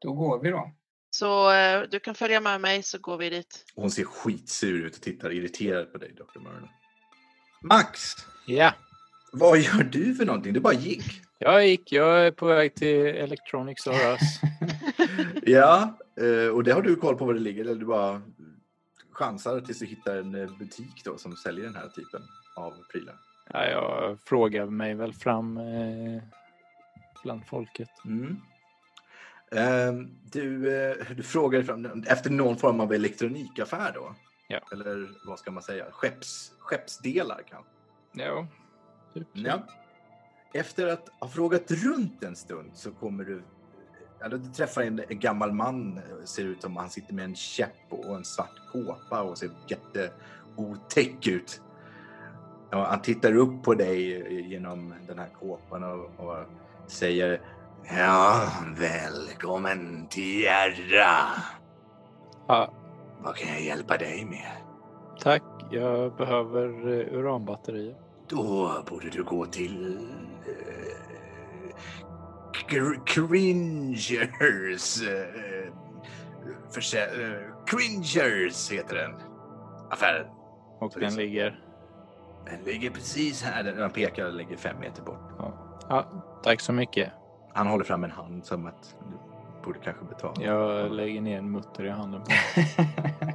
Då 0.00 0.12
går 0.12 0.42
vi 0.42 0.50
då. 0.50 0.72
Så 1.10 1.52
eh, 1.52 1.82
du 1.90 2.00
kan 2.00 2.14
följa 2.14 2.40
med 2.40 2.60
mig 2.60 2.82
så 2.82 2.98
går 2.98 3.16
vi 3.18 3.30
dit. 3.30 3.64
Hon 3.74 3.90
ser 3.90 4.04
skitsur 4.04 4.86
ut 4.86 4.96
och 4.96 5.02
tittar 5.02 5.32
irriterad 5.32 5.92
på 5.92 5.98
dig, 5.98 6.12
Dr. 6.12 6.40
Murdoch. 6.40 6.70
Max, 7.62 8.14
Ja, 8.46 8.74
vad 9.32 9.58
gör 9.58 9.82
du 9.82 10.14
för 10.14 10.24
någonting? 10.24 10.52
Du 10.52 10.60
bara 10.60 10.74
gick. 10.74 11.22
jag 11.38 11.66
gick. 11.68 11.92
Jag 11.92 12.26
är 12.26 12.30
på 12.30 12.46
väg 12.46 12.74
till 12.74 13.06
Electronics 13.06 13.86
R. 13.86 14.18
Ja, 15.42 15.98
eh, 16.20 16.54
och 16.54 16.64
det 16.64 16.72
har 16.72 16.82
du 16.82 16.96
koll 16.96 17.16
på 17.16 17.24
var 17.24 17.34
det 17.34 17.40
ligger 17.40 17.64
eller 17.64 17.74
du 17.74 17.86
bara 17.86 18.22
chansar 19.12 19.60
tills 19.60 19.78
du 19.78 19.86
hittar 19.86 20.16
en 20.16 20.34
eh, 20.34 20.58
butik 20.58 21.04
då 21.04 21.18
som 21.18 21.36
säljer 21.36 21.64
den 21.64 21.74
här 21.74 21.88
typen 21.88 22.22
av 22.56 22.74
prylar? 22.92 23.14
Ja, 23.52 23.66
jag 23.66 24.18
frågar 24.20 24.66
mig 24.66 24.94
väl 24.94 25.12
fram 25.12 25.56
eh, 25.56 26.22
bland 27.22 27.46
folket. 27.46 27.88
Mm. 28.04 28.36
Ehm, 29.52 30.10
du, 30.32 30.76
eh, 30.82 30.96
du 31.16 31.22
frågar 31.22 31.62
fram, 31.62 32.04
efter 32.06 32.30
någon 32.30 32.56
form 32.56 32.80
av 32.80 32.92
elektronikaffär 32.92 33.92
då? 33.94 34.14
Ja. 34.48 34.60
Eller 34.72 35.08
vad 35.26 35.38
ska 35.38 35.50
man 35.50 35.62
säga? 35.62 35.84
Skepps, 35.90 36.52
skeppsdelar 36.58 37.40
kanske? 37.50 37.70
Ja, 38.12 38.46
typ. 39.14 39.28
Ja. 39.32 39.58
Efter 40.54 40.86
att 40.86 41.08
ha 41.20 41.28
frågat 41.28 41.70
runt 41.70 42.24
en 42.24 42.36
stund 42.36 42.70
så 42.74 42.90
kommer 42.90 43.24
du 43.24 43.42
Ja, 44.22 44.28
du 44.28 44.38
träffar 44.38 44.82
en, 44.82 45.00
en 45.08 45.18
gammal 45.18 45.52
man, 45.52 46.00
ser 46.24 46.44
ut 46.44 46.62
som 46.62 46.76
han 46.76 46.90
sitter 46.90 47.14
med 47.14 47.24
en 47.24 47.34
käpp 47.34 47.76
och 47.88 48.16
en 48.16 48.24
svart 48.24 48.60
kåpa 48.72 49.22
och 49.22 49.38
ser 49.38 49.50
jätteotäck 49.68 51.26
ut. 51.26 51.62
Ja, 52.70 52.86
han 52.90 53.02
tittar 53.02 53.36
upp 53.36 53.62
på 53.62 53.74
dig 53.74 54.50
genom 54.50 54.94
den 55.06 55.18
här 55.18 55.28
kåpan 55.40 55.82
och, 55.84 56.10
och 56.26 56.36
säger 56.86 57.40
Ja, 57.98 58.48
välkommen 58.78 60.06
till 60.06 60.40
Järra. 60.42 61.16
Ja, 62.48 62.72
Vad 63.20 63.36
kan 63.36 63.48
jag 63.48 63.62
hjälpa 63.62 63.96
dig 63.96 64.24
med? 64.24 64.50
tack. 65.20 65.42
Jag 65.70 66.16
behöver 66.16 66.88
eh, 66.88 67.14
uranbatterier. 67.18 67.96
Då 68.30 68.72
borde 68.90 69.08
du 69.10 69.24
gå 69.24 69.46
till 69.46 69.98
eh, 70.46 71.76
Cr- 72.68 73.04
Cringers. 73.06 74.12
Eh, 75.02 75.18
eh, 76.92 77.36
Cringers 77.66 78.70
heter 78.72 78.96
den. 78.96 79.14
Affären. 79.90 80.26
Och 80.78 80.92
den 81.00 81.14
ligger... 81.14 81.60
Den 82.44 82.60
ligger 82.64 82.90
precis 82.90 83.42
här. 83.42 83.62
Den- 83.62 83.78
Han 83.80 83.90
pekar 83.90 84.26
och 84.26 84.32
ligger 84.34 84.56
fem 84.56 84.76
meter 84.80 85.02
bort. 85.02 85.20
Ja, 85.88 86.04
tack 86.42 86.60
så 86.60 86.72
mycket. 86.72 87.12
Han 87.54 87.66
håller 87.66 87.84
fram 87.84 88.04
en 88.04 88.10
hand 88.10 88.44
som 88.46 88.66
att 88.66 88.96
du 89.10 89.16
borde 89.64 89.78
kanske 89.78 90.04
betala. 90.04 90.42
Jag 90.42 90.92
lägger 90.92 91.20
ner 91.20 91.38
en 91.38 91.50
mutter 91.52 91.84
i 91.84 91.88
handen 91.90 92.20
på 92.22 92.30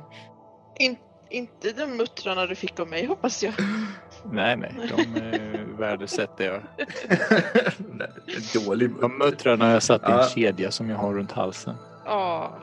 In, 0.79 0.95
inte 1.35 1.71
de 1.71 1.85
muttrarna 1.97 2.45
du 2.45 2.55
fick 2.55 2.79
av 2.79 2.87
mig 2.87 3.05
hoppas 3.05 3.43
jag. 3.43 3.53
Nej, 4.31 4.57
nej. 4.57 4.73
De 4.97 5.21
eh, 5.21 5.61
värdesätter 5.79 6.45
jag. 6.45 6.61
Dålig 8.65 8.91
De 9.01 9.17
muttrarna 9.17 9.65
har 9.65 9.71
jag 9.71 9.83
satt 9.83 10.01
i 10.01 10.05
en 10.05 10.11
Ja. 10.11 10.23
kedja 10.35 10.71
som 10.71 10.89
jag 10.89 10.97
har 10.97 11.13
runt 11.13 11.31
halsen. 11.31 11.75
Ja, 12.05 12.57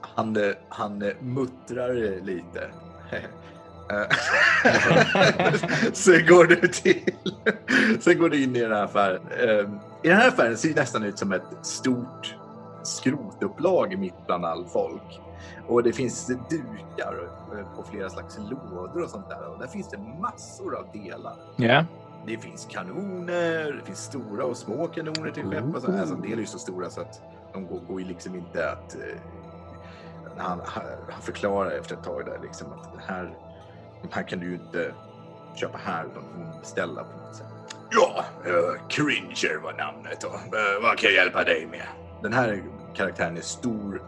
Han, 0.00 0.36
eh, 0.36 0.52
han 0.68 1.02
eh, 1.02 1.12
muttrar 1.20 2.04
eh, 2.04 2.24
lite. 2.24 2.70
Eh, 3.90 4.16
Sen 5.92 6.26
går 6.26 6.44
du 6.44 6.68
till... 6.68 7.00
Sen 8.00 8.18
går 8.18 8.28
du 8.28 8.42
in 8.42 8.56
i 8.56 8.60
den 8.60 8.72
här 8.72 8.82
affären. 8.84 9.20
Eh, 9.40 9.68
I 10.02 10.08
den 10.08 10.16
här 10.16 10.28
affären 10.28 10.56
ser 10.56 10.68
det 10.68 10.74
nästan 10.80 11.02
ut 11.02 11.18
som 11.18 11.32
ett 11.32 11.42
stort 11.62 12.34
skrotupplag 12.82 13.98
mitt 13.98 14.26
bland 14.26 14.44
all 14.44 14.66
folk. 14.66 15.20
Och 15.68 15.82
det 15.82 15.92
finns 15.92 16.26
dukar 16.26 17.28
eh, 17.52 17.76
på 17.76 17.82
flera 17.82 18.10
slags 18.10 18.38
lådor 18.38 19.02
och 19.02 19.10
sånt 19.10 19.28
där. 19.28 19.48
Och 19.48 19.58
där 19.58 19.66
finns 19.66 19.88
det 19.88 19.98
massor 20.20 20.76
av 20.78 20.86
delar. 20.92 21.36
Ja, 21.56 21.84
Det 22.26 22.38
finns 22.38 22.66
kanoner, 22.70 23.72
det 23.72 23.86
finns 23.86 24.04
stora 24.04 24.44
och 24.44 24.56
små 24.56 24.86
kanoner 24.86 25.30
till 25.30 25.44
skepp. 25.44 25.74
Och 25.74 25.82
så. 25.82 25.92
Alltså, 25.92 26.14
en 26.14 26.22
del 26.22 26.32
är 26.32 26.36
ju 26.36 26.46
så 26.46 26.58
stora 26.58 26.90
så 26.90 27.00
att 27.00 27.20
de 27.52 27.66
går, 27.66 27.80
går 27.88 28.00
ju 28.00 28.06
liksom 28.06 28.34
inte 28.34 28.70
att... 28.70 28.94
Eh, 28.94 29.20
han, 30.36 30.60
han 30.64 31.22
förklarar 31.22 31.70
efter 31.70 31.94
ett 31.94 32.04
tag 32.04 32.24
där 32.26 32.38
liksom 32.42 32.72
att 32.72 32.92
det 32.94 33.12
här, 33.12 33.34
de 34.02 34.08
här 34.12 34.22
kan 34.22 34.38
du 34.38 34.46
ju 34.46 34.54
inte 34.54 34.94
köpa 35.54 35.78
här 35.84 36.04
utan 36.04 36.22
du 36.22 36.52
får 36.52 36.60
beställa 36.60 37.04
på 37.04 37.26
något 37.26 37.36
sätt. 37.36 37.46
Ja, 37.90 38.24
uh, 38.46 38.88
Cringer 38.88 39.60
var 39.62 39.72
namnet 39.72 40.20
då. 40.20 40.28
Eh, 40.28 40.82
vad 40.82 40.98
kan 40.98 41.10
jag 41.10 41.24
hjälpa 41.24 41.44
dig 41.44 41.66
med? 41.70 41.86
Den 42.22 42.32
här 42.32 42.62
karaktären 42.94 43.36
är 43.36 43.40
stor 43.40 44.02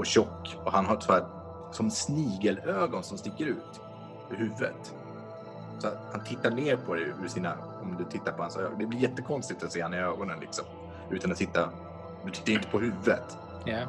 och 0.00 0.06
tjock 0.06 0.56
och 0.64 0.72
han 0.72 0.86
har 0.86 0.98
här, 1.08 1.24
som 1.72 1.90
snigelögon 1.90 3.02
som 3.02 3.18
sticker 3.18 3.46
ut 3.46 3.80
ur 4.30 4.36
huvudet. 4.36 4.94
Så 5.78 5.88
han 6.12 6.24
tittar 6.24 6.50
ner 6.50 6.76
på 6.76 6.94
dig 6.94 7.04
ur 7.24 7.28
sina, 7.28 7.54
om 7.82 7.96
du 7.98 8.04
tittar 8.04 8.32
på 8.32 8.42
hans 8.42 8.56
ögon. 8.56 8.78
Det 8.78 8.86
blir 8.86 8.98
jättekonstigt 8.98 9.62
att 9.62 9.72
se 9.72 9.82
han 9.82 9.94
i 9.94 9.96
ögonen 9.96 10.40
liksom. 10.40 10.64
Utan 11.10 11.32
att 11.32 11.38
titta, 11.38 11.68
du 12.24 12.30
tittar 12.30 12.52
inte 12.52 12.68
på 12.68 12.78
huvudet. 12.78 13.38
ja. 13.64 13.80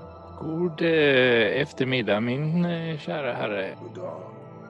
God 0.41 0.81
eh, 0.81 1.61
eftermiddag 1.61 2.19
min 2.19 2.65
eh, 2.65 2.97
kära 2.97 3.33
herre. 3.33 3.77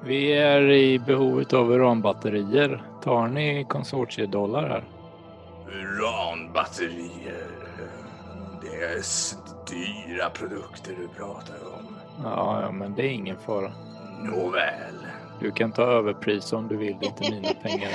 Vi 0.04 0.34
är 0.34 0.70
i 0.72 1.00
behovet 1.00 1.54
av 1.54 1.72
uranbatterier. 1.72 2.84
Tar 3.04 3.28
ni 3.28 3.66
konsortiedollar 3.70 4.70
här? 4.70 4.84
Uranbatterier. 5.68 7.61
Är 8.82 9.04
dyra 9.70 10.30
produkter 10.30 10.96
du 10.98 11.08
pratar 11.08 11.56
om. 11.74 11.96
Ja, 12.24 12.62
ja, 12.62 12.72
men 12.72 12.96
det 12.96 13.02
är 13.02 13.10
ingen 13.10 13.38
fara. 13.38 13.72
Nåväl. 14.24 14.96
Du 15.40 15.52
kan 15.52 15.72
ta 15.72 15.84
överpris 15.84 16.54
om 16.54 16.68
du 16.68 16.78
vill. 16.78 16.98
Det 17.00 17.06
är 17.06 17.10
inte 17.10 17.32
mina 17.32 17.54
pengar. 17.54 17.92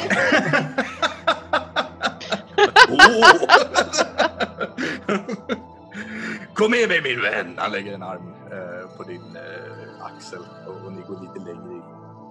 Kom 6.55 6.71
med 6.71 6.89
mig 6.89 7.03
min 7.03 7.23
vän! 7.23 7.55
Han 7.59 7.73
lägger 7.73 7.95
en 7.95 8.03
arm 8.03 8.35
eh, 8.51 8.97
på 8.97 9.03
din 9.03 9.37
eh, 9.37 10.05
axel 10.05 10.39
och, 10.67 10.87
och 10.87 10.93
ni 10.93 11.03
går 11.03 11.21
lite 11.21 11.39
längre 11.47 11.73
in 11.73 11.83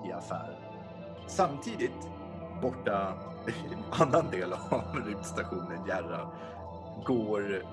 i 0.09 0.11
affären. 0.11 0.55
Samtidigt 1.27 2.09
borta 2.61 3.13
i 3.47 3.73
en 3.73 3.83
annan 4.07 4.31
del 4.31 4.53
av 4.53 5.01
rymdstationen 5.07 5.85
Järra 5.87 6.29
går 7.05 7.63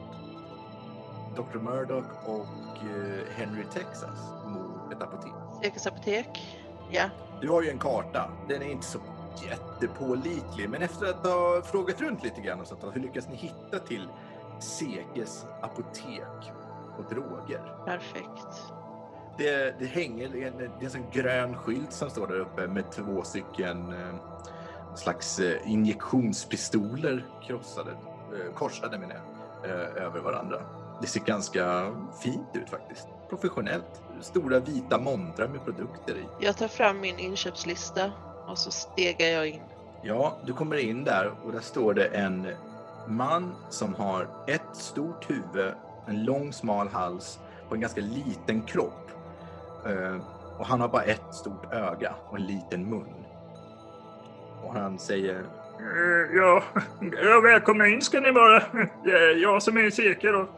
Dr. 1.37 1.59
Murdoch 1.59 2.29
och 2.29 2.77
eh, 2.77 3.35
Henry 3.37 3.65
Texas 3.65 4.19
mot 4.47 4.93
ett 4.93 5.03
apotek. 5.03 5.33
Ekes 5.63 5.87
apotek. 5.87 6.59
Ja. 6.91 7.11
Du 7.41 7.49
har 7.49 7.63
ju 7.63 7.71
en 7.71 7.79
karta. 7.79 8.31
Den 8.49 8.63
är 8.63 8.71
inte 8.71 8.87
så 8.87 8.99
jättepålitlig, 9.49 10.71
men 10.71 10.83
efter 10.83 11.07
att 11.07 11.27
ha 11.27 11.63
frågat 11.65 12.01
runt 12.01 12.25
lite 12.25 12.41
grann 12.41 12.61
och 12.61 12.67
sånt, 12.67 12.85
hur 12.93 13.01
lyckas 13.01 13.29
ni 13.29 13.37
hitta 13.37 13.79
till 13.79 14.09
Sekes 14.61 15.47
apotek 15.61 16.53
och 16.99 17.15
droger? 17.15 17.85
Perfekt. 17.87 18.73
Det, 19.39 19.79
det 19.79 19.87
hänger 19.87 20.29
det 20.29 20.45
är 20.45 20.71
en, 20.81 20.91
sån 20.91 21.11
grön 21.13 21.57
skylt 21.57 21.93
som 21.93 22.11
står 22.11 22.27
där 22.27 22.41
uppe 22.41 22.67
med 22.67 22.91
två 22.91 23.23
stycken 23.23 23.93
eh, 23.93 24.15
slags 24.95 25.39
eh, 25.39 25.71
injektionspistoler 25.73 27.27
krossade, 27.47 27.91
korsade 28.55 28.99
menar 28.99 29.15
jag, 29.15 29.73
över 29.97 30.21
varandra. 30.21 30.63
Det 31.03 31.09
ser 31.09 31.21
ganska 31.21 31.93
fint 32.23 32.49
ut 32.53 32.71
faktiskt. 32.71 33.09
Professionellt. 33.29 34.03
Stora 34.21 34.59
vita 34.59 34.99
montrar 34.99 35.49
med 35.49 35.65
produkter 35.65 36.15
i. 36.15 36.45
Jag 36.45 36.57
tar 36.57 36.69
fram 36.69 37.01
min 37.01 37.19
inköpslista 37.19 38.13
och 38.47 38.59
så 38.59 38.71
stegar 38.71 39.27
jag 39.27 39.49
in. 39.49 39.61
Ja, 40.03 40.37
du 40.47 40.53
kommer 40.53 40.77
in 40.77 41.05
där 41.05 41.33
och 41.45 41.53
där 41.53 41.61
står 41.61 41.95
det 41.95 42.05
en 42.07 42.49
man 43.09 43.55
som 43.71 43.95
har 43.95 44.29
ett 44.47 44.77
stort 44.77 45.31
huvud, 45.31 45.73
en 46.07 46.25
lång 46.25 46.53
smal 46.53 46.89
hals 46.89 47.39
på 47.69 47.75
en 47.75 47.81
ganska 47.81 48.01
liten 48.01 48.63
kropp. 48.63 49.11
Eh, 49.87 50.17
och 50.59 50.67
han 50.67 50.81
har 50.81 50.89
bara 50.89 51.03
ett 51.03 51.35
stort 51.35 51.73
öga 51.73 52.15
och 52.29 52.37
en 52.37 52.47
liten 52.47 52.91
mun. 52.91 53.15
Och 54.65 54.75
han 54.75 54.99
säger 54.99 55.45
Eh, 55.83 56.37
Ja, 56.37 56.63
ja, 57.23 57.41
välkomna 57.41 57.87
in 57.87 58.01
ska 58.03 58.21
ni 58.21 58.31
vara. 58.31 58.63
Det 59.05 59.11
är 59.11 59.43
jag 59.43 59.63
som 59.63 59.77
är 59.77 59.91
Seke 59.91 60.31
då. 60.31 60.49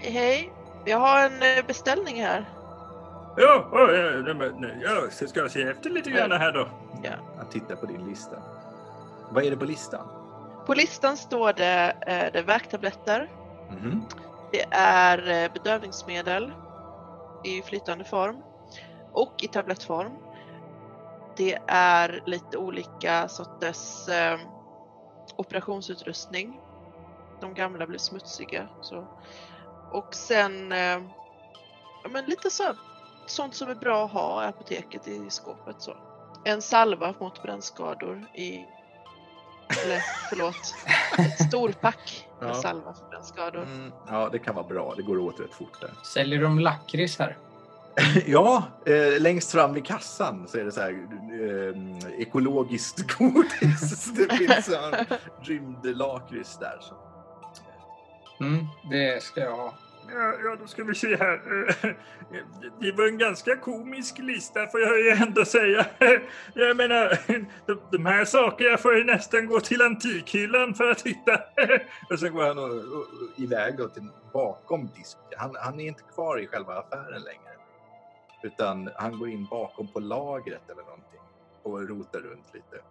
Hej, 0.00 0.10
hej. 0.12 0.52
Jag 0.84 0.98
har 0.98 1.24
en 1.24 1.42
eh, 1.42 1.66
beställning 1.66 2.22
här. 2.22 2.44
Ja, 3.36 3.68
ja, 3.72 3.92
ja, 3.92 4.68
ja, 4.82 5.10
så 5.10 5.26
ska 5.26 5.40
jag 5.40 5.50
se 5.50 5.62
efter 5.62 5.90
lite 5.90 6.10
grann 6.10 6.32
här 6.32 6.52
då. 6.52 6.68
Ja. 7.02 7.10
Han 7.36 7.48
tittar 7.48 7.76
på 7.76 7.86
din 7.86 8.08
lista. 8.08 8.36
Vad 9.30 9.44
är 9.44 9.50
det 9.50 9.56
på 9.56 9.64
listan? 9.64 10.08
På 10.66 10.74
listan 10.74 11.16
står 11.16 11.52
det, 11.52 11.96
eh, 12.06 12.32
det 12.32 12.38
är 12.38 12.42
värktabletter. 12.42 13.30
Mhm. 13.70 14.04
Det 14.52 14.66
är 14.70 15.44
eh, 15.44 15.52
bedövningsmedel 15.52 16.52
i 17.44 17.62
flytande 17.62 18.04
form 18.04 18.36
och 19.12 19.34
i 19.42 19.48
tablettform. 19.48 20.12
Det 21.36 21.58
är 21.66 22.22
lite 22.26 22.58
olika 22.58 23.28
sorters 23.28 24.08
eh, 24.08 24.38
operationsutrustning. 25.36 26.60
De 27.40 27.54
gamla 27.54 27.86
blir 27.86 27.98
smutsiga. 27.98 28.68
Så. 28.80 29.06
Och 29.92 30.14
sen 30.14 30.72
eh, 30.72 31.02
ja, 32.02 32.08
men 32.10 32.24
lite 32.24 32.50
så, 32.50 32.64
sånt 33.26 33.54
som 33.54 33.68
är 33.70 33.74
bra 33.74 34.04
att 34.04 34.10
ha 34.10 34.44
i 34.44 34.46
apoteket 34.46 35.08
i 35.08 35.30
skåpet. 35.30 35.76
Så. 35.78 35.96
En 36.44 36.62
salva 36.62 37.14
mot 37.20 37.42
brännskador 37.42 38.26
i 38.34 38.64
eller 39.84 40.02
förlåt, 40.28 40.74
ett 41.18 41.48
storpack 41.48 42.28
med 42.40 42.48
Ja. 42.48 42.54
salva 42.54 42.94
för 42.94 43.06
brännskador. 43.10 43.62
Mm, 43.62 43.92
ja, 44.08 44.28
det 44.32 44.38
kan 44.38 44.54
vara 44.54 44.66
bra. 44.66 44.94
Det 44.96 45.02
går 45.02 45.18
åt 45.18 45.40
rätt 45.40 45.54
fort 45.54 45.80
där. 45.80 45.90
Säljer 46.04 46.42
de 46.42 46.58
lakrits 46.58 47.18
här? 47.18 47.36
Ja, 48.26 48.62
eh, 48.86 49.20
längst 49.20 49.52
fram 49.52 49.74
vid 49.74 49.86
kassan 49.86 50.48
så 50.48 50.58
är 50.58 50.64
det 50.64 50.72
så 50.72 50.80
här 50.80 50.90
eh, 50.90 52.20
ekologiskt 52.20 53.18
godis. 53.18 54.04
Det 54.14 54.36
finns 54.36 54.70
rymdlakrits 55.42 56.58
där. 56.58 56.78
Så. 56.80 56.94
Mm, 58.40 58.66
det 58.90 59.22
ska 59.22 59.40
jag 59.40 59.56
ha. 59.56 59.74
Ja, 60.10 60.34
ja, 60.44 60.56
då 60.60 60.66
ska 60.66 60.84
vi 60.84 60.94
se 60.94 61.16
här. 61.16 61.40
Det 62.80 62.92
var 62.92 63.06
en 63.06 63.18
ganska 63.18 63.56
komisk 63.56 64.18
lista 64.18 64.66
får 64.66 64.80
jag 64.80 65.00
ju 65.00 65.10
ändå 65.10 65.44
säga. 65.44 65.86
Jag 66.54 66.76
menar, 66.76 67.18
de, 67.90 68.06
här 68.06 68.24
sakerna 68.24 68.76
får 68.76 68.96
ju 68.96 69.04
nästan 69.04 69.46
gå 69.46 69.60
till 69.60 69.82
antikhyllan 69.82 70.74
för 70.74 70.90
att 70.90 71.02
hitta. 71.02 71.40
Och 72.10 72.18
sen 72.18 72.34
går 72.34 72.46
han 72.46 72.58
och, 72.58 72.64
och, 72.64 73.00
och 73.00 73.38
iväg 73.38 73.78
då 73.78 73.88
till 73.88 74.08
bakom 74.32 74.88
disken. 74.96 75.22
Han, 75.36 75.56
han 75.60 75.80
är 75.80 75.86
inte 75.86 76.02
kvar 76.14 76.40
i 76.40 76.46
själva 76.46 76.72
affären 76.74 77.22
längre. 77.22 77.48
Utan 78.42 78.90
han 78.96 79.18
går 79.18 79.28
in 79.28 79.44
bakom 79.44 79.88
på 79.88 80.00
lagret 80.00 80.70
eller 80.70 80.82
någonting 80.82 81.20
och 81.62 81.88
rotar 81.88 82.20
runt 82.20 82.54
lite. 82.54 82.82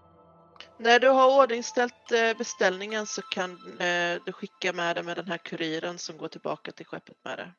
När 0.80 1.00
du 1.00 1.08
har 1.08 1.44
ordningställt 1.44 2.12
eh, 2.12 2.38
beställningen 2.38 3.06
så 3.06 3.22
kan 3.22 3.52
eh, 3.80 4.22
du 4.26 4.32
skicka 4.32 4.74
med 4.74 4.96
det 4.96 5.04
med 5.04 5.18
den 5.18 5.28
här 5.28 5.38
kuriren 5.38 5.98
som 5.98 6.18
går 6.18 6.28
tillbaka 6.28 6.72
till 6.72 6.86
skeppet 6.86 7.16
med 7.24 7.38
det. 7.38 7.52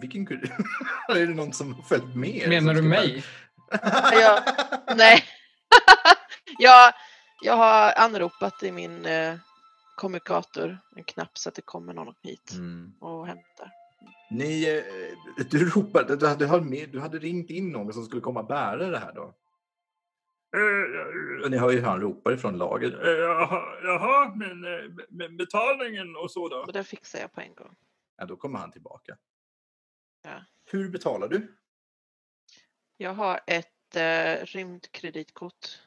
Vilken 0.00 0.26
kurir? 0.26 0.56
är 1.08 1.26
det 1.26 1.34
någon 1.34 1.52
som 1.52 1.74
har 1.74 1.82
följt 1.82 2.14
med? 2.14 2.48
Menar 2.48 2.74
du 2.74 2.82
mig? 2.82 3.24
Ja, 4.12 4.44
Nej, 4.96 5.24
jag, 6.58 6.92
jag 7.42 7.56
har 7.56 7.92
anropat 7.96 8.62
i 8.62 8.72
min 8.72 9.06
eh, 9.06 9.34
kommunikator 9.96 10.78
en 10.96 11.04
knapp 11.04 11.38
så 11.38 11.48
att 11.48 11.54
det 11.54 11.62
kommer 11.62 11.92
någon 11.94 12.14
hit 12.22 12.52
Mm. 12.52 12.92
och 13.00 13.26
hämtar. 13.26 13.70
Ni, 14.30 14.64
eh, 15.38 15.44
du 15.50 15.70
ropade, 15.70 16.16
du 16.16 16.26
hade, 16.26 16.44
du, 16.44 16.46
hade 16.46 16.64
med, 16.64 16.88
du 16.92 17.00
hade 17.00 17.18
ringt 17.18 17.50
in 17.50 17.72
någon 17.72 17.92
som 17.92 18.04
skulle 18.04 18.20
komma 18.22 18.40
och 18.40 18.46
bära 18.46 18.90
det 18.90 18.98
här 18.98 19.12
då? 19.14 19.34
Eh, 20.54 21.50
ni 21.50 21.56
hör 21.58 21.70
ju 21.70 21.76
hur 21.78 21.86
han 21.86 22.00
ropar 22.00 22.32
ifrån 22.32 22.58
lagret. 22.58 22.92
eh, 22.94 23.08
Jaha, 23.10 23.62
jaha 23.82 24.34
men, 24.36 24.64
eh, 24.64 24.90
men 25.08 25.36
betalningen 25.36 26.16
och 26.16 26.30
så 26.30 26.48
då? 26.48 26.56
Och 26.56 26.72
det 26.72 26.84
fixar 26.84 27.18
jag 27.18 27.32
på 27.32 27.40
en 27.40 27.54
gång. 27.54 27.76
Ja, 28.16 28.24
då 28.26 28.36
kommer 28.36 28.58
han 28.58 28.72
tillbaka. 28.72 29.16
Ja. 30.24 30.44
Hur 30.70 30.88
betalar 30.88 31.28
du? 31.28 31.54
Jag 32.96 33.14
har 33.14 33.40
ett 33.46 33.96
eh, 33.96 34.44
rymdkreditkort. 34.46 35.78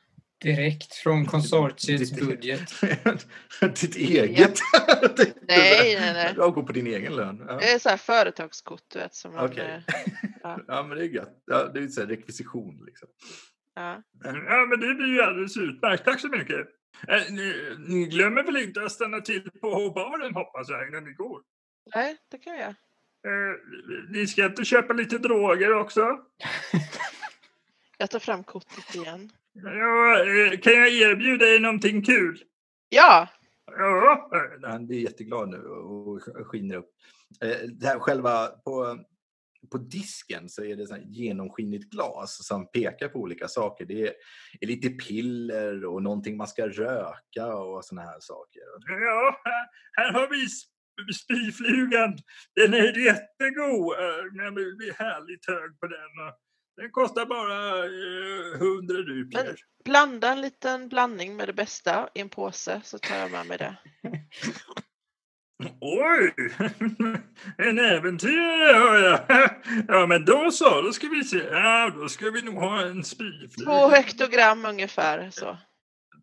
Direkt 0.42 0.94
från 0.94 1.26
konsortiets 1.26 2.12
Ditt- 2.12 2.26
budget. 2.28 2.70
Ditt 3.82 3.96
eget? 3.96 4.60
Nej, 5.42 5.96
nej, 6.00 6.14
nej. 6.14 6.34
Jag 6.38 6.54
går 6.54 6.64
på 6.64 6.72
din 6.74 6.88
egen 6.88 7.16
lön. 7.16 7.46
Ja, 7.48 7.58
Det 7.58 7.72
är 7.74 7.80
så 7.80 7.90
här 7.90 7.98
företagskort 7.98 8.84
du 8.88 9.00
vet 9.00 9.16
som 9.16 9.34
man... 9.34 9.46
Okej. 9.46 9.84
eh, 9.88 9.96
ja. 10.44 10.60
ja 10.68 10.84
men 10.84 10.98
det 10.98 11.04
är 11.04 11.08
gött. 11.10 11.44
Ja, 11.46 11.64
det 11.74 11.80
är 11.80 11.88
så 11.88 12.02
här 12.02 12.08
rekvisition 12.08 12.84
liksom. 12.86 13.10
Ja. 13.82 14.02
Ja, 14.24 14.66
men 14.70 14.80
det 14.80 14.94
blir 14.96 15.08
ju 15.08 15.22
alldeles 15.22 15.58
utmärkt. 15.58 16.06
Tack 16.06 16.20
så 16.20 16.28
mycket. 16.28 16.68
Eh, 17.08 17.22
Ni, 17.32 17.76
ni 17.88 18.06
glömmer 18.06 18.44
väl 18.44 18.58
inte 18.58 18.82
att 18.82 18.92
stanna 18.92 19.22
till 19.22 19.52
på 19.62 19.92
baren 19.96 20.34
hoppas 20.34 20.70
jag 20.70 20.92
när 20.92 21.02
ni 21.02 21.14
går? 21.14 21.42
Nej, 21.96 22.18
det 22.32 22.38
kan 22.38 22.56
jag. 22.58 22.70
Eh, 22.70 23.56
Ni 24.10 24.28
ska 24.28 24.46
inte 24.46 24.66
köpa 24.66 24.94
lite 24.94 25.18
droger 25.18 25.74
också? 25.74 26.02
Jag 27.98 28.10
tar 28.10 28.20
fram 28.20 28.44
kortet 28.44 28.96
igen. 28.96 29.30
Ja, 29.54 30.20
eh, 30.24 30.60
kan 30.60 30.74
jag 30.74 30.90
erbjuda 30.90 31.46
er 31.46 31.60
någonting 31.60 32.02
kul? 32.02 32.44
Ja! 32.90 33.28
Ja, 33.78 34.30
Han 34.64 34.88
blir 34.88 35.00
jätteglad 35.00 35.50
nu 35.50 35.58
och 35.68 36.22
skiner 36.48 36.76
upp. 36.76 36.90
Det 37.80 37.88
här 37.88 38.00
själva 38.00 38.48
på, 38.48 39.00
på 39.72 39.78
disken 39.78 40.50
så 40.50 40.64
är 40.64 40.76
det 40.76 40.88
så 40.88 40.94
här 40.94 41.04
genomskinligt 41.08 41.90
glas 41.92 42.48
som 42.48 42.72
pekar 42.72 43.08
på 43.08 43.20
olika 43.20 43.48
saker. 43.48 43.86
Det 43.86 44.02
är, 44.08 44.14
lite 44.68 44.90
piller 44.90 45.86
och 45.86 46.04
någonting 46.04 46.38
man 46.38 46.48
ska 46.48 46.68
röka 46.68 47.46
och 47.56 47.86
såna 47.86 48.02
här 48.02 48.18
saker. 48.20 48.62
ja, 48.88 49.38
här- 49.94 50.14
har 50.14 50.30
vi 50.30 50.46
sp- 50.46 51.14
spyflugan. 51.24 52.18
Den 52.56 52.74
är 52.74 52.98
jättegod. 53.06 53.94
Eh, 54.00 54.44
Den 54.46 54.54
blir 54.54 54.94
härligt 55.04 55.48
hög 55.48 55.80
på 55.80 55.88
den. 55.88 56.34
Den 56.82 56.92
kostar 56.92 57.26
bara 57.26 57.78
eh, 57.86 58.68
100 58.78 58.94
rupier. 58.96 59.56
Blanda 59.86 60.32
en 60.32 60.42
liten 60.42 60.90
blandning 60.90 61.36
med 61.36 61.48
det 61.50 61.54
bästa 61.54 62.10
i 62.16 62.20
en 62.22 62.30
påse 62.30 62.82
så 62.84 62.98
tar 63.00 63.16
jag 63.16 63.32
med 63.32 63.46
mig 63.48 63.58
det. 63.58 63.76
Oj! 65.82 66.34
En 67.58 67.80
äventyrare 67.80 68.78
hör 68.78 69.10
jag. 69.10 69.20
Ja, 69.88 70.08
men 70.08 70.26
då 70.26 70.52
så. 70.52 70.82
Då 70.82 70.92
ska 70.94 71.08
vi 71.08 71.24
se. 71.24 71.38
Ja, 71.38 71.92
då 71.96 72.10
ska 72.10 72.30
vi 72.30 72.42
nog 72.42 72.56
ha 72.56 72.82
en 72.82 73.04
spyfluga. 73.04 73.72
Två 73.72 73.88
hektogram 73.88 74.66
ungefär 74.66 75.30
så. 75.32 75.58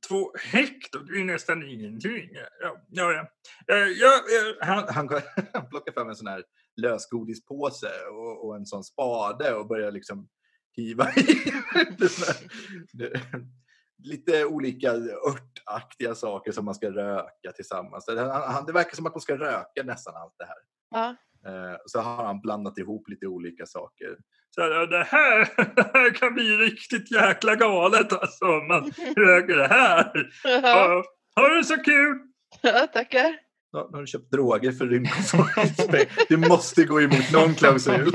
Två 0.09 0.33
hektar, 0.53 1.01
det 1.01 1.21
är 1.21 1.25
nästan 1.25 1.63
ingenting. 1.63 2.29
Ja, 2.61 2.77
ja, 2.89 3.13
ja. 3.13 3.29
Eh, 3.75 3.89
ja, 3.89 4.23
Han, 4.61 4.85
han, 4.89 5.09
han 5.53 5.69
plockar 5.69 5.93
fram 5.93 6.09
en 6.09 6.17
sån 6.17 6.27
här 6.27 6.43
lösgodispåse 6.77 7.91
och, 8.11 8.47
och 8.47 8.57
en 8.57 8.67
sån 8.67 8.85
spade 8.85 9.55
och 9.55 9.69
börjar 9.69 9.93
liksom 9.93 10.29
hiva 10.77 11.13
i 11.13 11.53
lite, 14.03 14.33
det- 14.33 14.45
olika 14.45 14.91
örtaktiga 15.29 16.15
saker 16.15 16.53
som 16.53 16.65
man 16.65 16.75
ska 16.75 16.91
röka 16.91 17.53
tillsammans. 17.57 18.07
Det, 18.07 18.21
han, 18.33 18.67
det 18.67 18.73
verkar 18.73 18.97
som 18.97 19.07
att 19.07 19.13
de 19.13 19.21
ska 19.21 19.35
röka 19.37 19.83
nästan 19.85 20.15
allt 20.17 20.35
det 20.39 20.45
här. 20.45 20.57
Ja. 20.91 21.17
Eh, 21.51 21.77
så 21.87 21.99
har 22.01 22.25
han 22.25 22.41
blandat 22.41 22.79
ihop 22.79 23.09
lite 23.09 23.27
olika 23.27 23.67
saker. 23.67 24.17
Så 24.55 24.61
det, 24.61 25.05
här, 25.05 25.49
det 25.77 25.91
här 25.99 26.15
kan 26.15 26.35
bli 26.35 26.45
riktigt 26.57 27.11
jäkla 27.13 27.55
galet 27.55 28.13
alltså. 28.13 28.45
om 28.45 28.69
Man 28.69 28.83
röker 29.17 29.57
det 29.57 29.67
här. 29.69 30.31
Ja, 30.45 31.05
ha 31.37 31.49
det 31.49 31.65
så 31.65 31.77
kul! 31.77 32.19
ja, 32.63 32.87
tackar. 32.93 33.37
Ja, 33.73 33.89
nu 33.91 33.97
har 33.97 34.01
du 34.01 34.07
köpt 34.07 34.31
droger 34.33 34.73
för 34.73 34.87
rymdkonsortiets. 34.87 35.87
Du 36.29 36.37
måste 36.37 36.85
gå 36.85 37.01
emot 37.01 37.33
någon 37.33 37.55
klausul. 37.55 38.13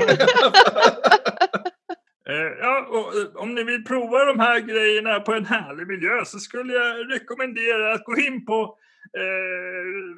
Eh, 2.28 2.34
Ja, 2.60 2.86
och 2.88 2.89
eh, 2.89 2.89
om 3.34 3.54
ni 3.54 3.64
vill 3.64 3.84
prova 3.84 4.24
de 4.24 4.40
här 4.40 4.60
grejerna 4.60 5.20
på 5.20 5.34
en 5.34 5.46
härlig 5.46 5.86
miljö 5.86 6.24
så 6.24 6.38
skulle 6.38 6.72
jag 6.72 7.12
rekommendera 7.12 7.94
att 7.94 8.04
gå 8.04 8.16
in 8.16 8.46
på 8.46 8.78
eh, 9.16 10.16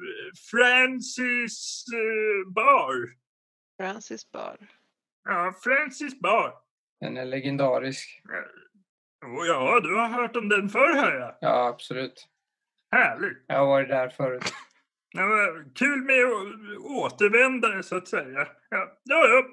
Francis 0.51 1.85
eh, 1.93 2.51
bar. 2.53 3.23
Francis 3.77 4.31
Bar. 4.31 4.57
Ja, 5.23 5.53
Francis 5.63 6.19
bar. 6.19 6.53
Den 6.99 7.17
är 7.17 7.25
legendarisk. 7.25 8.21
Oh, 9.25 9.47
ja, 9.47 9.79
du 9.79 9.95
har 9.95 10.07
hört 10.07 10.35
om 10.35 10.49
den 10.49 10.69
förr 10.69 10.95
hör 10.95 11.19
jag. 11.19 11.35
Ja, 11.41 11.67
absolut. 11.67 12.27
Härligt. 12.91 13.43
Jag 13.47 13.57
har 13.57 13.65
varit 13.65 13.89
där 13.89 14.09
förut. 14.09 14.53
Ja, 15.15 15.27
kul 15.75 16.01
med 16.01 16.25
återvändare 16.79 17.83
så 17.83 17.95
att 17.95 18.07
säga. 18.07 18.47
Ja, 18.69 18.99
ja, 19.03 19.27
ja. 19.27 19.43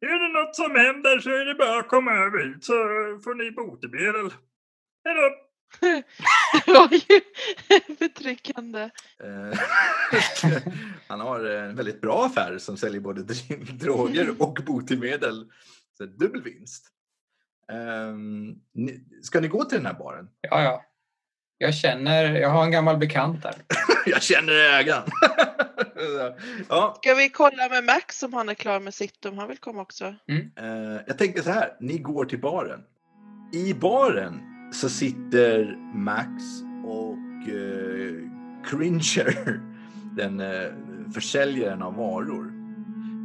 Är 0.00 0.18
det 0.28 0.40
något 0.40 0.56
som 0.56 0.70
händer 0.76 1.18
så 1.18 1.30
är 1.30 1.44
det 1.44 1.54
bara 1.54 1.78
att 1.78 1.88
komma 1.88 2.12
över 2.12 2.44
hit 2.44 2.64
så 2.64 2.72
får 3.24 3.34
ni 3.34 3.50
botemedel. 3.50 4.30
Hej 5.04 5.14
då! 5.14 5.30
Det 6.66 6.72
var 6.72 6.90
ju 6.92 7.20
betryckande. 7.98 8.80
Eh, 9.24 9.58
Han 11.08 11.20
har 11.20 11.44
en 11.44 11.76
väldigt 11.76 12.00
bra 12.00 12.26
affär 12.26 12.58
som 12.58 12.76
säljer 12.76 13.00
både 13.00 13.22
dr- 13.22 13.72
droger 13.72 14.34
och 14.38 14.58
botemedel. 14.66 15.50
Så 15.98 16.04
dubbel 16.06 16.42
vinst. 16.42 16.86
Ehm, 17.72 18.54
ni- 18.74 19.04
Ska 19.22 19.40
ni 19.40 19.48
gå 19.48 19.64
till 19.64 19.78
den 19.78 19.86
här 19.86 19.94
baren? 19.94 20.28
Ja, 20.40 20.62
ja. 20.62 20.84
Jag 21.58 21.74
känner, 21.74 22.34
jag 22.34 22.48
har 22.50 22.64
en 22.64 22.70
gammal 22.70 22.96
bekant 22.98 23.42
där. 23.42 23.54
Jag 24.06 24.22
känner 24.22 24.52
ägaren. 24.52 25.08
Ja, 26.68 26.94
Ska 26.98 27.14
vi 27.14 27.28
kolla 27.28 27.68
med 27.68 27.84
Max 27.84 28.22
om 28.22 28.32
han 28.32 28.48
är 28.48 28.54
klar 28.54 28.80
med 28.80 28.94
sitt, 28.94 29.26
om 29.26 29.38
han 29.38 29.48
vill 29.48 29.58
komma 29.58 29.82
också? 29.82 30.04
eh, 30.56 31.00
jag 31.06 31.18
tänker 31.18 31.42
så 31.42 31.50
här, 31.50 31.76
ni 31.80 31.98
går 31.98 32.24
till 32.24 32.40
baren. 32.40 32.80
I 33.52 33.74
baren 33.74 34.40
så 34.72 34.88
sitter 34.88 35.76
Max 35.94 36.42
och 36.86 37.48
eh, 37.54 38.14
Cringer, 38.64 39.60
den 40.16 40.40
eh, 40.40 40.72
försäljaren 41.14 41.82
av 41.82 41.96
varor. 41.96 42.50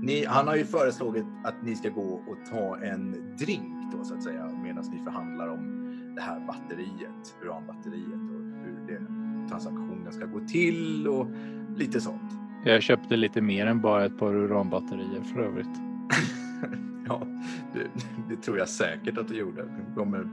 Ni, 0.04 0.26
han 0.26 0.48
har 0.48 0.56
ju 0.56 0.66
föreslagit 0.66 1.26
att 1.44 1.64
ni 1.64 1.76
ska 1.76 1.90
gå 1.90 2.14
och 2.14 2.38
ta 2.52 2.78
en 2.84 3.36
drink 3.38 3.94
då 3.94 4.04
så 4.04 4.14
att 4.14 4.24
säga 4.24 4.46
medan 4.64 4.86
ni 4.92 5.04
förhandlar 5.04 5.48
om 5.48 5.76
det 6.16 6.22
här 6.22 6.40
batteriet, 6.40 7.36
uranbatteriet 7.42 8.14
och 8.14 8.64
hur 8.64 8.88
det, 8.88 9.00
transaktionen 9.50 10.14
ska 10.14 10.26
gå 10.26 10.40
till 10.40 11.08
och 11.08 11.28
lite 11.76 12.02
sånt. 12.02 12.49
Jag 12.64 12.84
köpte 12.84 13.16
lite 13.16 13.42
mer 13.42 13.66
än 13.66 13.82
bara 13.82 14.06
ett 14.06 14.18
par 14.18 14.36
uranbatterier 14.36 15.22
för 15.34 15.40
övrigt. 15.40 15.68
ja, 17.08 17.22
det, 17.74 17.88
det 18.30 18.42
tror 18.42 18.58
jag 18.58 18.70
säkert 18.70 19.18
att 19.18 19.28
du 19.28 19.36
gjorde. 19.36 19.62
Det 19.62 19.96
kommer, 19.96 20.28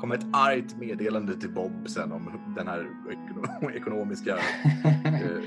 kommer 0.00 0.14
ett 0.14 0.26
argt 0.32 0.76
meddelande 0.76 1.40
till 1.40 1.50
Bob 1.50 1.88
sen 1.88 2.12
om 2.12 2.30
den 2.56 2.68
här 2.68 2.86
ekono- 3.10 3.72
ekonomiska 3.76 4.36
eh, 5.04 5.42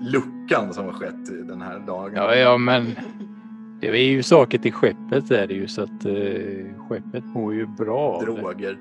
luckan 0.00 0.74
som 0.74 0.84
har 0.84 0.92
skett 0.92 1.48
den 1.48 1.62
här 1.62 1.78
dagen. 1.78 2.14
Ja, 2.14 2.34
ja, 2.34 2.58
men 2.58 2.86
det 3.90 3.98
är 3.98 4.04
ju 4.10 4.22
saker 4.22 4.58
till 4.58 4.72
skeppet 4.72 5.30
är 5.30 5.46
det 5.46 5.54
ju 5.54 5.68
så 5.68 5.82
att 5.82 6.04
eh, 6.04 6.86
skeppet 6.88 7.24
mår 7.24 7.54
ju 7.54 7.66
bra 7.66 7.98
av. 8.00 8.24
Droger. 8.24 8.76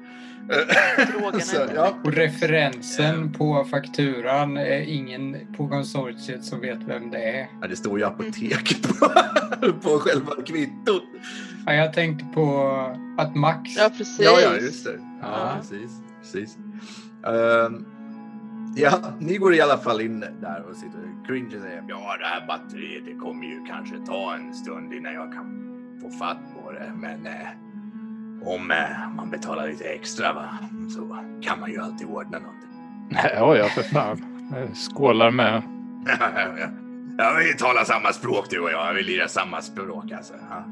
Så, 1.41 1.58
ja. 1.76 1.93
Och 2.04 2.14
referensen 2.14 3.34
på 3.34 3.64
fakturan 3.64 4.58
är 4.58 4.82
ingen 4.82 5.38
på 5.58 5.68
konsortiet 5.68 6.43
som 6.45 6.60
vet 6.62 6.80
vem 6.88 7.12
det 7.12 7.24
är. 7.24 7.47
Ja, 7.62 7.68
det 7.68 7.76
står 7.76 7.99
ju 7.99 8.06
apotek 8.06 8.82
på, 8.84 9.08
på 9.82 9.99
själva 9.99 10.32
kvittot. 10.45 11.04
Ja, 11.66 11.74
jag 11.74 11.93
tänkte 11.93 12.26
på 12.34 12.68
att 13.18 13.36
Max... 13.36 13.70
Ja, 13.78 13.89
precis. 13.97 14.20
Ja, 14.20 14.39
ja, 14.41 14.56
just 14.56 14.86
det. 14.86 14.99
Ja, 15.22 15.28
Ja. 15.28 15.58
precis. 15.62 15.91
precis. 16.22 16.58
Ehm, 17.28 17.86
ja, 18.76 19.00
ni 19.20 19.38
går 19.38 19.54
i 19.54 19.62
alla 19.62 19.78
fall 19.78 20.02
in 20.02 20.20
där 20.20 20.66
och 20.70 20.76
sitter 20.76 21.00
och 21.00 21.28
cringe 21.28 21.56
och 21.56 21.62
säger 21.62 21.84
ja, 21.88 22.18
det 22.20 22.26
här 22.26 22.48
batteriet 22.48 23.06
det 23.06 23.14
kommer 23.14 23.46
ju 23.46 23.66
kanske 23.66 23.96
ta 24.08 24.36
en 24.36 24.54
stund 24.54 24.94
innan 24.94 25.14
jag 25.14 25.34
kan 25.34 25.72
få 26.02 26.10
fatt 26.10 26.38
på 26.56 26.72
det. 26.72 26.92
Men 26.96 27.26
eh, 27.26 27.48
om 28.48 28.72
eh, 28.72 29.16
man 29.16 29.30
betalar 29.30 29.68
lite 29.68 29.84
extra 29.84 30.34
va, 30.34 30.50
så 30.90 31.18
kan 31.42 31.60
man 31.60 31.72
ju 31.72 31.82
alltid 31.82 32.08
ordna 32.08 32.40
någonting. 32.40 32.70
Ja, 33.36 33.58
ja, 33.58 33.66
för 33.66 33.84
fan. 33.84 34.26
Jag 34.52 34.78
Skålar 34.78 35.32
med. 35.32 35.62
ja, 37.18 37.36
vi 37.40 37.54
talar 37.58 37.84
samma 37.84 38.14
språk 38.14 38.46
du 38.50 38.60
och 38.60 38.72
jag. 38.72 38.94
Vi 38.94 39.04
lirar 39.04 39.28
samma 39.28 39.62
språk 39.62 40.12
alltså. 40.12 40.34
Ja. 40.50 40.64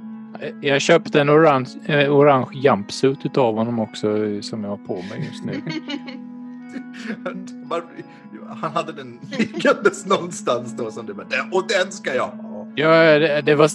Jag 0.61 0.81
köpte 0.81 1.21
en 1.21 1.29
orange, 1.29 1.69
eh, 1.85 2.15
orange 2.15 2.47
jumpsuit 2.53 3.25
utav 3.25 3.55
honom 3.55 3.79
också 3.79 4.07
som 4.41 4.63
jag 4.63 4.69
har 4.69 4.77
på 4.77 4.95
mig 4.95 5.25
just 5.25 5.45
nu. 5.45 5.61
Han 8.61 8.71
hade 8.71 8.91
den 8.93 9.19
liggandes 9.37 10.05
någonstans 10.05 10.77
då 10.77 10.91
som 10.91 11.05
du 11.05 11.13
bara, 11.13 11.27
"Den- 11.29 11.51
och 11.53 11.63
den 11.67 11.91
ska 11.91 12.15
jag 12.15 12.27
ha. 12.27 12.67
Ja, 12.75 13.19
det, 13.19 13.41
det, 13.41 13.55
var, 13.55 13.69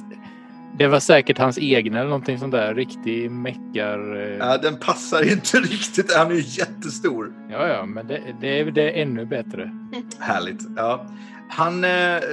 det 0.78 0.87
var 0.87 1.01
säkert 1.01 1.39
hans 1.39 1.59
egna 1.59 1.99
eller 1.99 2.09
någonting 2.09 2.39
sånt 2.39 2.53
där. 2.53 2.74
Riktig 2.74 3.30
meckar... 3.30 4.16
eh, 4.16 4.37
Ja, 4.37 4.59
den 4.59 4.76
passar 4.76 5.32
inte 5.32 5.59
riktigt. 5.61 6.14
Han 6.16 6.26
är 6.30 6.35
ju 6.35 6.41
jättestor. 6.41 7.32
Ja, 7.51 7.68
ja, 7.68 7.87
men 7.87 8.07
det, 8.07 8.20
det, 8.41 8.61
är, 8.61 8.70
det 8.70 8.91
är 8.99 9.03
ännu 9.03 9.24
bättre. 9.26 9.70
Härligt. 10.18 10.61
Ja. 10.76 11.07
Han 11.49 11.85
eh, 11.85 11.91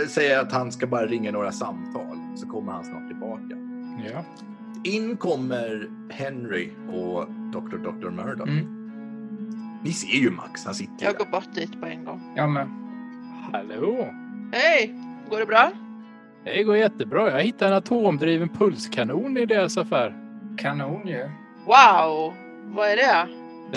säger 0.10 0.39
att 0.39 0.52
han 0.52 0.72
ska 0.72 0.88
bara 0.88 1.06
ringa 1.06 1.32
några 1.32 1.52
samtal 1.52 2.18
så 2.36 2.47
kommer 2.47 2.72
han 2.72 2.84
snart 2.86 3.08
tillbaka. 3.08 3.56
Ja. 4.14 4.26
In 4.84 5.18
kommer 5.18 5.88
Henry 6.10 6.70
och 6.93 7.26
Dr. 7.54 7.78
Dr. 7.78 8.10
Murdoch. 8.10 8.47
Mm. 8.47 8.80
Ni 9.84 9.91
ser 9.91 10.17
ju 10.17 10.32
Max, 10.32 10.65
han 10.65 10.73
sitter 10.75 11.05
Jag 11.05 11.11
ju 11.11 11.17
går 11.17 11.25
där. 11.25 11.32
bort 11.32 11.53
dit 11.55 11.82
på 11.82 11.86
en 11.88 12.05
gång. 12.05 12.34
Ja, 12.36 12.47
men. 12.47 12.67
Hallå! 13.53 14.07
Hej! 14.53 14.93
Går 15.29 15.39
det 15.39 15.45
bra? 15.45 15.71
Det 16.43 16.63
går 16.63 16.77
jättebra. 16.77 17.32
Jag 17.32 17.43
hittade 17.43 17.71
en 17.71 17.77
atomdriven 17.77 18.49
pulskanon 18.49 19.38
i 19.38 19.45
deras 19.45 19.77
affär. 19.77 20.15
Kanon 20.57 21.07
ju. 21.07 21.29
Wow! 21.65 22.34
Vad 22.65 22.89
är 22.89 22.95
det? 22.95 23.27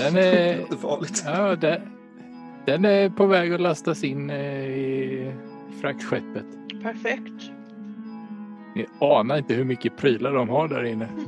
Den 0.03 0.15
Det 0.15 0.51
är, 0.51 0.59
låter 0.61 0.77
farligt. 0.77 1.23
ja, 1.27 1.57
den, 1.57 1.81
den 2.67 2.85
är 2.85 3.09
på 3.11 3.27
väg 3.27 3.53
att 3.55 3.61
lastas 3.61 4.05
in 4.05 4.31
eh, 4.31 4.37
i 4.67 5.33
fraktskeppet. 5.81 6.47
Perfekt. 6.83 7.51
Ni 8.75 8.87
anar 9.01 9.39
inte 9.39 9.55
hur 9.55 9.65
mycket 9.65 9.97
prylar 9.97 10.33
de 10.35 10.49
har 10.49 10.69
där 10.69 10.85
inne. 10.85 11.09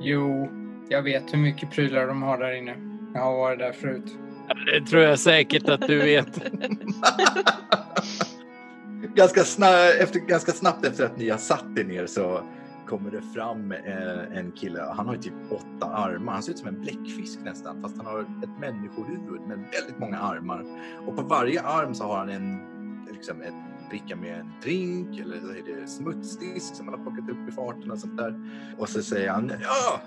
Jo, 0.00 0.48
jag 0.88 1.02
vet 1.02 1.32
hur 1.34 1.38
mycket 1.38 1.70
prylar 1.70 2.06
de 2.06 2.22
har 2.22 2.38
där 2.38 2.52
inne. 2.52 2.74
Jag 3.16 3.22
har 3.22 3.36
varit 3.36 3.58
där 3.58 3.72
förut. 3.72 4.18
Det 4.66 4.86
tror 4.86 5.02
jag 5.02 5.18
säkert 5.18 5.68
att 5.68 5.80
du 5.80 5.98
vet. 5.98 6.40
ganska, 9.14 9.40
sna- 9.42 10.02
efter, 10.02 10.20
ganska 10.20 10.52
snabbt 10.52 10.86
efter 10.86 11.04
att 11.04 11.18
ni 11.18 11.28
har 11.30 11.38
satt 11.38 11.78
er 11.78 11.84
ner 11.84 12.06
så 12.06 12.40
kommer 12.88 13.10
det 13.10 13.22
fram 13.34 13.72
eh, 13.72 14.38
en 14.38 14.52
kille. 14.52 14.82
Han 14.96 15.06
har 15.06 15.14
ju 15.14 15.20
typ 15.20 15.34
åtta 15.50 15.86
armar. 15.86 16.32
Han 16.32 16.42
ser 16.42 16.52
ut 16.52 16.58
som 16.58 16.68
en 16.68 16.80
bläckfisk 16.80 17.38
nästan, 17.44 17.82
fast 17.82 17.96
han 17.96 18.06
har 18.06 18.20
ett 18.20 18.60
människohuvud 18.60 19.40
med 19.40 19.58
väldigt 19.58 19.98
många 19.98 20.18
armar. 20.18 20.64
Och 21.06 21.16
på 21.16 21.22
varje 21.22 21.62
arm 21.62 21.94
så 21.94 22.04
har 22.04 22.18
han 22.18 22.28
en 22.28 22.60
liksom 23.12 23.42
ett 23.42 23.88
bricka 23.90 24.16
med 24.16 24.40
en 24.40 24.52
drink 24.62 25.18
eller 25.18 25.40
så 25.40 25.48
är 25.48 25.80
det 25.80 25.86
smutsdisk 25.86 26.74
som 26.74 26.88
han 26.88 26.98
har 26.98 27.04
plockat 27.04 27.30
upp 27.30 27.48
i 27.48 27.52
farten 27.52 27.90
och 27.90 27.98
sånt 27.98 28.16
där. 28.16 28.40
Och 28.78 28.88
så 28.88 29.02
säger 29.02 29.30
han 29.30 29.52
ja. 29.62 30.00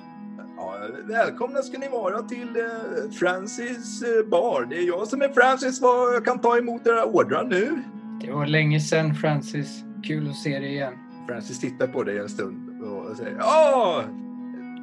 Ja, 0.57 0.75
välkomna 1.03 1.61
ska 1.61 1.77
ni 1.77 1.89
vara 1.89 2.21
till 2.21 2.47
eh, 2.55 3.11
Francis 3.11 4.01
eh, 4.01 4.29
bar. 4.29 4.67
Det 4.69 4.75
är 4.75 4.87
jag 4.87 5.07
som 5.07 5.21
är 5.21 5.29
Francis. 5.29 5.81
Vad 5.81 6.15
jag 6.15 6.25
kan 6.25 6.39
ta 6.39 6.57
emot 6.57 6.87
era 6.87 7.05
ordrar 7.05 7.43
nu. 7.43 7.83
Det 8.21 8.31
var 8.31 8.45
länge 8.45 8.79
sedan 8.79 9.15
Francis. 9.15 9.83
Kul 10.03 10.29
att 10.29 10.35
se 10.35 10.59
dig 10.59 10.69
igen. 10.69 10.93
Francis 11.27 11.59
tittar 11.59 11.87
på 11.87 12.03
dig 12.03 12.17
en 12.17 12.29
stund 12.29 12.81
och 12.81 13.17
säger 13.17 13.37
ja, 13.39 14.03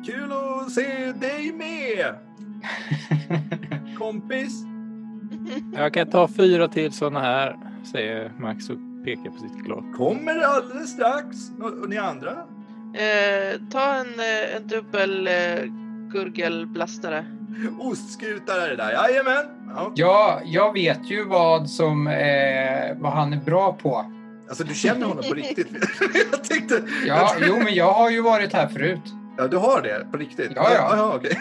kul 0.07 0.33
att 0.33 0.73
se 0.73 1.13
dig 1.13 1.53
med 1.53 2.15
kompis. 3.99 4.65
Jag 5.75 5.95
kan 5.95 6.11
ta 6.11 6.29
fyra 6.29 6.69
till 6.69 6.93
sådana 6.93 7.21
här, 7.21 7.57
säger 7.93 8.33
Max 8.39 8.71
och 8.71 8.77
pekar 9.05 9.31
på 9.31 9.39
sitt 9.39 9.65
glas. 9.65 9.85
Kommer 9.97 10.41
alldeles 10.41 10.91
strax. 10.91 11.37
Och, 11.61 11.73
och 11.83 11.89
ni 11.89 11.97
andra? 11.97 12.37
Eh, 12.97 13.61
ta 13.71 13.95
en, 13.95 14.07
eh, 14.21 14.57
en 14.57 14.67
dubbel 14.69 15.27
eh, 15.29 15.35
gurgelblastare. 16.13 17.25
Ostskutare 17.81 18.63
är 18.65 18.69
det 18.69 18.77
där. 18.77 18.93
Jajamän. 18.93 19.45
Ja. 19.75 19.93
Ja, 19.95 20.41
jag 20.45 20.73
vet 20.73 21.11
ju 21.11 21.25
vad, 21.25 21.71
som, 21.71 22.07
eh, 22.07 22.97
vad 22.97 23.13
han 23.13 23.33
är 23.33 23.41
bra 23.45 23.73
på. 23.73 24.13
Alltså 24.49 24.65
du 24.65 24.75
känner 24.75 25.07
honom 25.07 25.25
på 25.29 25.35
riktigt? 25.35 25.69
jag 26.33 26.45
tänkte... 26.45 26.83
Ja, 27.07 27.33
jo, 27.49 27.57
men 27.59 27.75
jag 27.75 27.93
har 27.93 28.11
ju 28.11 28.21
varit 28.23 28.53
här 28.53 28.69
förut. 28.69 29.01
Ja, 29.39 29.47
du 29.49 29.57
har 29.57 29.83
det 29.83 30.07
på 30.13 30.17
riktigt? 30.19 30.53
Ja, 30.55 30.69
ja. 30.75 30.97
ja 30.97 31.13
okej. 31.17 31.39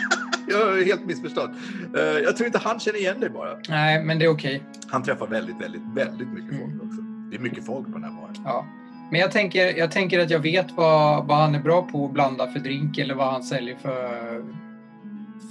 jag 0.48 0.66
har 0.66 0.84
helt 0.84 1.04
missförstått. 1.06 1.50
Eh, 1.96 2.02
Jag 2.02 2.36
tror 2.36 2.46
inte 2.46 2.58
han 2.58 2.80
känner 2.80 2.98
igen 2.98 3.20
dig 3.20 3.30
bara. 3.30 3.50
Nej, 3.68 4.04
men 4.04 4.18
det 4.18 4.24
är 4.24 4.28
okej. 4.28 4.62
Han 4.90 5.02
träffar 5.02 5.26
väldigt, 5.26 5.60
väldigt, 5.60 5.82
väldigt 5.94 6.28
mycket 6.28 6.50
folk 6.58 6.72
Mm. 6.72 6.80
också. 6.88 7.00
Det 7.30 7.36
är 7.36 7.40
mycket 7.40 7.66
folk 7.66 7.86
på 7.86 7.92
den 7.92 8.04
här 8.04 8.10
baren. 8.10 8.34
Ja. 8.44 8.66
Men 9.10 9.20
jag 9.20 9.30
tänker, 9.32 9.78
jag 9.78 9.90
tänker 9.90 10.20
att 10.20 10.30
jag 10.30 10.40
vet 10.40 10.72
vad, 10.72 11.26
vad 11.26 11.38
han 11.38 11.54
är 11.54 11.60
bra 11.60 11.82
på 11.82 12.04
att 12.04 12.12
blanda 12.12 12.46
för 12.46 12.60
drink 12.60 12.98
eller 12.98 13.14
vad 13.14 13.32
han 13.32 13.42
säljer 13.42 13.76
för, 13.76 14.44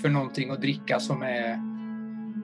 för 0.01 0.10
någonting 0.10 0.49
att 0.49 0.62
dricka 0.62 0.99
som 0.99 1.22
är 1.22 1.60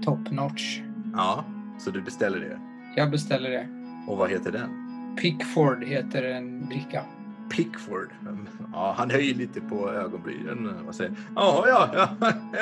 top 0.03 0.32
notch. 0.32 0.80
Ja, 1.14 1.45
så 1.80 1.91
du 1.91 2.01
beställer 2.01 2.39
det. 2.39 2.59
Jag 2.95 3.11
beställer 3.11 3.49
det. 3.49 3.68
Och 4.07 4.18
vad 4.18 4.30
heter 4.30 4.51
den? 4.51 4.70
Pickford 5.22 5.84
heter 5.84 6.24
en 6.24 6.70
dricka. 6.70 7.03
Pickford. 7.55 8.09
Ja, 8.74 8.95
han 8.97 9.09
höjer 9.09 9.36
lite 9.36 9.61
på 9.61 9.89
ögonbrynen 9.89 10.88
och 10.88 10.95
säger 10.95 11.14
ja, 11.36 11.66
ja, 11.68 12.07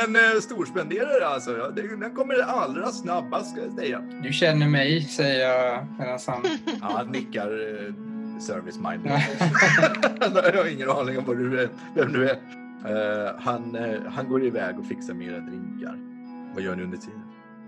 en 0.06 0.16
eh, 0.16 0.40
storspenderare 0.42 1.28
alltså. 1.28 1.58
Ja, 1.58 1.70
den 1.70 2.16
kommer 2.16 2.42
allra 2.42 2.88
snabbast 2.88 3.52
ska 3.52 3.62
jag 3.62 3.74
säga. 3.74 4.02
Du 4.24 4.34
känner 4.34 4.68
mig, 4.68 5.02
säger 5.02 5.50
jag 5.50 5.86
medan 6.00 6.20
han... 6.28 6.42
Ja, 6.82 6.92
han 6.98 7.08
nickar 7.08 7.48
eh, 7.48 7.94
service 8.42 8.80
minded. 8.80 9.12
Ja. 9.12 9.22
jag 10.54 10.64
har 10.64 10.74
ingen 10.74 10.90
aning 10.90 11.18
om 11.18 11.26
vad 11.26 11.38
du 11.38 11.62
är, 11.62 11.70
vem 11.96 12.12
du 12.12 12.30
är. 12.30 12.38
Eh, 12.86 13.36
han, 13.40 13.76
eh, 13.76 14.02
han 14.08 14.30
går 14.30 14.44
iväg 14.44 14.80
och 14.80 14.86
fixar 14.86 15.14
mera 15.14 15.40
drinkar. 15.40 16.00
Vad 16.54 16.64
gör 16.64 16.76
ni 16.76 16.84
under 16.84 16.98
tiden? 16.98 17.22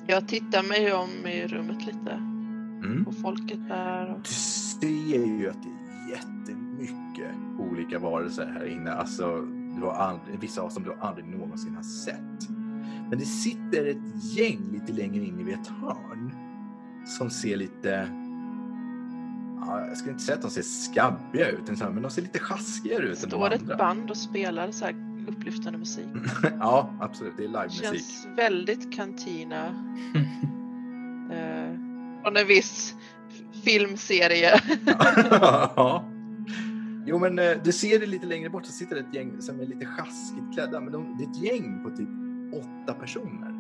Jag 0.08 0.28
tittar 0.28 0.64
mig 0.64 0.94
om 0.94 1.28
i 1.28 1.48
rummet 1.48 1.86
lite. 1.86 2.12
Mm. 2.12 3.06
På 3.06 3.12
folket 3.12 3.70
där. 3.70 4.12
Och... 4.12 4.20
Du 4.20 4.34
ser 4.34 5.40
ju 5.40 5.50
att 5.50 5.64
det 5.64 5.70
är 5.70 6.10
jättemycket 6.10 7.36
olika 7.60 8.00
varelser 8.00 8.46
här 8.46 8.66
inne. 8.66 8.92
Alltså, 8.92 9.42
du 9.76 9.82
har 9.82 9.94
aldrig, 9.94 10.40
vissa 10.40 10.62
av 10.62 10.70
som 10.70 10.84
du 10.84 10.94
aldrig 11.00 11.28
någonsin 11.28 11.76
har 11.76 11.84
sett. 11.84 12.50
Men 13.10 13.20
det 13.20 13.26
sitter 13.26 13.86
ett 13.86 14.38
gäng 14.38 14.60
lite 14.72 14.94
längre 14.94 15.26
in 15.26 15.50
i 15.50 15.52
ett 15.52 15.68
hörn 15.68 16.32
som 17.06 17.30
ser 17.30 17.58
lite... 17.58 18.08
Ja, 19.68 19.86
jag 19.88 19.98
skulle 19.98 20.12
inte 20.12 20.24
säga 20.24 20.36
att 20.36 20.42
de 20.42 20.52
ser 20.52 20.62
skabbiga 20.62 21.50
ut, 21.50 21.80
men 21.80 22.02
de 22.02 22.12
ser 22.12 22.22
lite 22.22 22.40
sjaskigare 22.40 23.04
ut 23.04 23.24
än 23.24 23.30
de 23.30 23.36
Står 23.36 23.54
ett 23.54 23.62
andra. 23.62 23.78
band 23.78 24.10
och 24.10 24.18
spelar 24.18 24.72
så 24.72 24.86
här 24.86 24.96
upplyftande 25.28 25.80
musik. 25.80 26.08
ja, 26.60 26.94
absolut. 27.00 27.34
Det 27.38 27.44
är 27.44 27.48
livemusik. 27.48 27.84
Känns 27.84 28.28
väldigt 28.38 28.94
kantina. 28.94 29.66
Eh, 31.24 31.76
från 32.24 32.38
en 32.38 32.48
viss 32.48 32.96
filmserie. 33.64 34.62
ja. 35.76 36.04
Jo, 37.06 37.20
men 37.20 37.40
eh, 37.40 37.52
du 37.64 37.72
ser 37.72 38.00
det 38.00 38.06
lite 38.06 38.26
längre 38.26 38.50
bort 38.50 38.66
så 38.66 38.72
sitter 38.72 38.96
det 38.96 39.02
ett 39.02 39.16
gäng 39.16 39.42
som 39.42 39.60
är 39.60 39.66
lite 39.66 39.86
sjaskigt 39.86 40.54
klädda. 40.54 40.80
Men 40.80 40.94
de, 40.94 41.18
det 41.18 41.24
är 41.24 41.30
ett 41.30 41.44
gäng 41.44 41.84
på 41.84 41.90
typ 41.90 42.10
åtta 42.54 42.94
personer. 42.94 43.54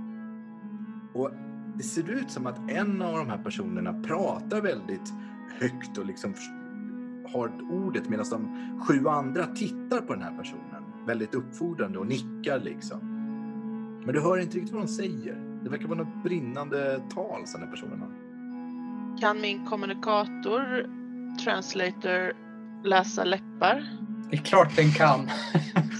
Och 1.13 1.31
det 1.77 1.83
ser 1.83 2.09
ut 2.09 2.31
som 2.31 2.47
att 2.47 2.71
en 2.71 3.01
av 3.01 3.17
de 3.17 3.29
här 3.29 3.37
personerna 3.37 3.93
pratar 3.93 4.61
väldigt 4.61 5.13
högt 5.59 5.97
och 5.97 6.05
liksom 6.05 6.33
har 7.33 7.51
ordet 7.71 8.09
medan 8.09 8.25
de 8.29 8.79
sju 8.87 9.07
andra 9.07 9.45
tittar 9.45 10.01
på 10.01 10.13
den 10.13 10.23
här 10.23 10.37
personen. 10.37 10.83
Väldigt 11.07 11.35
uppfordrande 11.35 11.99
och 11.99 12.07
nickar 12.07 12.59
liksom. 12.59 12.99
Men 14.05 14.15
du 14.15 14.21
hör 14.21 14.37
inte 14.37 14.57
riktigt 14.57 14.73
vad 14.73 14.81
de 14.81 14.87
säger. 14.87 15.59
Det 15.63 15.69
verkar 15.69 15.87
vara 15.87 15.97
något 15.97 16.23
brinnande 16.23 17.01
tal 17.13 17.47
som 17.47 17.59
den 17.59 17.69
här 17.69 17.75
personen 17.75 17.99
har. 17.99 18.09
Kan 19.21 19.41
min 19.41 19.65
kommunikator, 19.65 20.89
translator, 21.43 22.33
läsa 22.83 23.23
läppar? 23.23 23.83
Det 24.29 24.37
är 24.37 24.41
klart 24.41 24.75
den 24.75 24.91
kan. 24.91 25.29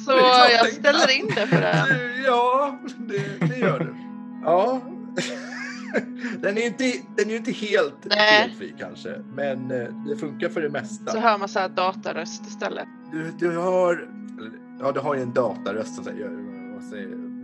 Så 0.06 0.12
Det 0.16 0.52
jag 0.54 0.68
ställer 0.68 1.08
kan. 1.08 1.20
in 1.20 1.28
det 1.36 1.48
för 1.48 1.62
den. 1.62 2.24
Ja, 2.26 2.80
det, 2.98 3.48
det 3.48 3.58
gör 3.58 3.80
du. 3.80 3.96
Ja. 4.44 4.82
Den 6.42 6.58
är 6.58 6.62
ju 6.62 6.68
inte, 6.68 6.84
den 7.18 7.30
är 7.30 7.36
inte 7.36 7.52
helt 7.52 8.06
Nej. 8.06 8.50
felfri 8.50 8.76
kanske, 8.80 9.22
men 9.36 9.72
eh, 9.72 9.88
det 10.08 10.18
funkar 10.18 10.50
för 10.50 10.62
det 10.62 10.70
mesta. 10.70 11.12
Så 11.12 11.20
hör 11.20 11.38
man 11.38 11.50
så 11.50 11.60
här 11.60 11.70
dataröst 11.70 12.46
istället. 12.46 12.88
Du, 13.12 13.32
du 13.40 13.58
har, 13.58 13.94
eller, 14.40 14.52
ja, 14.80 14.92
du 14.92 15.00
har 15.00 15.16
ju 15.16 15.22
en 15.22 15.34
dataröst 15.34 15.96
som 15.96 16.04
säger, 16.04 16.30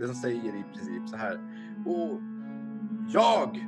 det 0.00 0.06
som 0.06 0.14
säger 0.14 0.48
i 0.48 0.64
princip 0.74 1.08
så 1.08 1.16
här. 1.16 1.40
Och 1.86 2.20
jag, 3.12 3.66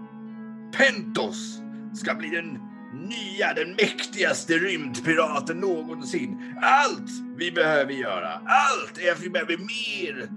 Pentos, 0.77 1.63
ska 1.95 2.15
bli 2.15 2.29
den 2.29 2.59
nya, 2.93 3.55
den 3.55 3.71
mäktigaste 3.71 4.53
rymdpiraten 4.53 5.57
någonsin. 5.57 6.57
Allt 6.63 7.11
vi 7.37 7.53
behöver 7.53 7.93
göra, 7.93 8.33
allt 8.33 8.99
är 8.99 9.13
att 9.13 9.21
vi 9.21 9.31
behöver 9.31 9.57
mer 9.57 10.29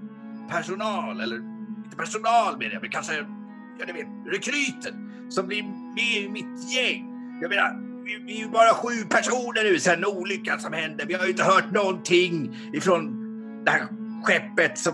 personal, 0.50 1.20
eller 1.20 1.36
inte 1.84 1.96
personal 1.96 2.58
menar 2.58 2.72
jag, 2.72 2.82
men 2.82 2.90
kanske, 2.90 3.26
ja 3.78 3.86
ni 3.86 3.92
vet, 3.92 4.08
rekryten 4.26 4.94
som 5.28 5.46
blir 5.46 5.62
med 5.62 6.24
i 6.24 6.28
mitt 6.28 6.74
gäng. 6.74 7.12
Jag 7.40 7.48
menar, 7.48 7.86
vi, 8.04 8.16
vi 8.26 8.40
är 8.40 8.44
ju 8.44 8.48
bara 8.48 8.74
sju 8.74 9.04
personer 9.08 9.64
nu 9.64 9.80
sen 9.80 10.04
olyckan 10.04 10.60
som 10.60 10.72
hände. 10.72 11.04
Vi 11.08 11.14
har 11.14 11.24
ju 11.24 11.30
inte 11.30 11.44
hört 11.44 11.72
någonting 11.72 12.56
ifrån 12.72 13.24
det 13.64 13.70
här 13.70 13.86
skeppet 14.22 14.78
som 14.78 14.92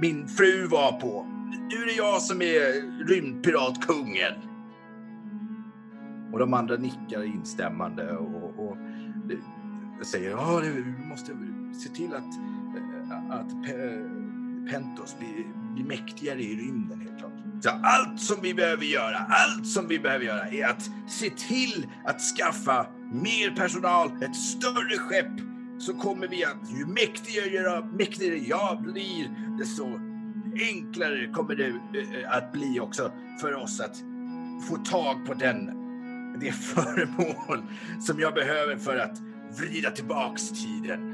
min 0.00 0.28
fru 0.28 0.66
var 0.66 0.92
på. 1.00 1.26
Nu 1.70 1.82
är 1.82 1.86
det 1.86 1.92
jag 1.92 2.22
som 2.22 2.42
är 2.42 3.06
rymdpiratkungen. 3.06 4.32
Och 6.32 6.38
de 6.38 6.54
andra 6.54 6.76
nickar 6.76 7.24
instämmande 7.24 8.16
och, 8.16 8.68
och 8.68 8.76
säger 10.06 10.30
ja, 10.30 10.60
du 10.62 10.72
vi 10.72 11.06
måste 11.08 11.32
se 11.82 11.88
till 11.88 12.14
att, 12.14 12.34
eh, 12.76 13.30
att 13.30 13.50
Pentos 14.70 15.18
blir, 15.18 15.74
blir 15.74 15.84
mäktigare 15.84 16.42
i 16.42 16.56
rymden. 16.56 17.13
Så 17.60 17.70
allt 17.82 18.20
som 18.20 18.36
vi 18.42 18.54
behöver 18.54 18.84
göra, 18.84 19.16
allt 19.16 19.66
som 19.66 19.88
vi 19.88 19.98
behöver 19.98 20.24
göra 20.24 20.48
är 20.48 20.66
att 20.66 20.90
se 21.08 21.30
till 21.30 21.86
att 22.04 22.20
skaffa 22.20 22.86
mer 23.12 23.50
personal, 23.56 24.22
ett 24.22 24.36
större 24.36 24.98
skepp 24.98 25.40
så 25.78 25.94
kommer 25.94 26.28
vi 26.28 26.44
att, 26.44 26.70
ju 26.78 26.86
mäktigare, 26.86 27.84
mäktigare 27.84 28.38
jag 28.38 28.82
blir, 28.82 29.56
desto 29.58 29.84
enklare 30.70 31.28
kommer 31.32 31.54
det 31.54 31.66
eh, 31.66 32.36
att 32.36 32.52
bli 32.52 32.80
också 32.80 33.12
för 33.40 33.54
oss 33.54 33.80
att 33.80 33.96
få 34.68 34.76
tag 34.76 35.26
på 35.26 35.34
den, 35.34 35.70
det 36.40 36.52
föremål 36.74 37.62
som 38.00 38.20
jag 38.20 38.34
behöver 38.34 38.76
för 38.76 38.96
att 38.96 39.18
vrida 39.58 39.90
tillbaks 39.90 40.48
tiden. 40.48 41.10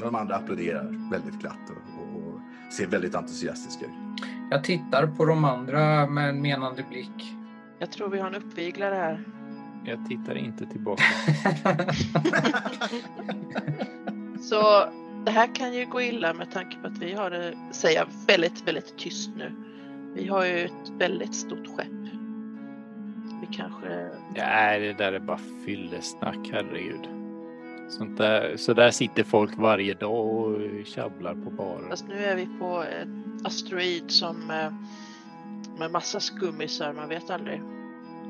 De 0.00 0.14
andra 0.14 0.36
applåderar 0.36 1.10
väldigt 1.10 1.40
glatt 1.40 1.70
och, 1.70 2.02
och, 2.02 2.34
och 2.34 2.40
ser 2.72 2.86
väldigt 2.86 3.14
entusiastiska 3.14 3.84
ut. 3.84 4.24
Jag 4.54 4.64
tittar 4.64 5.06
på 5.06 5.24
de 5.24 5.44
andra 5.44 6.06
med 6.06 6.28
en 6.28 6.42
menande 6.42 6.84
blick. 6.90 7.34
Jag 7.78 7.92
tror 7.92 8.08
vi 8.08 8.18
har 8.18 8.26
en 8.26 8.34
uppviglare 8.34 8.94
här. 8.94 9.24
Jag 9.84 10.08
tittar 10.08 10.34
inte 10.34 10.66
tillbaka. 10.66 11.02
Så 14.40 14.88
det 15.24 15.30
här 15.30 15.54
kan 15.54 15.74
ju 15.74 15.86
gå 15.86 16.00
illa 16.02 16.34
med 16.34 16.50
tanke 16.50 16.76
på 16.76 16.86
att 16.86 16.98
vi 16.98 17.12
har 17.12 17.30
det, 17.30 17.54
säger 17.72 17.98
jag, 17.98 18.06
väldigt, 18.26 18.68
väldigt 18.68 18.98
tyst 18.98 19.30
nu. 19.36 19.52
Vi 20.14 20.28
har 20.28 20.44
ju 20.44 20.64
ett 20.64 20.90
väldigt 20.98 21.34
stort 21.34 21.66
skepp. 21.66 21.86
Vi 23.40 23.56
kanske... 23.56 24.08
Nej, 24.36 24.80
det 24.80 24.92
där 24.92 25.12
är 25.12 25.20
bara 25.20 25.40
fyllesnack, 25.66 26.50
herregud. 26.52 27.08
Sånt 27.88 28.18
där, 28.18 28.56
så 28.56 28.72
där 28.74 28.90
sitter 28.90 29.24
folk 29.24 29.56
varje 29.56 29.94
dag 29.94 30.26
och 30.26 30.60
tjabblar 30.84 31.34
på 31.34 31.50
baren. 31.50 31.88
Fast 31.90 32.08
nu 32.08 32.24
är 32.24 32.36
vi 32.36 32.48
på 32.58 32.82
ett 32.82 33.23
asteroid 33.44 34.10
som 34.10 34.50
eh, 34.50 34.72
med 35.78 35.90
massa 35.90 36.20
skummisar, 36.20 36.92
man 36.92 37.08
vet 37.08 37.30
aldrig. 37.30 37.62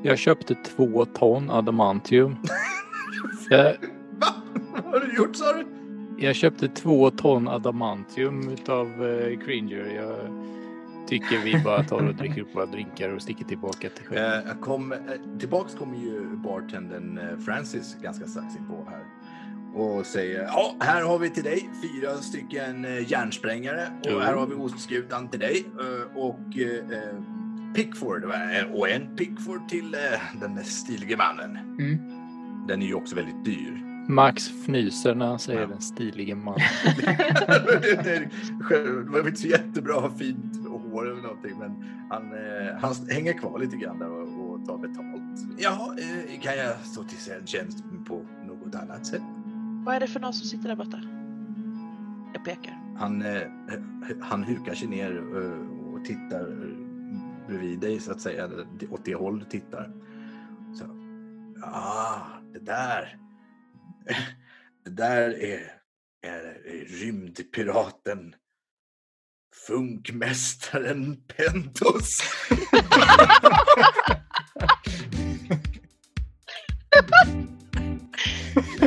Jag 0.03 0.17
köpte 0.17 0.55
två 0.55 1.05
ton 1.05 1.49
adamantium. 1.49 2.35
Jag, 3.49 3.75
Va? 4.19 4.27
Vad 4.73 4.83
har 4.83 4.99
du 4.99 5.15
gjort 5.15 5.35
sa 5.35 5.53
du? 5.53 5.65
jag 6.17 6.35
köpte 6.35 6.67
två 6.67 7.11
ton 7.11 7.47
adamantium 7.47 8.49
utav 8.49 8.87
uh, 9.03 9.39
Cringer. 9.39 9.95
Jag 9.95 10.15
tycker 11.07 11.43
vi 11.43 11.63
bara 11.63 11.83
tar 11.83 12.07
och 12.07 12.15
dricker 12.15 12.41
upp 12.41 12.55
våra 12.55 12.65
drinkar 12.65 13.09
och 13.09 13.21
sticker 13.21 13.45
tillbaka 13.45 13.89
till 13.89 14.05
skeppet. 14.05 14.45
Eh, 14.45 14.59
kom, 14.59 14.91
eh, 14.91 14.97
tillbaks 15.39 15.75
kommer 15.75 15.97
ju 15.97 16.35
bartendern 16.35 17.17
eh, 17.17 17.37
Francis 17.37 17.97
ganska 18.01 18.25
strax 18.25 18.55
in 18.55 18.67
på 18.67 18.87
här 18.89 19.03
och 19.75 20.05
säger 20.05 20.43
ja, 20.43 20.75
här 20.79 21.01
har 21.01 21.19
vi 21.19 21.29
till 21.29 21.43
dig 21.43 21.69
fyra 21.81 22.17
stycken 22.17 22.85
eh, 22.85 23.11
järnsprängare 23.11 23.87
och 24.15 24.21
här 24.21 24.33
har 24.33 24.47
vi 24.47 24.55
ostskutan 24.55 25.27
till 25.27 25.39
dig 25.39 25.65
eh, 25.79 26.17
och 26.17 26.57
eh, 26.57 27.15
Pickford 27.75 28.23
och 28.73 28.89
en 28.89 29.15
Pickford 29.15 29.69
till 29.69 29.93
eh, 29.93 30.39
den 30.41 30.63
stilige 30.63 31.17
mannen. 31.17 31.57
Mm. 31.57 31.97
Den 32.67 32.81
är 32.81 32.85
ju 32.85 32.93
också 32.93 33.15
väldigt 33.15 33.45
dyr. 33.45 33.81
Max 34.07 34.47
fnyser 34.49 35.15
när 35.15 35.25
han 35.25 35.39
säger 35.39 35.61
Ja. 35.61 35.67
den 35.67 35.81
stilige 35.81 36.35
man. 36.35 36.55
det, 38.03 38.29
var 39.07 39.27
inte 39.27 39.41
så 39.41 39.47
jättebra 39.47 40.11
fint 40.17 40.67
hår 40.67 41.11
eller 41.11 41.21
någonting 41.21 41.59
men 41.59 41.71
han, 42.09 42.33
eh, 42.33 42.75
han 42.81 42.95
hänger 43.09 43.33
kvar 43.33 43.59
lite 43.59 43.75
grann 43.75 43.99
där 43.99 44.09
och, 44.09 44.53
och 44.53 44.65
tar 44.65 44.77
betalt. 44.77 45.57
Ja, 45.57 45.95
eh, 45.99 46.41
kan 46.41 46.57
jag 46.57 46.77
stå 46.77 47.03
till 47.03 47.17
tjänst 47.45 47.83
på 48.07 48.25
något 48.47 48.75
annat 48.75 49.05
sätt? 49.05 49.21
Vad 49.85 49.95
är 49.95 49.99
det 49.99 50.07
för 50.07 50.19
någon 50.19 50.33
som 50.33 50.47
sitter 50.47 50.67
där 50.67 50.75
borta? 50.75 51.01
Jag 52.33 52.45
pekar. 52.45 52.95
Han, 52.97 53.21
eh, 53.21 53.41
han 54.21 54.43
hukar 54.43 54.75
sig 54.75 54.87
ner 54.87 55.17
eh, 55.17 55.93
och 55.93 56.05
tittar 56.05 56.75
bredvid 57.47 57.79
dig 57.79 57.99
så 57.99 58.11
att 58.11 58.21
säga, 58.21 58.49
åt 58.89 59.05
det 59.05 59.15
håll 59.15 59.39
du 59.39 59.45
tittar. 59.45 59.91
Så, 60.73 60.85
ah, 61.63 62.21
det 62.53 62.59
där. 62.59 63.17
Det 64.85 64.91
där 64.91 65.29
är, 65.29 65.71
är, 66.21 66.67
är 66.67 66.85
rymdpiraten 66.85 68.35
Funkmästaren 69.67 71.17
Pentos. 71.27 72.19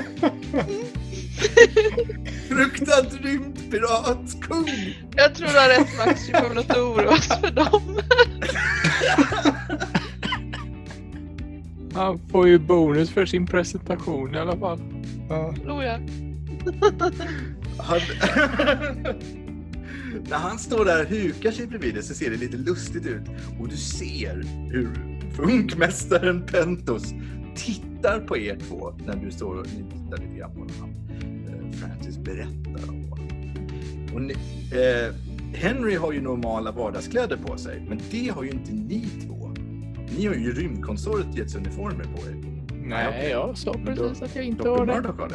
Fruktad 2.58 3.06
rymdpirat, 3.22 4.42
kung! 4.42 4.68
Jag 5.16 5.34
tror 5.34 5.48
du 5.48 5.58
har 5.58 5.68
rätt 5.68 6.06
Max, 6.06 6.28
vi 6.28 6.32
kommer 6.32 6.54
nog 6.54 6.64
inte 6.64 6.80
oroa 6.80 7.08
oss 7.08 7.28
för 7.28 7.50
dem. 7.50 8.00
Han 11.94 12.18
får 12.18 12.48
ju 12.48 12.58
bonus 12.58 13.10
för 13.10 13.26
sin 13.26 13.46
presentation 13.46 14.34
i 14.34 14.38
alla 14.38 14.56
fall. 14.56 14.80
Ja. 15.28 15.54
Oh, 15.66 15.84
ja. 15.84 15.98
Han... 17.78 18.00
När 20.28 20.36
han 20.36 20.58
står 20.58 20.84
där 20.84 21.04
och 21.04 21.10
hukar 21.10 21.50
sig 21.50 21.66
bredvid 21.66 21.94
dig 21.94 22.02
så 22.02 22.14
ser 22.14 22.30
det 22.30 22.36
lite 22.36 22.56
lustigt 22.56 23.06
ut. 23.06 23.22
Och 23.60 23.68
du 23.68 23.76
ser 23.76 24.42
hur 24.70 24.88
funkmästaren 25.36 26.46
Pentos 26.46 27.12
tittar 27.56 28.20
på 28.20 28.36
er 28.36 28.58
två 28.68 28.92
när 29.06 29.16
du 29.16 29.30
står 29.30 29.54
och 29.54 29.64
tittar 29.64 30.18
lite 30.18 30.36
grann 30.36 30.52
på 30.54 30.60
eh, 30.60 31.07
Francis 31.80 32.18
berättar 32.18 32.88
om. 32.88 33.12
Och 34.14 34.22
ni, 34.22 34.32
eh, 34.72 35.14
Henry 35.54 35.94
har 35.96 36.12
ju 36.12 36.20
normala 36.20 36.70
vardagskläder 36.72 37.36
på 37.36 37.56
sig, 37.58 37.82
men 37.88 38.00
det 38.10 38.28
har 38.28 38.42
ju 38.44 38.50
inte 38.50 38.72
ni 38.72 39.06
två. 39.26 39.50
Ni 40.18 40.26
har 40.26 40.34
ju 40.34 40.52
rymdkonsortiets 40.52 41.54
uniformer 41.54 42.04
på 42.04 42.22
er. 42.28 42.36
Nej, 42.82 43.30
jag 43.30 43.58
sa 43.58 43.74
precis 43.86 44.22
att 44.22 44.36
jag 44.36 44.44
inte 44.44 44.68
har 44.68 44.86
det. 44.86 44.94
Murdoch 44.94 45.18
har 45.20 45.28
det. 45.28 45.34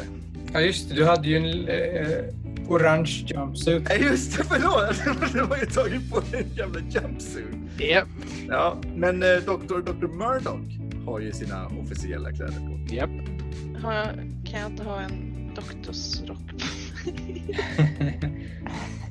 ja, 0.52 0.60
just 0.60 0.88
det. 0.88 0.94
Du 0.94 1.04
hade 1.04 1.28
ju 1.28 1.36
en 1.36 1.68
eh, 1.68 2.24
orange 2.68 3.24
jumpsuit. 3.26 3.88
Nej 3.88 4.02
just 4.02 4.36
det, 4.38 4.44
förlåt! 4.48 5.32
Du 5.32 5.40
har 5.40 5.56
ju 5.56 5.66
tagit 5.66 6.10
på 6.10 6.20
dig 6.20 6.42
en 6.50 6.56
jävla 6.56 6.80
jumpsuit. 6.80 7.46
Japp, 7.78 8.08
Ja, 8.48 8.76
men 8.96 9.22
eh, 9.22 9.28
Dr. 9.28 9.92
Dr. 9.92 10.06
Murdoch 10.06 10.60
har 11.06 11.20
ju 11.20 11.32
sina 11.32 11.66
officiella 11.66 12.32
kläder 12.32 12.52
på. 12.88 12.94
japp. 12.94 13.10
Har 13.82 13.92
jag, 13.92 14.06
kan 14.50 14.60
jag 14.60 14.70
inte 14.70 14.84
ha 14.84 15.00
en 15.00 15.33
doktorsrock 15.54 16.38
på 16.50 16.56
mig? 17.22 17.58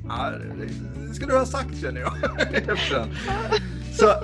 Ja, 0.08 0.30
det- 0.58 1.14
skulle 1.14 1.32
du 1.32 1.38
ha 1.38 1.46
sagt 1.46 1.80
känner 1.80 2.00
jag. 2.00 2.12
Så 3.98 4.14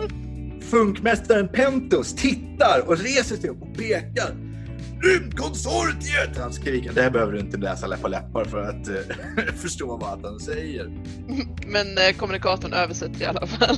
funkmästaren 0.71 1.49
Pentos 1.49 2.15
tittar 2.15 2.83
och 2.87 2.99
reser 2.99 3.37
sig 3.37 3.51
upp 3.51 3.63
och 3.63 3.77
pekar. 3.77 4.51
Rymdkonsortiet! 5.03 6.39
Han 6.39 6.53
skriker. 6.53 6.93
Det 6.93 7.03
här 7.03 7.11
behöver 7.11 7.33
du 7.33 7.39
inte 7.39 7.57
läsa 7.57 7.87
läpp 7.87 8.01
på 8.03 8.09
läppar 8.09 8.45
för 8.45 8.63
att 8.63 8.89
eh, 8.89 9.55
förstå 9.57 9.97
vad 9.97 10.25
han 10.25 10.41
säger. 10.41 10.91
Men 11.67 11.87
eh, 11.99 12.17
kommunikatorn 12.17 12.73
översätter 12.73 13.21
i 13.23 13.25
alla 13.25 13.47
fall. 13.47 13.77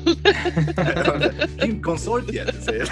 Rymdkonsortiet 1.58 2.64
säger 2.64 2.88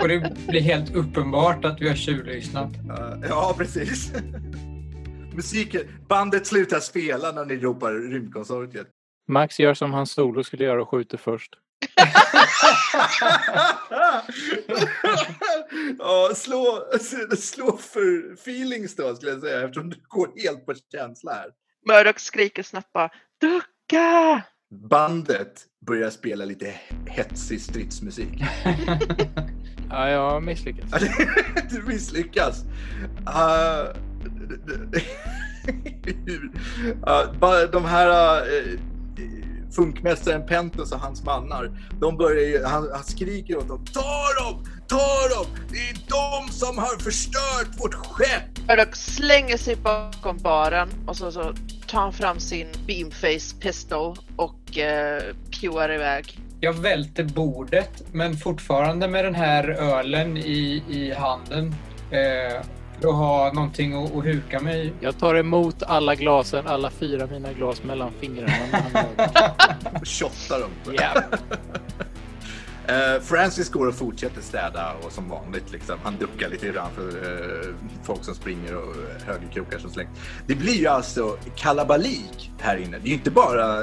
Och 0.00 0.08
det 0.08 0.32
blir 0.48 0.60
helt 0.60 0.94
uppenbart 0.94 1.64
att 1.64 1.80
vi 1.80 1.88
har 1.88 1.96
tjuvlyssnat. 1.96 2.70
Ja, 3.28 3.54
precis. 3.58 4.12
Musiken, 5.34 5.82
bandet 6.08 6.46
slutar 6.46 6.80
spela 6.80 7.32
när 7.32 7.44
ni 7.44 7.56
ropar 7.56 7.92
rymdkonsortiet. 7.92 8.86
Max 9.28 9.60
gör 9.60 9.74
som 9.74 9.92
han 9.92 10.06
solo 10.06 10.44
skulle 10.44 10.64
göra 10.64 10.82
och 10.82 10.88
skjuter 10.88 11.18
först. 11.18 11.54
ja, 15.98 16.30
slå, 16.34 16.84
slå 17.38 17.76
för 17.76 18.32
feelings 18.32 18.96
då 18.96 19.14
skulle 19.14 19.30
jag 19.30 19.40
säga 19.40 19.64
eftersom 19.64 19.90
du 19.90 19.96
går 20.08 20.42
helt 20.42 20.66
på 20.66 20.74
känsla 20.92 21.32
här. 21.32 21.50
Murdoch 21.88 22.20
skriker 22.20 22.62
snabbt 22.62 22.92
bara 22.92 23.10
Ducka! 23.40 24.42
Bandet 24.70 25.66
börjar 25.86 26.10
spela 26.10 26.44
lite 26.44 26.74
hetsig 27.06 27.60
stridsmusik. 27.60 28.42
Ja, 29.92 30.08
jag 30.08 30.30
har 30.30 30.40
misslyckats. 30.40 30.92
du 31.70 31.82
misslyckas. 31.82 32.64
Uh, 33.26 33.90
uh, 37.42 37.70
de 37.72 37.84
här 37.84 38.08
uh, 38.08 38.80
funkmästaren 39.72 40.46
Pentos 40.46 40.92
och 40.92 41.00
hans 41.00 41.24
mannar, 41.24 41.70
de 42.00 42.16
börjar 42.16 42.46
ju, 42.46 42.64
han, 42.64 42.88
han 42.92 43.04
skriker 43.04 43.56
åt 43.56 43.68
dem. 43.68 43.84
Ta 43.84 44.44
dem! 44.44 44.64
Ta 44.88 45.28
dem! 45.34 45.46
Det 45.70 45.78
är 45.78 45.94
de 46.08 46.52
som 46.52 46.78
har 46.78 47.02
förstört 47.02 47.80
vårt 47.80 47.94
skepp! 47.94 48.68
Murdoch 48.68 48.96
slänger 48.96 49.56
sig 49.56 49.76
bakom 49.76 50.38
baren 50.38 50.88
och 51.06 51.16
så, 51.16 51.32
så 51.32 51.54
tar 51.86 52.00
han 52.00 52.12
fram 52.12 52.40
sin 52.40 52.66
beamface 52.86 53.56
pistol 53.60 54.16
och 54.36 54.78
eh, 54.78 55.22
pewar 55.60 55.92
iväg. 55.92 56.38
Jag 56.60 56.72
välter 56.72 57.24
bordet, 57.24 58.02
men 58.12 58.36
fortfarande 58.36 59.08
med 59.08 59.24
den 59.24 59.34
här 59.34 59.68
ölen 59.68 60.36
i, 60.36 60.82
i 60.88 61.12
handen. 61.12 61.74
Eh, 62.10 62.62
att 63.04 63.14
ha 63.14 63.52
någonting 63.52 64.04
att, 64.04 64.16
att 64.16 64.24
huka 64.24 64.60
mig. 64.60 64.92
Jag 65.00 65.18
tar 65.18 65.34
emot 65.34 65.82
alla 65.82 66.14
glasen, 66.14 66.66
alla 66.66 66.90
fyra 66.90 67.26
mina 67.26 67.52
glas 67.52 67.82
mellan 67.82 68.12
fingrarna. 68.20 68.54
Och 70.00 70.08
shottar 70.08 70.60
dem. 70.60 70.70
Ja. 70.92 71.22
Eh, 72.90 73.20
Francis 73.20 73.70
går 73.70 73.86
och 73.86 73.94
fortsätter 73.94 74.40
städa 74.40 74.92
och 75.02 75.12
som 75.12 75.28
vanligt 75.28 75.72
liksom. 75.72 75.98
Han 76.02 76.16
duckar 76.16 76.48
lite 76.48 76.68
grann 76.68 76.90
för 76.94 77.08
eh, 77.08 77.74
folk 78.02 78.24
som 78.24 78.34
springer 78.34 78.76
och 78.76 78.94
högerkrokar 79.26 79.78
som 79.78 79.90
slängs. 79.90 80.10
Det 80.46 80.54
blir 80.54 80.74
ju 80.74 80.86
alltså 80.86 81.36
kalabalik 81.56 82.50
här 82.58 82.76
inne. 82.76 82.98
Det 82.98 83.04
är 83.04 83.08
ju 83.08 83.14
inte 83.14 83.30
bara 83.30 83.80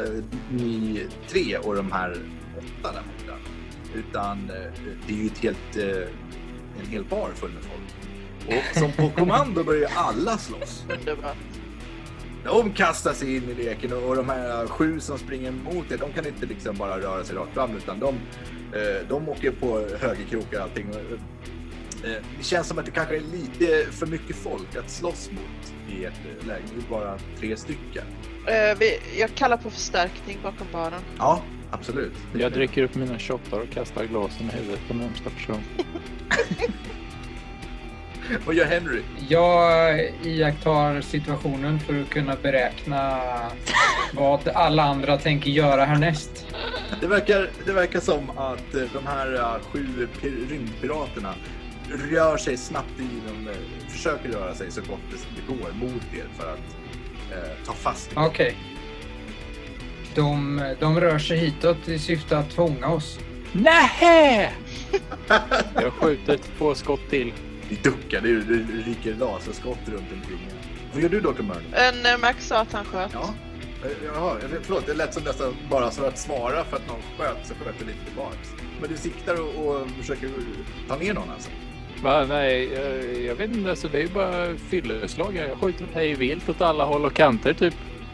ni 0.52 1.08
tre 1.30 1.58
och 1.58 1.76
de 1.76 1.92
här 1.92 2.18
åtta 2.58 2.94
där 2.94 3.02
borta. 3.02 3.38
Utan 3.96 4.50
eh, 4.50 4.72
det 5.08 5.14
är 5.14 5.18
ju 5.18 5.26
ett 5.26 5.38
helt, 5.38 5.78
eh, 5.78 6.10
en 6.80 6.88
hel 6.90 7.06
bar 7.06 7.30
full 7.36 7.52
med 7.52 7.64
folk. 7.64 8.17
Och 8.48 8.78
som 8.80 8.92
på 8.92 9.10
kommando 9.10 9.64
börjar 9.64 9.92
alla 9.96 10.38
slåss. 10.38 10.84
De 12.44 12.72
kastar 12.74 13.14
sig 13.14 13.36
in 13.36 13.50
i 13.50 13.54
leken 13.64 13.94
och 13.94 14.16
de 14.16 14.30
här 14.30 14.68
sju 14.68 15.00
som 15.00 15.18
springer 15.18 15.52
mot 15.52 15.92
er, 15.92 15.98
de 15.98 16.14
kan 16.14 16.28
inte 16.28 16.46
liksom 16.46 16.76
bara 16.76 17.00
röra 17.00 17.24
sig 17.24 17.36
rakt 17.36 17.54
fram 17.54 17.78
utan 17.78 18.00
de, 18.00 18.16
eh, 18.78 19.08
de 19.10 19.30
åker 19.30 19.52
på 19.52 19.88
högerkrokar 20.02 20.58
och 20.58 20.64
allting. 20.64 20.88
Eh, 20.90 21.20
Det 22.38 22.44
känns 22.44 22.68
som 22.68 22.78
att 22.80 22.86
det 22.86 22.92
kanske 22.92 23.16
är 23.16 23.22
lite 23.22 23.92
för 23.92 24.06
mycket 24.06 24.36
folk 24.36 24.76
att 24.76 24.90
slåss 24.90 25.30
mot 25.32 25.94
i 25.98 26.06
ett 26.06 26.14
läge. 26.48 26.64
Det 26.76 26.86
är 26.86 26.90
bara 26.90 27.18
tre 27.40 27.58
stycken. 27.58 28.04
Eh, 28.46 28.78
vi, 28.80 29.00
jag 29.20 29.36
kallar 29.36 29.58
på 29.58 29.70
förstärkning 29.70 30.38
bakom 30.44 30.68
baren. 30.72 31.02
Ja, 31.18 31.42
absolut. 31.72 32.14
Jag 32.34 32.52
dricker 32.52 32.84
upp 32.84 32.96
mina 32.96 33.20
shottar 33.20 33.60
och 33.60 33.70
kastar 33.70 34.06
glasen 34.06 34.46
i 34.54 34.56
huvudet 34.58 34.88
på 34.88 34.94
närmsta 34.94 35.30
person. 35.30 35.62
Vad 38.46 38.56
gör 38.56 38.66
Henry? 38.66 39.02
Jag 39.30 40.00
iakttar 40.24 41.02
situationen 41.02 41.80
för 41.80 42.02
att 42.02 42.10
kunna 42.10 42.36
beräkna 42.36 43.20
vad 44.14 44.48
alla 44.48 44.84
andra 44.84 45.18
tänker 45.18 45.50
göra 45.50 45.86
härnäst. 45.86 46.46
Det 47.02 47.08
verkar, 47.08 47.50
det 47.66 47.72
verkar 47.74 48.00
som 48.00 48.30
att 48.30 48.76
eh, 48.76 48.82
de 48.94 49.08
här 49.08 49.34
eh, 49.36 49.62
sju 49.72 50.08
pir- 50.22 50.50
rymdpiraterna 50.50 51.34
rör 52.12 52.38
sig 52.38 52.58
snabbt 52.58 53.00
i 53.00 53.08
de, 53.28 53.48
eh, 53.50 53.56
försöker 53.90 54.30
röra 54.30 54.56
sig 54.56 54.72
så 54.72 54.82
gott 54.82 55.00
det 55.36 55.54
går 55.54 55.72
mot 55.72 56.14
er 56.14 56.26
för 56.40 56.54
att 56.54 56.76
eh, 57.32 57.66
ta 57.66 57.74
fast 57.74 58.12
er. 58.12 58.26
Okej. 58.26 58.56
De, 60.16 60.62
de 60.80 61.00
rör 61.00 61.20
sig 61.20 61.38
hitåt 61.38 61.88
i 61.88 62.00
syfte 62.00 62.38
att 62.38 62.54
fånga 62.54 62.88
oss. 62.88 63.20
Nähä! 63.52 64.52
Jag 65.74 65.94
skjuter 65.94 66.40
två 66.58 66.76
skott 66.76 67.10
till. 67.10 67.34
Ni 67.70 67.76
duckar, 67.84 68.22
det, 68.22 68.42
det 68.42 68.74
ryker 68.84 69.16
laserskott 69.16 69.80
runt 69.86 70.12
omkring. 70.14 70.40
Vad 70.94 71.02
gör 71.02 71.10
du 71.10 71.20
Dr. 71.22 71.42
Murdoch? 71.42 71.74
En 71.74 72.06
eh, 72.06 72.18
Max 72.22 72.48
sa 72.48 72.58
att 72.60 72.74
han 72.74 72.86
sköt. 72.86 73.12
Ja. 73.14 73.34
Eh, 73.86 73.92
Jaha, 74.06 74.36
förlåt, 74.64 74.86
det 74.86 74.94
lät 74.94 75.14
som 75.14 75.24
nästan 75.24 75.56
bara 75.70 75.92
så 75.92 76.06
att 76.06 76.18
svara 76.18 76.64
för 76.64 76.78
att 76.78 76.88
någon 76.88 77.02
sköt 77.18 77.48
så 77.48 77.54
sköt 77.54 77.80
du 77.80 77.86
lite 77.86 78.06
tillbaks. 78.06 78.54
Men 78.82 78.90
du 78.90 78.98
siktar 78.98 79.42
och, 79.42 79.68
och 79.68 79.88
försöker 80.00 80.30
ta 80.88 80.96
ner 80.96 81.14
någon 81.14 81.30
alltså? 81.30 81.50
Va, 82.04 82.26
nej, 82.26 82.74
jag, 82.74 83.22
jag 83.22 83.36
vet 83.36 83.52
inte. 83.52 83.70
Alltså, 83.70 83.88
det 83.88 83.98
är 83.98 84.02
ju 84.02 84.08
bara 84.08 84.56
fylleslag. 84.70 85.36
Jag 85.36 85.58
skjuter 85.58 85.86
hej 85.94 86.16
vilt 86.16 86.50
åt 86.50 86.62
alla 86.62 86.86
håll 86.86 87.06
och 87.06 87.14
kanter 87.14 87.54
typ. 87.54 87.74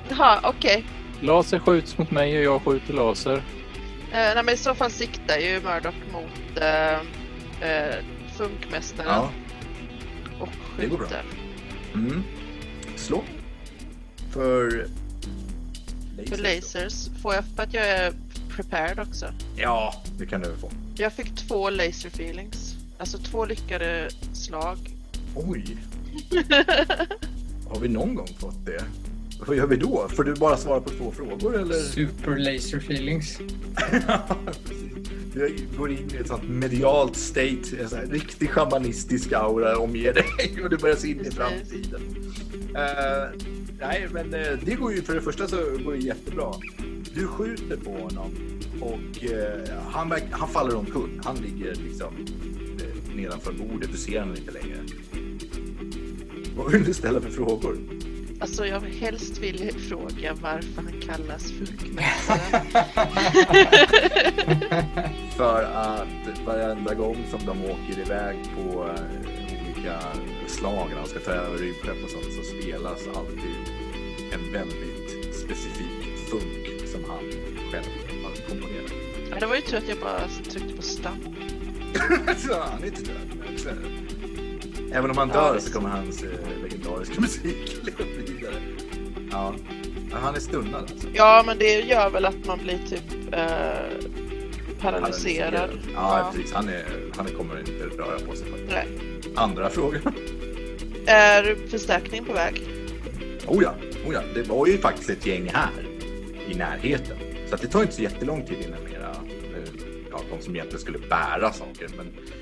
Jaha, 0.09 0.39
okej. 0.43 0.85
Laser 1.21 1.59
skjuts 1.59 1.97
mot 1.97 2.11
mig 2.11 2.37
och 2.37 2.43
jag 2.43 2.61
skjuter 2.61 2.93
laser. 2.93 3.35
Eh, 3.35 3.41
nej, 4.11 4.43
men 4.43 4.53
I 4.53 4.57
så 4.57 4.75
fall 4.75 4.91
siktar 4.91 5.37
ju 5.37 5.61
Murdoch 5.61 5.93
mot 6.13 6.61
eh, 6.61 6.93
eh, 7.69 7.95
funkmästaren 8.37 9.09
Ja. 9.09 9.29
Det 10.79 10.87
går 10.87 10.97
bra. 10.97 11.07
Mm. 11.93 12.23
Slå. 12.95 13.23
För... 14.31 14.87
För 16.27 16.37
då. 16.37 16.43
lasers 16.43 17.09
får 17.21 17.33
jag 17.33 17.43
för 17.55 17.63
att 17.63 17.73
jag 17.73 17.87
är 17.87 18.13
prepared 18.49 18.99
också. 18.99 19.25
Ja, 19.57 20.03
det 20.17 20.25
kan 20.25 20.41
du 20.41 20.55
få. 20.61 20.71
Jag 20.95 21.13
fick 21.13 21.35
två 21.35 21.69
laser 21.69 22.07
feelings. 22.07 22.75
Alltså 22.97 23.17
två 23.17 23.45
lyckade 23.45 24.09
slag. 24.33 24.77
Oj! 25.35 25.77
Har 27.69 27.79
vi 27.79 27.89
någon 27.89 28.15
gång 28.15 28.29
fått 28.39 28.65
det? 28.65 28.83
Vad 29.47 29.57
gör 29.57 29.67
vi 29.67 29.75
då? 29.75 30.07
Får 30.09 30.23
du 30.23 30.35
bara 30.35 30.57
svara 30.57 30.81
på 30.81 30.89
två 30.89 31.11
frågor 31.11 31.59
eller? 31.61 31.75
Super 31.75 32.37
laser 32.37 32.77
feelings. 32.77 33.39
Jag 35.35 35.51
går 35.77 35.91
in 35.91 36.11
i 36.13 36.17
ett 36.17 36.27
sånt 36.27 36.49
medialt 36.49 37.15
state, 37.15 37.61
en 37.79 37.89
sån 37.89 37.99
här 37.99 38.07
riktig 38.07 38.49
shamanistisk 38.49 39.31
aura 39.31 39.77
omger 39.77 40.13
dig 40.13 40.63
och 40.63 40.69
du 40.69 40.77
börjar 40.77 40.95
se 40.95 41.07
in 41.07 41.25
i 41.25 41.31
framtiden. 41.31 42.01
Eh, 42.75 43.29
nej, 43.79 44.07
men 44.11 44.33
eh, 44.33 44.59
det 44.65 44.75
går 44.75 44.93
ju 44.93 45.01
för 45.01 45.15
det 45.15 45.21
första 45.21 45.47
så 45.47 45.55
går 45.57 45.93
det 45.93 45.99
jättebra. 45.99 46.53
Du 47.15 47.27
skjuter 47.27 47.77
på 47.77 47.91
honom 47.91 48.31
och 48.81 49.23
eh, 49.23 49.69
han, 49.87 50.13
han 50.31 50.49
faller 50.49 50.75
omkull. 50.75 51.21
Han 51.23 51.35
ligger 51.35 51.75
liksom 51.75 52.13
eh, 52.79 53.15
nedanför 53.15 53.53
bordet. 53.53 53.91
Du 53.91 53.97
ser 53.97 54.19
honom 54.19 54.35
inte 54.35 54.51
längre. 54.51 54.77
Vad 56.57 56.71
vill 56.71 56.83
du 56.83 56.93
ställa 56.93 57.21
för 57.21 57.29
frågor? 57.29 57.77
Alltså 58.39 58.65
jag 58.65 58.79
helst 58.79 59.37
vill 59.37 59.73
fråga 59.73 60.33
varför 60.41 60.81
han 60.81 61.01
kallas 61.01 61.51
funkmästaren. 61.51 62.65
För 65.37 65.63
att 65.63 66.39
varenda 66.45 66.93
gång 66.93 67.17
som 67.29 67.45
de 67.45 67.65
åker 67.65 67.99
iväg 67.99 68.37
på 68.55 68.83
eh, 68.83 69.63
olika 69.63 69.99
slag 70.47 70.89
när 70.89 70.95
de 71.01 71.05
ska 71.05 71.19
ta 71.19 71.31
över 71.31 71.57
rymdskepp 71.57 72.03
och 72.03 72.09
sånt 72.09 72.33
så 72.33 72.43
spelas 72.43 73.07
alltid 73.17 73.55
en 74.33 74.51
väldigt 74.51 75.35
specifik 75.35 76.29
funk 76.29 76.89
som 76.89 77.03
han 77.09 77.23
själv 77.71 77.85
har 78.23 78.49
komponerat. 78.49 78.93
Ja, 79.29 79.39
det 79.39 79.45
var 79.45 79.55
ju 79.55 79.61
tur 79.61 79.77
att 79.77 79.89
jag 79.89 79.99
bara 79.99 80.27
tryckte 80.49 80.75
på 80.75 80.81
stamp. 80.81 81.35
så 82.37 82.59
han 82.59 82.83
är 82.83 82.87
inte 82.87 83.01
död. 83.01 84.02
Även 84.93 85.11
om 85.11 85.17
han 85.17 85.31
Ja, 85.33 85.51
dör 85.51 85.59
så 85.59 85.73
kommer 85.73 85.89
hans 85.89 86.23
eh, 86.23 86.29
legendariska 86.63 87.21
musik 87.21 87.77
leva 87.83 88.11
vidare. 88.27 88.53
Ja, 89.31 89.55
Ja, 90.11 90.19
han 90.21 90.35
är 90.35 90.39
stunnad 90.39 90.81
alltså. 90.91 91.07
Ja, 91.13 91.43
men 91.45 91.57
det 91.59 91.79
gör 91.79 92.09
väl 92.09 92.25
att 92.25 92.45
man 92.45 92.59
blir 92.63 92.77
typ 92.89 93.33
eh, 93.33 93.49
paralyserad. 94.81 95.69
Ja, 95.95 96.31
precis. 96.35 96.53
Han, 96.53 96.69
är, 96.69 96.85
han 97.17 97.25
kommer 97.25 97.59
inte 97.59 97.71
röra 97.71 98.19
på 98.19 98.35
sig. 98.35 98.47
faktiskt. 98.51 98.71
Nej. 98.71 98.87
Andra 99.35 99.69
frågor? 99.69 100.01
Är 101.07 101.67
förstärkning 101.69 102.25
på 102.25 102.33
väg? 102.33 102.61
Oh 103.47 103.63
ja, 103.63 103.73
oh 104.07 104.13
ja, 104.13 104.21
det 104.35 104.43
var 104.49 104.67
ju 104.67 104.77
faktiskt 104.77 105.09
ett 105.09 105.25
gäng 105.25 105.51
här 105.53 105.87
i 106.49 106.53
närheten. 106.55 107.17
Så 107.49 107.55
att 107.55 107.61
det 107.61 107.67
tar 107.67 107.81
inte 107.81 107.93
så 107.93 108.01
jättelång 108.01 108.45
tid 108.45 108.57
innan 108.67 108.83
mera, 108.83 109.09
eh, 109.09 109.69
ja, 110.11 110.19
de 110.31 110.41
som 110.43 110.55
egentligen 110.55 110.81
skulle 110.81 110.99
bära 110.99 111.53
saker. 111.53 111.89
Men 111.97 112.05
ja, 112.15 112.33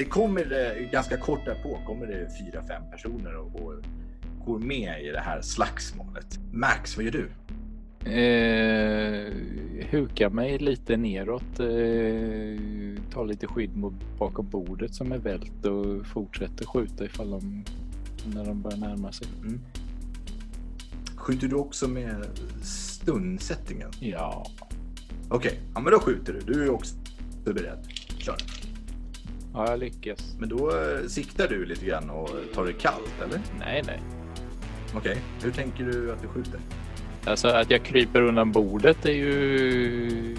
det 0.00 0.04
kommer 0.04 0.76
eh, 0.80 0.90
ganska 0.90 1.16
kort 1.16 1.44
därpå 1.44 1.78
kommer 1.86 2.06
det 2.06 2.28
fyra, 2.38 2.66
fem 2.66 2.82
personer 2.90 3.36
och, 3.36 3.60
och 3.60 3.74
går 4.46 4.58
med 4.58 5.04
i 5.04 5.10
det 5.10 5.20
här 5.20 5.40
slagsmålet. 5.42 6.38
Max, 6.52 6.96
vad 6.96 7.04
gör 7.04 7.12
du? 7.12 7.30
Eh, 8.10 9.32
huka 9.90 10.30
mig 10.30 10.58
lite 10.58 10.96
neråt. 10.96 11.60
Eh, 11.60 13.02
ta 13.12 13.24
lite 13.24 13.46
skydd 13.46 13.76
mot 13.76 13.94
bakom 14.18 14.48
bordet 14.50 14.94
som 14.94 15.12
är 15.12 15.18
vält 15.18 15.66
och 15.66 16.06
fortsätter 16.06 16.64
skjuta 16.64 17.04
ifall 17.04 17.30
de 17.30 17.64
när 18.34 18.44
de 18.44 18.62
börjar 18.62 18.78
närma 18.78 19.12
sig. 19.12 19.28
Mm. 19.40 19.60
Skjuter 21.16 21.48
du 21.48 21.56
också 21.56 21.88
med 21.88 22.26
stun-settingen? 22.62 23.90
Ja, 23.98 24.46
Okej, 25.28 25.60
ja, 25.74 25.80
men 25.80 25.92
då 25.92 26.00
skjuter 26.00 26.32
du. 26.32 26.52
Du 26.52 26.64
är 26.64 26.70
också 26.70 26.94
beredd. 27.44 27.88
Kör. 28.18 28.59
Ja 29.54 29.70
jag 29.70 29.78
lyckas. 29.78 30.36
Men 30.38 30.48
då 30.48 30.70
eh, 30.70 31.06
siktar 31.08 31.48
du 31.48 31.64
lite 31.64 31.84
grann 31.86 32.10
och 32.10 32.30
tar 32.54 32.64
det 32.64 32.72
kallt, 32.72 33.14
eller? 33.24 33.40
Nej, 33.58 33.82
nej. 33.86 34.00
Okej, 34.94 35.18
hur 35.42 35.50
tänker 35.50 35.84
du 35.84 36.12
att 36.12 36.22
du 36.22 36.28
skjuter? 36.28 36.60
Alltså 37.24 37.48
att 37.48 37.70
jag 37.70 37.84
kryper 37.84 38.22
undan 38.22 38.52
bordet 38.52 39.06
är 39.06 39.12
ju 39.12 40.36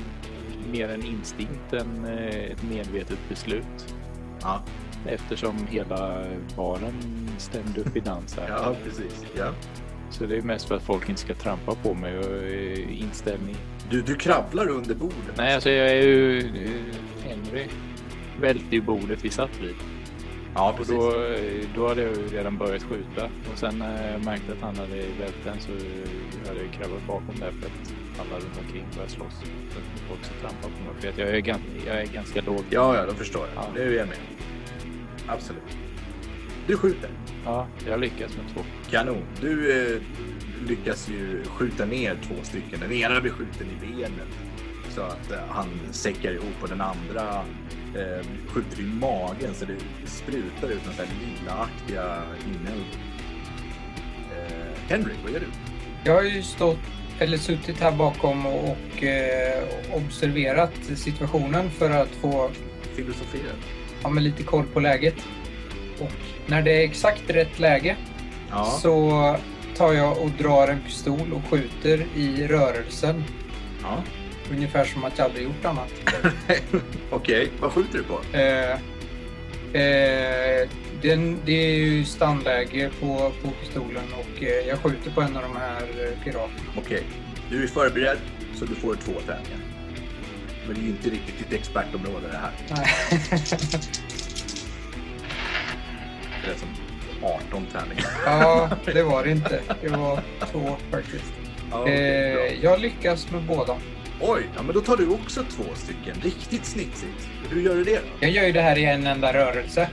mer 0.72 0.90
en 0.90 1.06
instinkt 1.06 1.74
än 1.74 2.06
eh, 2.06 2.52
ett 2.52 2.64
medvetet 2.64 3.20
beslut. 3.30 3.96
Ja, 4.42 4.62
Eftersom 5.06 5.68
hela 5.70 6.26
baren 6.56 6.94
stämde 7.38 7.82
upp 7.82 7.98
i 7.98 8.00
dans 8.00 8.38
här. 8.38 8.50
ja 8.64 8.76
precis. 8.84 9.26
Ja. 9.38 9.52
Så 10.10 10.26
det 10.26 10.38
är 10.38 10.42
mest 10.42 10.68
för 10.68 10.76
att 10.76 10.84
folk 10.84 11.10
inte 11.10 11.22
ska 11.22 11.34
trampa 11.34 11.76
på 11.76 11.94
mig 11.94 12.18
och 12.18 12.44
eh, 12.44 13.02
inställning. 13.02 13.56
Du, 13.90 14.02
du 14.02 14.16
kravlar 14.16 14.70
under 14.70 14.96
bordet. 14.96 15.38
Nej, 15.38 15.56
alltså 15.56 15.70
jag 15.70 15.90
är 15.90 16.02
ju... 16.02 16.42
Henry 17.24 17.68
välte 18.42 18.76
ju 18.76 18.82
bordet 18.82 19.26
vi 19.26 19.30
satt 19.30 19.62
vid. 19.62 19.76
Ja, 20.56 20.72
Och 20.72 20.78
precis. 20.78 20.96
då, 20.96 21.10
eh, 21.10 21.66
då 21.76 21.88
hade 21.88 22.02
jag 22.02 22.12
ju 22.18 22.28
redan 22.28 22.58
börjat 22.58 22.84
skjuta. 22.84 23.26
Och 23.52 23.58
sen 23.58 23.78
när 23.80 24.12
jag 24.12 24.26
märkte 24.26 24.52
att 24.54 24.62
han 24.62 24.76
hade 24.76 24.96
vält 24.96 25.38
den 25.44 25.60
så 25.60 25.72
eh, 25.72 26.48
hade 26.48 26.60
jag 26.64 26.74
kravlat 26.74 27.08
bakom 27.08 27.36
där 27.40 27.52
för 27.52 27.68
att 27.68 27.94
alla 28.20 28.36
runt 28.46 28.58
omkring 28.66 28.86
började 28.94 29.12
slåss. 29.12 29.34
Så 29.72 29.78
att 29.80 30.00
folk 30.10 30.26
ska 30.26 30.34
trampa 30.42 30.62
på 30.68 30.84
mig. 30.94 31.02
För 31.02 31.10
att 31.10 31.18
jag 31.18 31.30
är, 31.30 31.42
gan- 31.42 31.86
jag 31.88 32.02
är 32.02 32.06
ganska 32.06 32.42
låg. 32.42 32.64
Ja, 32.70 32.96
ja, 32.96 33.06
då 33.06 33.14
förstår 33.14 33.42
jag. 33.56 33.64
Ja. 33.64 33.68
Det 33.76 33.84
är 33.84 33.92
jag 33.92 34.08
med. 34.08 34.18
Absolut. 35.28 35.78
Du 36.68 36.78
skjuter. 36.78 37.10
Ja, 37.46 37.68
jag 37.88 38.00
lyckas 38.00 38.38
med 38.38 38.54
två. 38.54 38.62
Kanon. 38.92 39.24
Du 39.42 39.72
eh, 39.94 40.02
lyckas 40.68 41.10
ju 41.10 41.44
skjuta 41.46 41.86
ner 41.86 42.18
två 42.28 42.36
stycken. 42.44 42.80
Den 42.80 42.92
ena 42.92 43.22
blir 43.22 43.32
skjuten 43.32 43.68
i 43.68 43.86
benet 43.86 44.12
så 44.96 45.02
att 45.02 45.32
eh, 45.32 45.38
han 45.50 45.68
säckar 45.92 46.32
ihop 46.32 46.56
och 46.62 46.70
den 46.70 46.82
andra 46.82 47.44
eh, 47.96 48.26
skjuter 48.48 48.80
i 48.80 48.84
magen 48.84 49.54
så 49.54 49.66
det 49.66 49.76
sprutar 50.10 50.68
ut 50.68 50.86
någon 50.86 50.94
sån 50.96 51.06
här 51.06 51.14
lillaaktiga 51.22 52.22
inälvor. 52.46 52.86
Eh, 54.32 54.90
Henry, 54.90 55.14
vad 55.24 55.32
gör 55.32 55.40
du? 55.40 55.46
Jag 56.04 56.14
har 56.16 56.22
ju 56.24 56.44
stått 56.44 56.78
eller 57.20 57.38
suttit 57.38 57.80
här 57.80 57.92
bakom 57.92 58.46
och, 58.46 58.64
och 58.70 59.04
eh, 59.04 59.64
observerat 59.94 60.72
situationen 60.96 61.70
för 61.70 61.90
att 61.92 62.10
få 62.10 62.50
Filosoferar. 62.96 63.56
ha 64.04 64.10
med 64.10 64.24
lite 64.24 64.44
koll 64.44 64.66
på 64.74 64.80
läget. 64.80 65.16
Och 66.00 66.12
när 66.48 66.62
det 66.62 66.72
är 66.72 66.84
exakt 66.84 67.24
rätt 67.30 67.60
läge 67.60 67.96
Ja. 68.50 68.66
så 68.66 69.36
tar 69.78 69.94
jag 69.94 70.18
och 70.22 70.30
drar 70.30 70.68
en 70.68 70.80
pistol 70.82 71.34
och 71.34 71.50
skjuter 71.50 72.06
i 72.16 72.48
rörelsen. 72.48 73.24
ja. 73.84 74.04
Ungefär 74.52 74.86
som 74.86 75.04
att 75.04 75.18
jag 75.18 75.26
aldrig 75.26 75.44
gjort 75.44 75.66
annat. 75.66 75.90
Okej, 77.10 77.52
vad 77.60 77.72
skjuter 77.72 77.98
du 77.98 78.04
på? 78.04 78.38
Eh, 78.38 78.72
eh, 79.82 80.70
den, 81.02 81.38
det 81.46 81.52
är 81.52 81.76
ju 81.76 82.06
stannläge 82.06 82.90
på, 83.00 83.32
på 83.44 83.48
pistolen 83.62 84.04
och 84.14 84.44
eh, 84.44 84.68
jag 84.68 84.80
skjuter 84.80 85.12
på 85.12 85.22
en 85.22 85.38
av 85.38 85.44
de 85.44 85.56
här 85.56 85.82
eh, 85.82 86.24
piraterna. 86.24 86.72
Okej, 86.78 87.04
du 87.50 87.64
är 87.64 87.68
förberedd 87.68 88.18
så 88.56 88.66
du 88.66 88.76
får 88.76 88.96
två 88.96 89.12
tärningar. 89.12 89.60
Men 90.68 90.76
det 90.76 90.82
är 90.82 90.84
ju 90.84 90.90
inte 90.90 91.10
riktigt 91.10 91.38
ditt 91.50 91.60
expertområde 91.60 92.28
det 92.32 92.38
här. 92.38 92.52
Nej. 92.70 92.88
Det 96.46 96.52
är 96.52 96.56
som 96.56 96.70
18 97.48 97.66
tärningar. 97.72 98.06
ja, 98.26 98.70
det 98.86 99.04
var 99.04 99.24
det 99.24 99.32
inte. 99.32 99.62
Det 99.82 99.90
var 99.90 100.20
två 100.52 100.78
faktiskt. 100.92 101.34
Ja, 101.72 101.82
okej, 101.82 101.94
Eh, 101.96 102.64
jag 102.64 102.80
lyckas 102.82 103.32
med 103.32 103.42
båda. 103.42 103.78
Oj, 104.24 104.50
ja, 104.56 104.62
men 104.64 104.76
då 104.76 104.82
tar 104.82 104.98
du 104.98 105.08
också 105.08 105.44
två 105.44 105.64
stycken. 105.76 106.22
Riktigt 106.22 106.66
snitsigt. 106.66 107.30
Hur 107.50 107.62
gör 107.62 107.76
du 107.76 107.84
det 107.84 107.96
då? 107.96 108.08
Jag 108.20 108.32
gör 108.32 108.44
ju 108.44 108.52
det 108.52 108.62
här 108.62 108.78
i 108.78 108.86
en 108.86 109.08
enda 109.08 109.34
rörelse. 109.34 109.90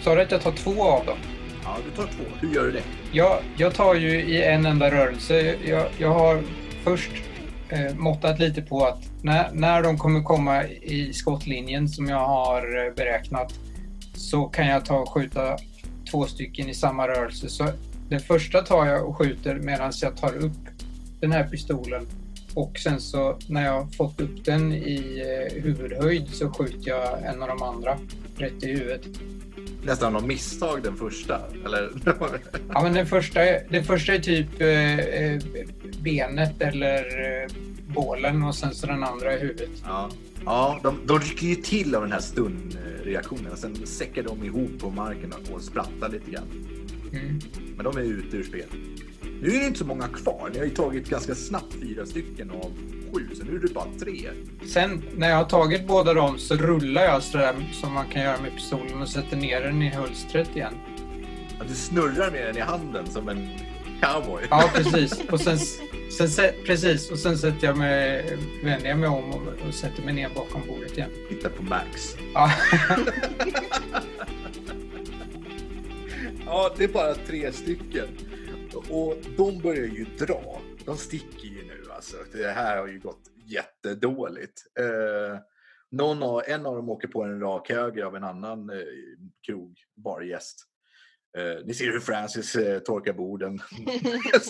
Sa 0.00 0.14
du 0.14 0.22
att 0.22 0.30
jag 0.30 0.42
tar 0.42 0.52
två 0.52 0.82
av 0.82 1.06
dem? 1.06 1.18
Ja, 1.64 1.76
du 1.84 1.96
tar 1.96 2.06
två. 2.12 2.24
Hur 2.40 2.54
gör 2.54 2.64
du 2.64 2.72
det? 2.72 2.82
Jag, 3.12 3.38
jag 3.56 3.74
tar 3.74 3.94
ju 3.94 4.08
i 4.08 4.42
en 4.42 4.66
enda 4.66 4.90
rörelse. 4.90 5.56
Jag, 5.64 5.86
jag 5.98 6.14
har 6.14 6.42
först 6.84 7.10
eh, 7.68 7.94
måttat 7.94 8.38
lite 8.38 8.62
på 8.62 8.86
att 8.86 9.10
när, 9.22 9.50
när 9.52 9.82
de 9.82 9.98
kommer 9.98 10.22
komma 10.22 10.64
i 10.66 11.12
skottlinjen 11.12 11.88
som 11.88 12.08
jag 12.08 12.26
har 12.26 12.86
eh, 12.86 12.94
beräknat 12.94 13.54
så 14.14 14.44
kan 14.44 14.66
jag 14.66 14.84
ta 14.84 14.98
och 14.98 15.08
skjuta 15.08 15.56
två 16.10 16.26
stycken 16.26 16.68
i 16.68 16.74
samma 16.74 17.08
rörelse. 17.08 17.48
Så 17.48 17.68
den 18.08 18.20
första 18.20 18.62
tar 18.62 18.86
jag 18.86 19.08
och 19.08 19.16
skjuter 19.16 19.54
medan 19.54 19.92
jag 20.02 20.16
tar 20.16 20.36
upp 20.36 20.58
den 21.20 21.32
här 21.32 21.44
pistolen 21.44 22.06
och 22.54 22.78
sen 22.78 23.00
så 23.00 23.38
när 23.48 23.64
jag 23.64 23.94
fått 23.94 24.20
upp 24.20 24.44
den 24.44 24.72
i 24.72 25.22
eh, 25.24 25.62
huvudhöjd 25.62 26.28
så 26.28 26.50
skjuter 26.50 26.88
jag 26.90 27.22
en 27.22 27.42
av 27.42 27.48
de 27.48 27.62
andra 27.62 27.98
rätt 28.36 28.64
i 28.64 28.66
huvudet. 28.66 29.02
Nästan 29.84 30.16
av 30.16 30.26
misstag 30.26 30.82
den 30.82 30.96
första, 30.96 31.40
eller? 31.64 31.90
Ja, 32.74 32.82
men 32.82 32.92
den 32.92 33.06
första, 33.06 33.40
den 33.70 33.84
första 33.84 34.14
är 34.14 34.18
typ 34.18 34.60
eh, 34.60 34.98
eh, 34.98 35.42
benet 36.02 36.62
eller 36.62 37.04
eh, 37.42 37.50
bålen 37.94 38.42
och 38.42 38.54
sen 38.54 38.74
så 38.74 38.86
den 38.86 39.04
andra 39.04 39.34
i 39.34 39.38
huvudet. 39.38 39.70
Ja, 39.84 40.10
ja 40.44 40.80
de, 40.82 40.98
de 41.06 41.18
rycker 41.18 41.46
ju 41.46 41.54
till 41.54 41.94
av 41.94 42.02
den 42.02 42.12
här 42.12 42.20
stundreaktionen 42.20 43.52
och 43.52 43.58
sen 43.58 43.86
säckar 43.86 44.22
de 44.22 44.44
ihop 44.44 44.78
på 44.80 44.90
marken 44.90 45.32
och 45.52 45.62
sprattar 45.62 46.08
lite 46.08 46.30
grann. 46.30 46.48
Mm. 47.12 47.40
Men 47.76 47.84
de 47.84 47.96
är 47.96 48.02
ute 48.02 48.36
ur 48.36 48.42
spel. 48.42 48.66
Nu 49.42 49.48
är 49.48 49.60
det 49.60 49.66
inte 49.66 49.78
så 49.78 49.84
många 49.84 50.08
kvar. 50.08 50.50
Ni 50.52 50.58
har 50.58 50.64
ju 50.64 50.74
tagit 50.74 51.08
ganska 51.08 51.34
snabbt 51.34 51.74
fyra 51.80 52.06
stycken 52.06 52.50
av 52.50 52.72
sju, 53.12 53.28
så 53.34 53.44
nu 53.44 53.56
är 53.56 53.58
det 53.58 53.74
bara 53.74 53.88
tre. 54.00 54.30
Sen 54.66 55.02
när 55.16 55.28
jag 55.30 55.36
har 55.36 55.44
tagit 55.44 55.86
båda 55.86 56.14
dem 56.14 56.38
så 56.38 56.54
rullar 56.56 57.02
jag 57.02 57.22
sådär 57.22 57.54
som 57.72 57.92
man 57.92 58.08
kan 58.08 58.22
göra 58.22 58.40
med 58.40 58.56
pistolen 58.56 59.02
och 59.02 59.08
sätter 59.08 59.36
ner 59.36 59.60
den 59.60 59.82
i 59.82 59.88
hölstret 59.88 60.56
igen. 60.56 60.74
Att 61.60 61.68
du 61.68 61.74
snurrar 61.74 62.30
med 62.30 62.46
den 62.46 62.56
i 62.56 62.60
handen 62.60 63.06
som 63.06 63.28
en 63.28 63.48
cowboy. 64.02 64.42
Ja, 64.50 64.70
precis. 64.74 65.20
Och 65.30 65.40
sen, 65.40 65.58
sen, 66.28 66.50
precis. 66.66 67.10
Och 67.10 67.18
sen 67.18 67.38
sätter 67.38 67.66
jag 67.66 67.78
mig, 67.78 68.24
vänder 68.64 68.88
jag 68.88 68.98
mig 68.98 69.08
om 69.08 69.30
och, 69.30 69.42
och 69.68 69.74
sätter 69.74 70.02
mig 70.02 70.14
ner 70.14 70.28
bakom 70.34 70.62
bordet 70.68 70.92
igen. 70.98 71.10
Titta 71.28 71.48
på 71.48 71.62
Max. 71.62 72.16
Ja. 72.34 72.52
Ja, 76.46 76.74
det 76.76 76.84
är 76.84 76.88
bara 76.88 77.14
tre 77.14 77.52
stycken. 77.52 78.08
Och 78.90 79.16
de 79.36 79.58
börjar 79.58 79.86
ju 79.86 80.04
dra. 80.04 80.60
De 80.84 80.96
sticker 80.96 81.48
ju 81.48 81.64
nu 81.64 81.84
alltså. 81.90 82.16
Det 82.32 82.48
här 82.48 82.76
har 82.76 82.88
ju 82.88 82.98
gått 82.98 83.30
jättedåligt. 83.44 84.62
Eh, 84.78 85.38
någon 85.90 86.22
av, 86.22 86.42
en 86.46 86.66
av 86.66 86.76
dem 86.76 86.88
åker 86.88 87.08
på 87.08 87.22
en 87.22 87.40
rak 87.40 87.70
höger 87.70 88.02
av 88.02 88.16
en 88.16 88.24
annan 88.24 88.70
eh, 88.70 88.76
krog, 89.46 89.78
bargäst. 89.96 90.66
Eh, 91.38 91.64
ni 91.64 91.74
ser 91.74 91.92
hur 91.92 92.00
Francis 92.00 92.56
eh, 92.56 92.78
torkar 92.78 93.12
borden 93.12 93.58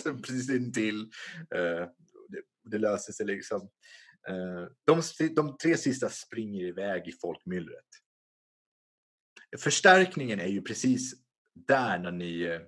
precis 0.23 0.49
intill. 0.49 1.01
Eh, 1.55 1.87
det, 2.27 2.41
det 2.63 2.77
löser 2.77 3.13
sig 3.13 3.25
liksom. 3.25 3.69
Eh, 4.27 4.67
de, 4.85 5.01
de 5.35 5.57
tre 5.57 5.77
sista 5.77 6.09
springer 6.09 6.63
iväg 6.63 7.07
i 7.07 7.11
folkmyllret. 7.21 7.87
Förstärkningen 9.57 10.39
är 10.39 10.47
ju 10.47 10.61
precis 10.61 11.22
där 11.53 11.99
när 11.99 12.11
ni 12.11 12.41
eh, 12.43 12.59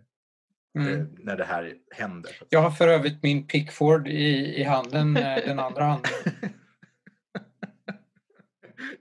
Mm. 0.77 1.15
när 1.19 1.37
det 1.37 1.43
här 1.43 1.73
händer. 1.91 2.31
Jag 2.49 2.61
har 2.61 2.71
för 2.71 2.87
övrigt 2.87 3.23
min 3.23 3.47
Pickford 3.47 4.07
i, 4.07 4.55
i 4.61 4.63
handen, 4.63 5.17
eh, 5.17 5.45
den 5.45 5.59
andra 5.59 5.83
handen. 5.83 6.11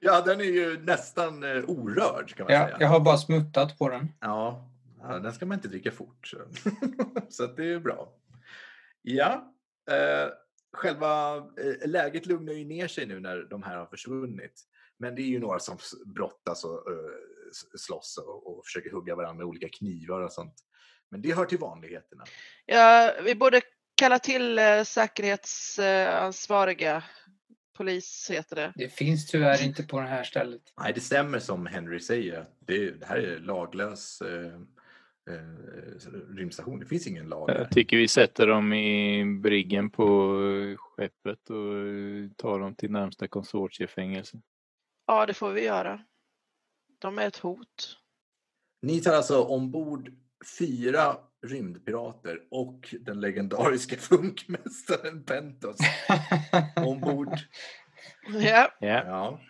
ja, 0.01 0.21
den 0.21 0.41
är 0.41 0.45
ju 0.45 0.81
nästan 0.83 1.43
eh, 1.43 1.65
orörd 1.67 2.35
kan 2.35 2.45
man 2.47 2.55
Jag, 2.55 2.67
säga. 2.67 2.77
jag 2.81 2.89
har 2.89 3.01
bara 3.01 3.17
smuttat 3.17 3.79
på 3.79 3.89
den. 3.89 4.09
Ja, 4.21 4.71
ja, 5.03 5.19
den 5.19 5.33
ska 5.33 5.47
man 5.47 5.55
inte 5.59 5.69
dricka 5.69 5.91
fort. 5.91 6.35
Så, 7.29 7.47
det 7.57 7.73
är 7.73 7.81
bra. 7.81 8.13
Ja, 9.03 9.55
eh, 9.91 10.29
själva 10.73 11.37
eh, 11.37 11.89
läget 11.89 12.27
lugnar 12.27 12.53
ju 12.53 12.65
ner 12.65 12.89
sig 12.89 13.07
nu 13.07 13.21
när 13.21 13.43
de 13.51 13.63
här 13.63 13.77
har 13.77 13.87
försvunnit. 13.87 14.63
Men 14.99 15.15
det 15.15 15.23
är 15.23 15.27
ju 15.29 15.39
några 15.39 15.59
som 15.59 15.79
brottas 16.07 16.65
och 16.65 16.91
eh, 16.91 16.97
slåss 17.79 18.19
och, 18.19 18.59
och 18.59 18.65
försöker 18.67 18.91
hugga 18.91 19.15
varandra 19.17 19.35
med 19.35 19.47
olika 19.47 19.69
knivar 19.69 20.21
och 20.21 20.33
sånt. 20.33 20.55
Men 21.11 21.23
det 21.23 21.35
hör 21.35 21.45
till 21.45 21.59
vanligheterna. 21.59 22.25
Ja, 22.67 23.15
vi 23.25 23.35
borde 23.35 23.61
kalla 23.95 24.19
till 24.19 24.59
eh, 24.59 24.83
säkerhetsansvariga. 24.83 27.03
Polis 27.77 28.31
heter 28.33 28.57
det. 28.57 28.73
Det 28.77 28.89
finns 28.89 29.27
tyvärr 29.27 29.65
inte 29.65 29.83
på 29.83 30.01
det 30.01 30.07
här 30.07 30.25
stället. 30.25 30.63
Nej, 30.81 30.93
det 30.95 31.01
stämmer 31.01 31.39
som 31.39 31.67
Henry 31.67 32.01
säger. 32.01 32.47
Det, 32.59 32.91
det 32.91 33.07
här 33.07 33.17
är 33.17 33.39
laglös 33.39 34.21
eh, 34.21 34.55
eh, 35.35 35.41
rymdstation. 36.37 36.81
Det 36.81 36.87
finns 36.87 37.07
ingen 37.07 37.29
lag 37.29 37.51
Jag 37.51 37.55
här. 37.55 37.65
tycker 37.65 37.97
vi 37.97 38.09
sätter 38.09 38.47
dem 38.47 38.73
i 38.73 39.25
briggen 39.43 39.91
på 39.91 40.33
skeppet 40.79 41.51
och 41.51 41.57
tar 42.37 42.59
dem 42.61 42.75
till 42.75 42.91
närmsta 42.91 43.29
konsortiefängelse. 43.29 44.41
Ja, 45.07 45.27
det 45.27 45.35
får 45.35 45.53
vi 45.53 45.65
göra. 45.65 46.01
De 47.05 47.19
är 47.19 47.27
ett 47.27 47.37
hot. 47.37 47.99
Ni 48.83 49.01
tar 49.01 49.13
alltså 49.15 49.43
ombord 49.45 50.13
fyra 50.59 51.17
rymdpirater 51.47 52.39
och 52.51 52.95
den 53.01 53.21
legendariska 53.21 53.97
funkmästaren 54.01 55.25
Pentos 55.25 55.77
ombord. 56.77 57.39
Ja, 58.29 58.71
Ja, 58.81 59.41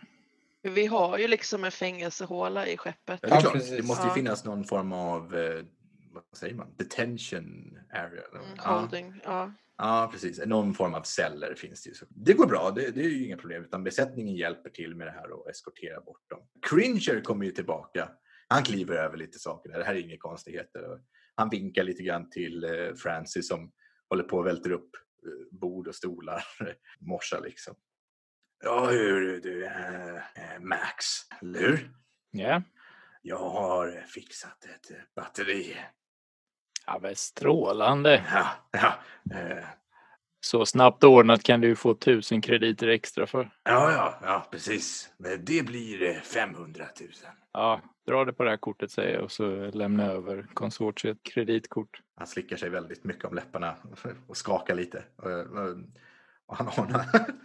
vi 0.62 0.86
har 0.86 1.18
ju 1.18 1.28
liksom 1.28 1.64
en 1.64 1.70
fängelsehåla 1.70 2.66
i 2.66 2.76
skeppet. 2.76 3.20
ja 3.22 3.28
det 3.28 3.34
är 3.34 3.40
klart. 3.40 3.52
Det 3.52 3.82
måste 3.86 4.02
ju 4.04 4.08
Ja. 4.08 4.14
finnas 4.14 4.44
någon 4.44 4.64
form 4.64 4.92
av, 4.92 5.34
eh, 5.36 5.64
vad 6.12 6.24
säger 6.36 6.54
man, 6.54 6.74
detention 6.76 7.78
area. 7.92 8.22
Mm, 8.32 8.46
Ja. 8.56 8.78
holding, 8.80 9.20
ja. 9.24 9.52
Ja, 9.76 10.08
precis. 10.12 10.46
Någon 10.46 10.74
form 10.74 10.94
av 10.94 11.02
celler 11.02 11.54
finns 11.54 11.82
det 11.82 11.90
ju. 11.90 11.94
Det 12.08 12.32
går 12.32 12.46
bra, 12.46 12.70
det, 12.70 12.90
det 12.90 13.00
är 13.00 13.08
ju 13.08 13.24
inga 13.24 13.36
problem. 13.36 13.64
Utan 13.64 13.84
besättningen 13.84 14.34
hjälper 14.34 14.70
till 14.70 14.96
med 14.96 15.06
det 15.06 15.10
här 15.10 15.30
och 15.30 15.50
eskorterar 15.50 16.00
bort 16.00 16.30
dem. 16.30 16.48
Cringer 16.70 17.20
kommer 17.20 17.44
ju 17.44 17.50
tillbaka. 17.50 18.10
Han 18.48 18.62
kliver 18.62 18.96
över 18.96 19.16
lite 19.16 19.38
saker. 19.38 19.70
där. 19.70 19.78
Det 19.78 19.84
här 19.84 19.94
är 19.94 19.98
inga 19.98 20.18
konstigheter. 20.18 21.00
Han 21.34 21.48
vinkar 21.48 21.84
lite 21.84 22.02
grann 22.02 22.30
till 22.30 22.64
eh, 22.64 22.94
Francis 22.94 23.48
som 23.48 23.72
håller 24.08 24.24
på 24.24 24.36
och 24.38 24.46
välter 24.46 24.70
upp 24.70 24.90
eh, 25.26 25.58
bord 25.58 25.88
och 25.88 25.94
stolar. 25.94 26.44
Morsa 27.00 27.40
liksom. 27.40 27.74
Ja, 28.64 28.86
hur 28.90 29.40
du, 29.40 29.66
eh, 29.66 30.60
Max, 30.60 31.04
eller 31.42 31.60
hur? 31.60 31.90
ja. 32.30 32.62
Jag 33.26 33.38
har 33.38 34.04
fixat 34.08 34.64
ett 34.64 35.14
batteri. 35.16 35.76
Ja 36.86 36.98
men 37.02 37.16
strålande. 37.16 38.24
Ja, 38.32 38.46
ja. 38.72 38.92
Eh, 39.38 39.64
Så 40.40 40.66
snabbt 40.66 41.04
ordnat 41.04 41.42
kan 41.42 41.60
du 41.60 41.76
få 41.76 41.94
tusen 41.94 42.40
krediter 42.40 42.88
extra 42.88 43.26
för. 43.26 43.50
Ja, 43.64 43.92
ja, 43.92 44.14
ja, 44.22 44.46
precis. 44.50 45.10
Men 45.16 45.44
det 45.44 45.66
blir 45.66 46.02
eh, 46.02 46.14
500 46.20 46.84
000. 47.00 47.10
Ja, 47.52 47.80
dra 48.06 48.24
det 48.24 48.32
på 48.32 48.44
det 48.44 48.50
här 48.50 48.56
kortet 48.56 48.90
säger 48.90 49.14
jag 49.14 49.24
och 49.24 49.32
så 49.32 49.70
lämna 49.70 50.04
över 50.04 50.46
konsortiet 50.54 51.18
kreditkort. 51.22 52.00
Han 52.16 52.26
slickar 52.26 52.56
sig 52.56 52.68
väldigt 52.70 53.04
mycket 53.04 53.24
om 53.24 53.34
läpparna 53.34 53.74
och 54.26 54.36
skakar 54.36 54.74
lite. 54.74 55.02
Och, 55.16 55.30
och 56.46 56.56
han, 56.56 56.66
har, 56.66 56.74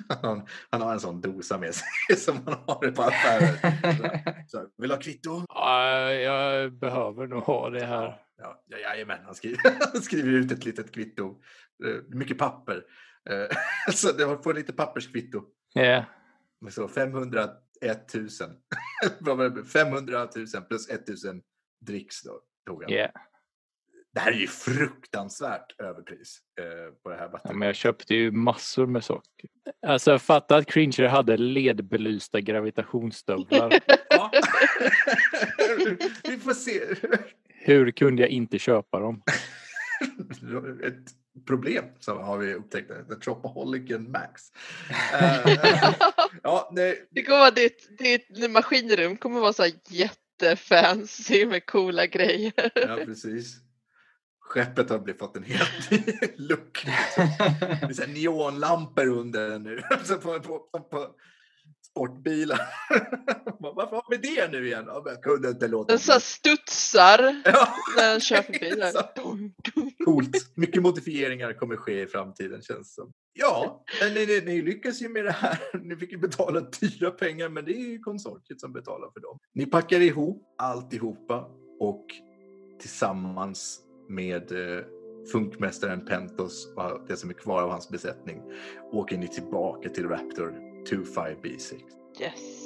han, 0.09 0.23
har, 0.23 0.41
han 0.69 0.81
har 0.81 0.93
en 0.93 0.99
sån 0.99 1.21
dosa 1.21 1.57
med 1.57 1.75
sig 1.75 2.17
som 2.17 2.35
man 2.45 2.55
har 2.67 2.91
på 2.91 3.01
affärer. 3.01 4.47
Så, 4.47 4.65
vill 4.77 4.89
du 4.89 4.95
ha 4.95 5.01
kvitto? 5.01 5.43
Ja, 5.49 6.11
jag 6.11 6.73
behöver 6.73 7.27
nog 7.27 7.43
ha 7.43 7.69
det 7.69 7.85
här. 7.85 8.21
Ja, 8.41 8.63
ja, 8.67 8.77
jajamän, 8.77 9.19
han 9.25 9.35
skriver, 9.35 9.59
han 9.93 10.01
skriver 10.01 10.31
ut 10.31 10.51
ett 10.51 10.65
litet 10.65 10.91
kvitto. 10.93 11.41
Eh, 11.85 12.17
Mycket 12.17 12.37
papper. 12.37 12.83
Eh, 13.29 13.57
Så 13.93 14.11
du 14.11 14.39
får 14.43 14.53
lite 14.53 14.73
papperskvitto. 14.73 15.43
Ja, 15.73 16.05
Men 16.61 16.71
Så 16.71 16.87
501 16.87 18.13
000. 18.13 18.27
Vad 19.19 19.37
var 19.37 19.49
det? 19.49 19.65
500 19.65 20.27
000 20.35 20.63
plus 20.67 20.89
1 20.89 21.07
000 21.25 21.41
dricks 21.85 22.23
då. 22.23 22.41
Tog 22.67 22.83
han. 22.83 22.93
ja. 22.93 23.11
Det 24.13 24.19
här 24.19 24.31
är 24.31 24.35
ju 24.35 24.47
fruktansvärt 24.47 25.79
överpris 25.81 26.39
eh, 26.59 26.93
på 27.03 27.09
det 27.09 27.15
här 27.15 27.23
ja, 27.23 27.29
batteriet. 27.29 27.57
men 27.57 27.65
jag 27.65 27.75
köpte 27.75 28.15
ju 28.15 28.31
massor 28.31 28.87
med 28.87 29.03
saker. 29.03 29.49
Alltså 29.87 30.11
jag 30.11 30.21
fattar 30.21 30.57
att 30.57 30.65
Cringer 30.65 31.07
hade 31.07 31.37
ledbelysta 31.37 32.41
gravitationsstövlar. 32.41 33.79
Ja. 34.09 34.31
Vi 36.23 36.37
får 36.37 36.53
se. 36.53 36.79
Hur 37.61 37.91
kunde 37.91 38.21
jag 38.21 38.29
inte 38.29 38.59
köpa 38.59 38.99
dem? 38.99 39.21
Ett 40.83 41.13
problem 41.47 41.85
som 41.99 42.17
har 42.17 42.37
vi 42.37 42.53
upptäckt. 42.53 42.87
The 43.09 43.15
Tropoholicen 43.15 44.11
Max. 44.11 44.41
Eh, 45.13 45.93
ja, 46.43 46.69
nej, 46.71 47.07
Det 47.11 47.23
kommer 47.23 47.39
vara 47.39 47.51
ditt, 47.51 47.97
ditt 47.97 48.51
maskinrum 48.51 49.17
kommer 49.17 49.39
vara 49.39 49.53
så 49.53 49.63
här 49.63 49.71
jättefancy 49.89 51.45
med 51.45 51.65
coola 51.65 52.05
grejer. 52.05 52.71
ja, 52.75 52.99
precis. 53.05 53.57
Skeppet 54.39 54.89
har 54.89 54.99
blivit 54.99 55.19
fått 55.19 55.37
en 55.37 55.43
helt 55.43 55.91
ny 55.91 56.03
look. 56.35 56.85
Det 57.15 58.03
är 58.03 58.07
neonlampor 58.13 59.07
under 59.07 59.49
den 59.49 59.63
nu. 59.63 59.81
Så 60.03 60.17
på, 60.17 60.39
på, 60.39 60.59
på, 60.59 60.79
på 60.79 61.07
sportbilar. 61.91 62.59
Varför 63.59 63.95
har 63.95 64.05
vi 64.09 64.17
det 64.17 64.51
nu 64.51 64.67
igen? 64.67 64.85
Jag 64.87 65.23
kunde 65.23 65.49
inte 65.49 65.67
låta 65.67 65.93
Den 65.93 65.99
så 65.99 66.19
studsar 66.19 67.41
Ja, 67.45 67.67
när 67.97 68.11
den 68.11 68.19
kör 68.19 68.41
förbi. 68.41 68.81
Coolt. 70.05 70.51
Mycket 70.55 70.81
modifieringar 70.81 71.53
kommer 71.53 71.75
ske 71.75 72.01
i 72.01 72.07
framtiden 72.07 72.61
känns 72.61 72.93
som. 72.95 73.11
Ja, 73.33 73.83
men 74.01 74.13
ni, 74.13 74.25
ni, 74.25 74.41
ni 74.41 74.61
lyckas 74.61 75.01
ju 75.01 75.09
med 75.09 75.25
det 75.25 75.31
här. 75.31 75.59
Ni 75.83 75.95
fick 75.95 76.11
ju 76.11 76.17
betala 76.17 76.61
dyra 76.61 77.11
pengar, 77.11 77.49
men 77.49 77.65
det 77.65 77.71
är 77.71 77.89
ju 77.89 77.99
konsortiet 77.99 78.59
som 78.59 78.73
betalar 78.73 79.11
för 79.13 79.19
dem. 79.19 79.39
Ni 79.53 79.65
packar 79.65 79.99
ihop 79.99 80.43
alltihopa 80.57 81.47
och 81.79 82.05
tillsammans 82.79 83.79
med 84.09 84.51
eh, 84.51 84.83
funkmästaren 85.31 86.05
Pentos 86.05 86.73
och 86.75 87.07
det 87.07 87.17
som 87.17 87.29
är 87.29 87.33
kvar 87.33 87.61
av 87.61 87.69
hans 87.69 87.89
besättning 87.89 88.41
åker 88.91 89.17
ni 89.17 89.27
tillbaka 89.27 89.89
till 89.89 90.07
Raptor 90.07 90.68
25B6. 90.85 91.73
Yes. 92.21 92.59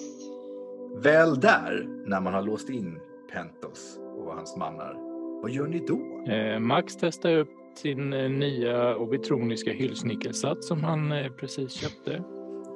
Väl 1.04 1.40
där, 1.40 1.88
när 2.06 2.22
man 2.22 2.34
har 2.34 2.42
låst 2.42 2.70
in 2.70 3.00
Pentos 3.32 4.00
och 4.18 4.34
hans 4.36 4.58
mannar, 4.58 4.94
vad 5.42 5.52
gör 5.52 5.68
ni 5.68 5.80
då? 5.88 6.32
Eh, 6.32 6.60
Max 6.60 6.96
testade 6.96 7.38
upp 7.40 7.50
sin 7.76 8.14
eh, 8.14 8.30
nya 8.30 8.98
obitroniska 8.98 9.72
hyllsnickelsats 9.72 10.68
som 10.68 10.84
han 10.84 11.12
eh, 11.12 11.32
precis 11.32 11.72
köpte 11.72 12.24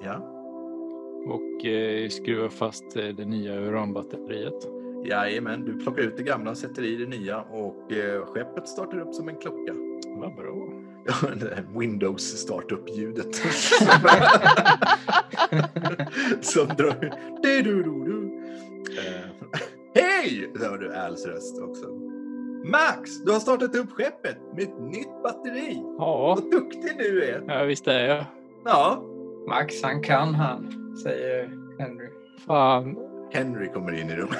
Ja. 0.03 0.15
och 1.27 1.65
eh, 1.65 2.09
skruvar 2.09 2.49
fast 2.49 2.95
eh, 2.97 3.05
det 3.07 3.25
nya 3.25 3.55
uranbatteriet. 3.61 4.67
Jajamän, 5.05 5.65
du 5.65 5.79
plockar 5.79 6.01
ut 6.03 6.17
det 6.17 6.23
gamla, 6.23 6.55
sätter 6.55 6.83
i 6.83 6.95
det 6.95 7.05
nya 7.05 7.41
och 7.41 7.91
eh, 7.91 8.25
skeppet 8.25 8.67
startar 8.67 8.99
upp 8.99 9.13
som 9.15 9.29
en 9.29 9.35
klocka. 9.35 9.73
Vad 10.07 10.35
bra. 10.35 10.76
Windows 11.79 12.23
startup-ljudet. 12.23 13.35
Som 16.41 16.67
drar... 16.67 17.15
Du-du-du-du. 17.43 18.31
Eh, 18.97 19.25
Hej! 19.95 20.51
Hör 20.59 20.77
du 20.77 20.95
Als 20.95 21.25
röst 21.25 21.61
också. 21.61 21.85
Max, 22.71 23.23
du 23.25 23.31
har 23.31 23.39
startat 23.39 23.75
upp 23.75 23.91
skeppet 23.91 24.37
med 24.55 24.63
ett 24.63 24.79
nytt 24.81 25.23
batteri. 25.23 25.81
Ja, 25.97 26.35
Vad 26.35 26.51
duktig 26.51 26.97
du 26.97 27.23
är. 27.23 27.43
ja 27.47 27.63
visst 27.63 27.87
är 27.87 27.99
jag. 28.07 28.25
Ja, 28.65 29.03
Max, 29.49 29.83
han 29.83 30.01
kan 30.03 30.35
han, 30.35 30.93
säger 31.03 31.49
Henry. 31.79 32.07
Fan. 32.47 32.95
Henry 33.31 33.67
kommer 33.73 34.01
in 34.01 34.09
i 34.09 34.15
rummet. 34.15 34.37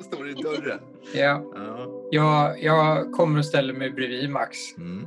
Står 0.00 0.28
i 0.28 0.32
dörren. 0.32 0.80
Ja, 1.14 1.42
Ja. 1.54 1.99
Jag, 2.10 2.62
jag 2.62 3.12
kommer 3.12 3.38
och 3.38 3.44
ställer 3.44 3.74
mig 3.74 3.90
bredvid 3.90 4.30
Max. 4.30 4.58
Mm. 4.78 5.06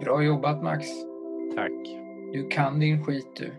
Bra 0.00 0.22
jobbat 0.22 0.62
Max. 0.62 0.86
Tack. 1.56 1.72
Du 2.32 2.48
kan 2.48 2.80
din 2.80 3.04
skit 3.04 3.36
du. 3.36 3.52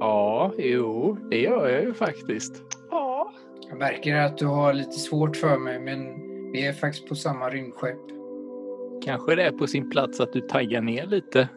Ja, 0.00 0.52
jo, 0.58 1.16
det 1.30 1.40
gör 1.40 1.68
jag 1.68 1.82
ju 1.82 1.94
faktiskt. 1.94 2.62
Ja, 2.90 3.32
Jag 3.68 3.78
märker 3.78 4.16
att 4.16 4.38
du 4.38 4.46
har 4.46 4.72
lite 4.72 4.92
svårt 4.92 5.36
för 5.36 5.58
mig, 5.58 5.80
men 5.80 6.22
vi 6.52 6.66
är 6.66 6.72
faktiskt 6.72 7.08
på 7.08 7.14
samma 7.14 7.50
rymdskepp. 7.50 7.98
Kanske 9.04 9.34
det 9.34 9.42
är 9.42 9.52
på 9.52 9.66
sin 9.66 9.90
plats 9.90 10.20
att 10.20 10.32
du 10.32 10.40
taggar 10.40 10.80
ner 10.80 11.06
lite. 11.06 11.48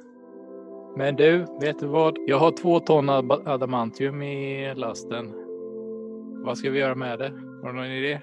Men 0.97 1.15
du, 1.15 1.45
vet 1.61 1.79
du 1.79 1.87
vad? 1.87 2.17
Jag 2.27 2.39
har 2.39 2.51
två 2.51 2.79
ton 2.79 3.09
adamantium 3.45 4.21
i 4.21 4.73
lasten. 4.75 5.33
Vad 6.45 6.57
ska 6.57 6.69
vi 6.69 6.79
göra 6.79 6.95
med 6.95 7.19
det? 7.19 7.31
Har 7.63 7.67
du 7.67 7.73
någon 7.73 7.85
idé? 7.85 8.21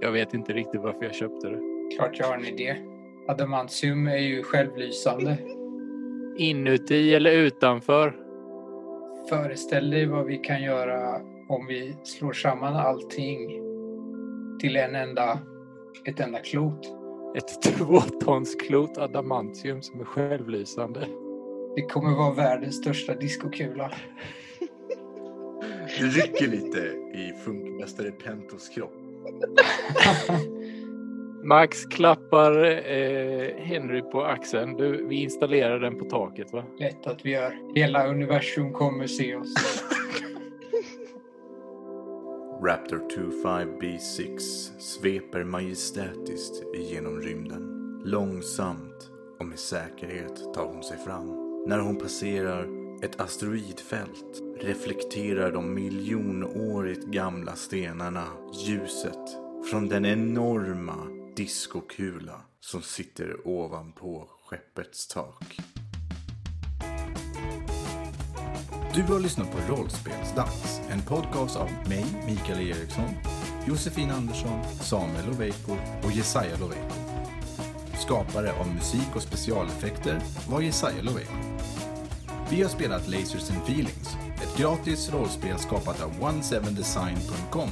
Jag 0.00 0.12
vet 0.12 0.34
inte 0.34 0.52
riktigt 0.52 0.80
varför 0.80 1.04
jag 1.04 1.14
köpte 1.14 1.48
det. 1.48 1.60
Klart 1.96 2.18
jag 2.18 2.26
har 2.26 2.34
en 2.34 2.44
idé. 2.44 2.76
Adamantium 3.28 4.06
är 4.06 4.18
ju 4.18 4.42
självlysande. 4.42 5.38
Inuti 6.36 7.14
eller 7.14 7.32
utanför? 7.32 8.16
Föreställ 9.28 9.90
dig 9.90 10.06
vad 10.06 10.26
vi 10.26 10.36
kan 10.36 10.62
göra 10.62 11.20
om 11.48 11.66
vi 11.66 11.96
slår 12.02 12.32
samman 12.32 12.76
allting 12.76 13.62
till 14.60 14.76
en 14.76 14.94
enda, 14.94 15.38
ett 16.04 16.20
enda 16.20 16.38
klot. 16.38 16.88
Ett 17.36 17.62
tvåtonsklot 17.76 18.98
adamantium 18.98 19.82
som 19.82 20.00
är 20.00 20.04
självlysande. 20.04 21.00
Det 21.76 21.82
kommer 21.82 22.16
vara 22.16 22.34
världens 22.34 22.76
största 22.76 23.14
diskokula. 23.14 23.92
Det 25.98 26.04
rycker 26.04 26.48
lite 26.48 26.78
i 27.18 27.32
funkmästare 27.44 28.10
Pentos 28.10 28.68
kropp. 28.68 28.97
Max 31.44 31.84
klappar 31.84 32.64
eh, 32.64 33.56
Henry 33.56 34.02
på 34.02 34.22
axeln. 34.22 34.76
Du, 34.76 35.06
vi 35.06 35.22
installerar 35.22 35.80
den 35.80 35.98
på 35.98 36.04
taket 36.04 36.52
va? 36.52 36.64
Lätt 36.78 37.06
att 37.06 37.26
vi 37.26 37.30
gör. 37.30 37.74
Hela 37.74 38.06
universum 38.06 38.72
kommer 38.72 39.06
se 39.06 39.36
oss. 39.36 39.54
Raptor 42.64 43.02
25B6 43.16 44.38
sveper 44.78 45.44
majestätiskt 45.44 46.74
igenom 46.74 47.20
rymden. 47.20 47.62
Långsamt 48.04 49.10
och 49.40 49.46
med 49.46 49.58
säkerhet 49.58 50.54
tar 50.54 50.66
hon 50.66 50.82
sig 50.82 50.98
fram. 50.98 51.26
När 51.66 51.78
hon 51.78 51.96
passerar 51.96 52.66
ett 53.02 53.20
asteroidfält 53.20 54.42
reflekterar 54.64 55.52
de 55.52 55.74
miljonårigt 55.74 57.06
gamla 57.06 57.56
stenarna 57.56 58.24
ljuset 58.66 59.36
från 59.70 59.88
den 59.88 60.06
enorma 60.06 60.96
diskokula 61.36 62.40
som 62.60 62.82
sitter 62.82 63.48
ovanpå 63.48 64.28
skeppets 64.44 65.08
tak. 65.08 65.58
Du 68.94 69.02
har 69.02 69.20
lyssnat 69.20 69.52
på 69.52 69.74
Rollspelsdags, 69.74 70.80
en 70.90 71.02
podcast 71.02 71.56
av 71.56 71.70
mig, 71.88 72.06
Mikael 72.26 72.68
Eriksson, 72.68 73.10
Josefin 73.66 74.10
Andersson, 74.10 74.64
Samuel 74.80 75.26
Loveiko 75.26 75.72
och 76.04 76.12
Jesaja 76.12 76.56
Loveiko. 76.60 76.94
Skapare 77.98 78.52
av 78.52 78.74
musik 78.74 79.16
och 79.16 79.22
specialeffekter 79.22 80.20
var 80.48 80.60
Jesaja 80.60 81.02
Loveiko. 81.02 81.34
Vi 82.50 82.62
har 82.62 82.70
spelat 82.70 83.08
Lasers 83.08 83.50
and 83.50 83.62
Feelings, 83.62 84.16
ett 84.42 84.56
gratis 84.56 85.10
rollspel 85.12 85.58
skapat 85.58 86.02
av 86.02 86.10
17design.com. 86.10 87.70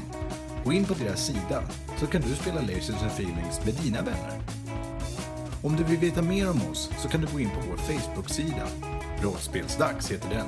Gå 0.64 0.72
in 0.72 0.84
på 0.84 0.94
deras 0.94 1.26
sida 1.26 1.62
så 2.00 2.06
kan 2.06 2.22
du 2.22 2.34
spela 2.34 2.60
Lasers 2.60 3.02
and 3.02 3.10
Feelings 3.10 3.64
med 3.64 3.74
dina 3.74 4.02
vänner. 4.02 4.40
Om 5.62 5.76
du 5.76 5.84
vill 5.84 5.98
veta 5.98 6.22
mer 6.22 6.50
om 6.50 6.70
oss 6.70 6.90
så 6.98 7.08
kan 7.08 7.20
du 7.20 7.26
gå 7.32 7.40
in 7.40 7.50
på 7.50 7.60
vår 7.68 7.76
Facebook-sida. 7.76 8.66
Rollspelsdags 9.22 10.10
heter 10.10 10.28
den. 10.28 10.46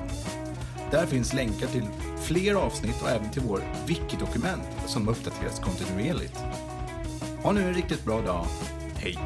Där 0.90 1.06
finns 1.06 1.32
länkar 1.32 1.66
till 1.66 1.86
fler 2.22 2.54
avsnitt 2.54 3.02
och 3.02 3.10
även 3.10 3.30
till 3.30 3.42
vår 3.42 3.62
wiki-dokument 3.86 4.68
som 4.86 5.08
uppdateras 5.08 5.60
kontinuerligt. 5.60 6.38
Ha 7.42 7.52
nu 7.52 7.68
en 7.68 7.74
riktigt 7.74 8.04
bra 8.04 8.20
dag. 8.20 8.46
Hej! 8.96 9.18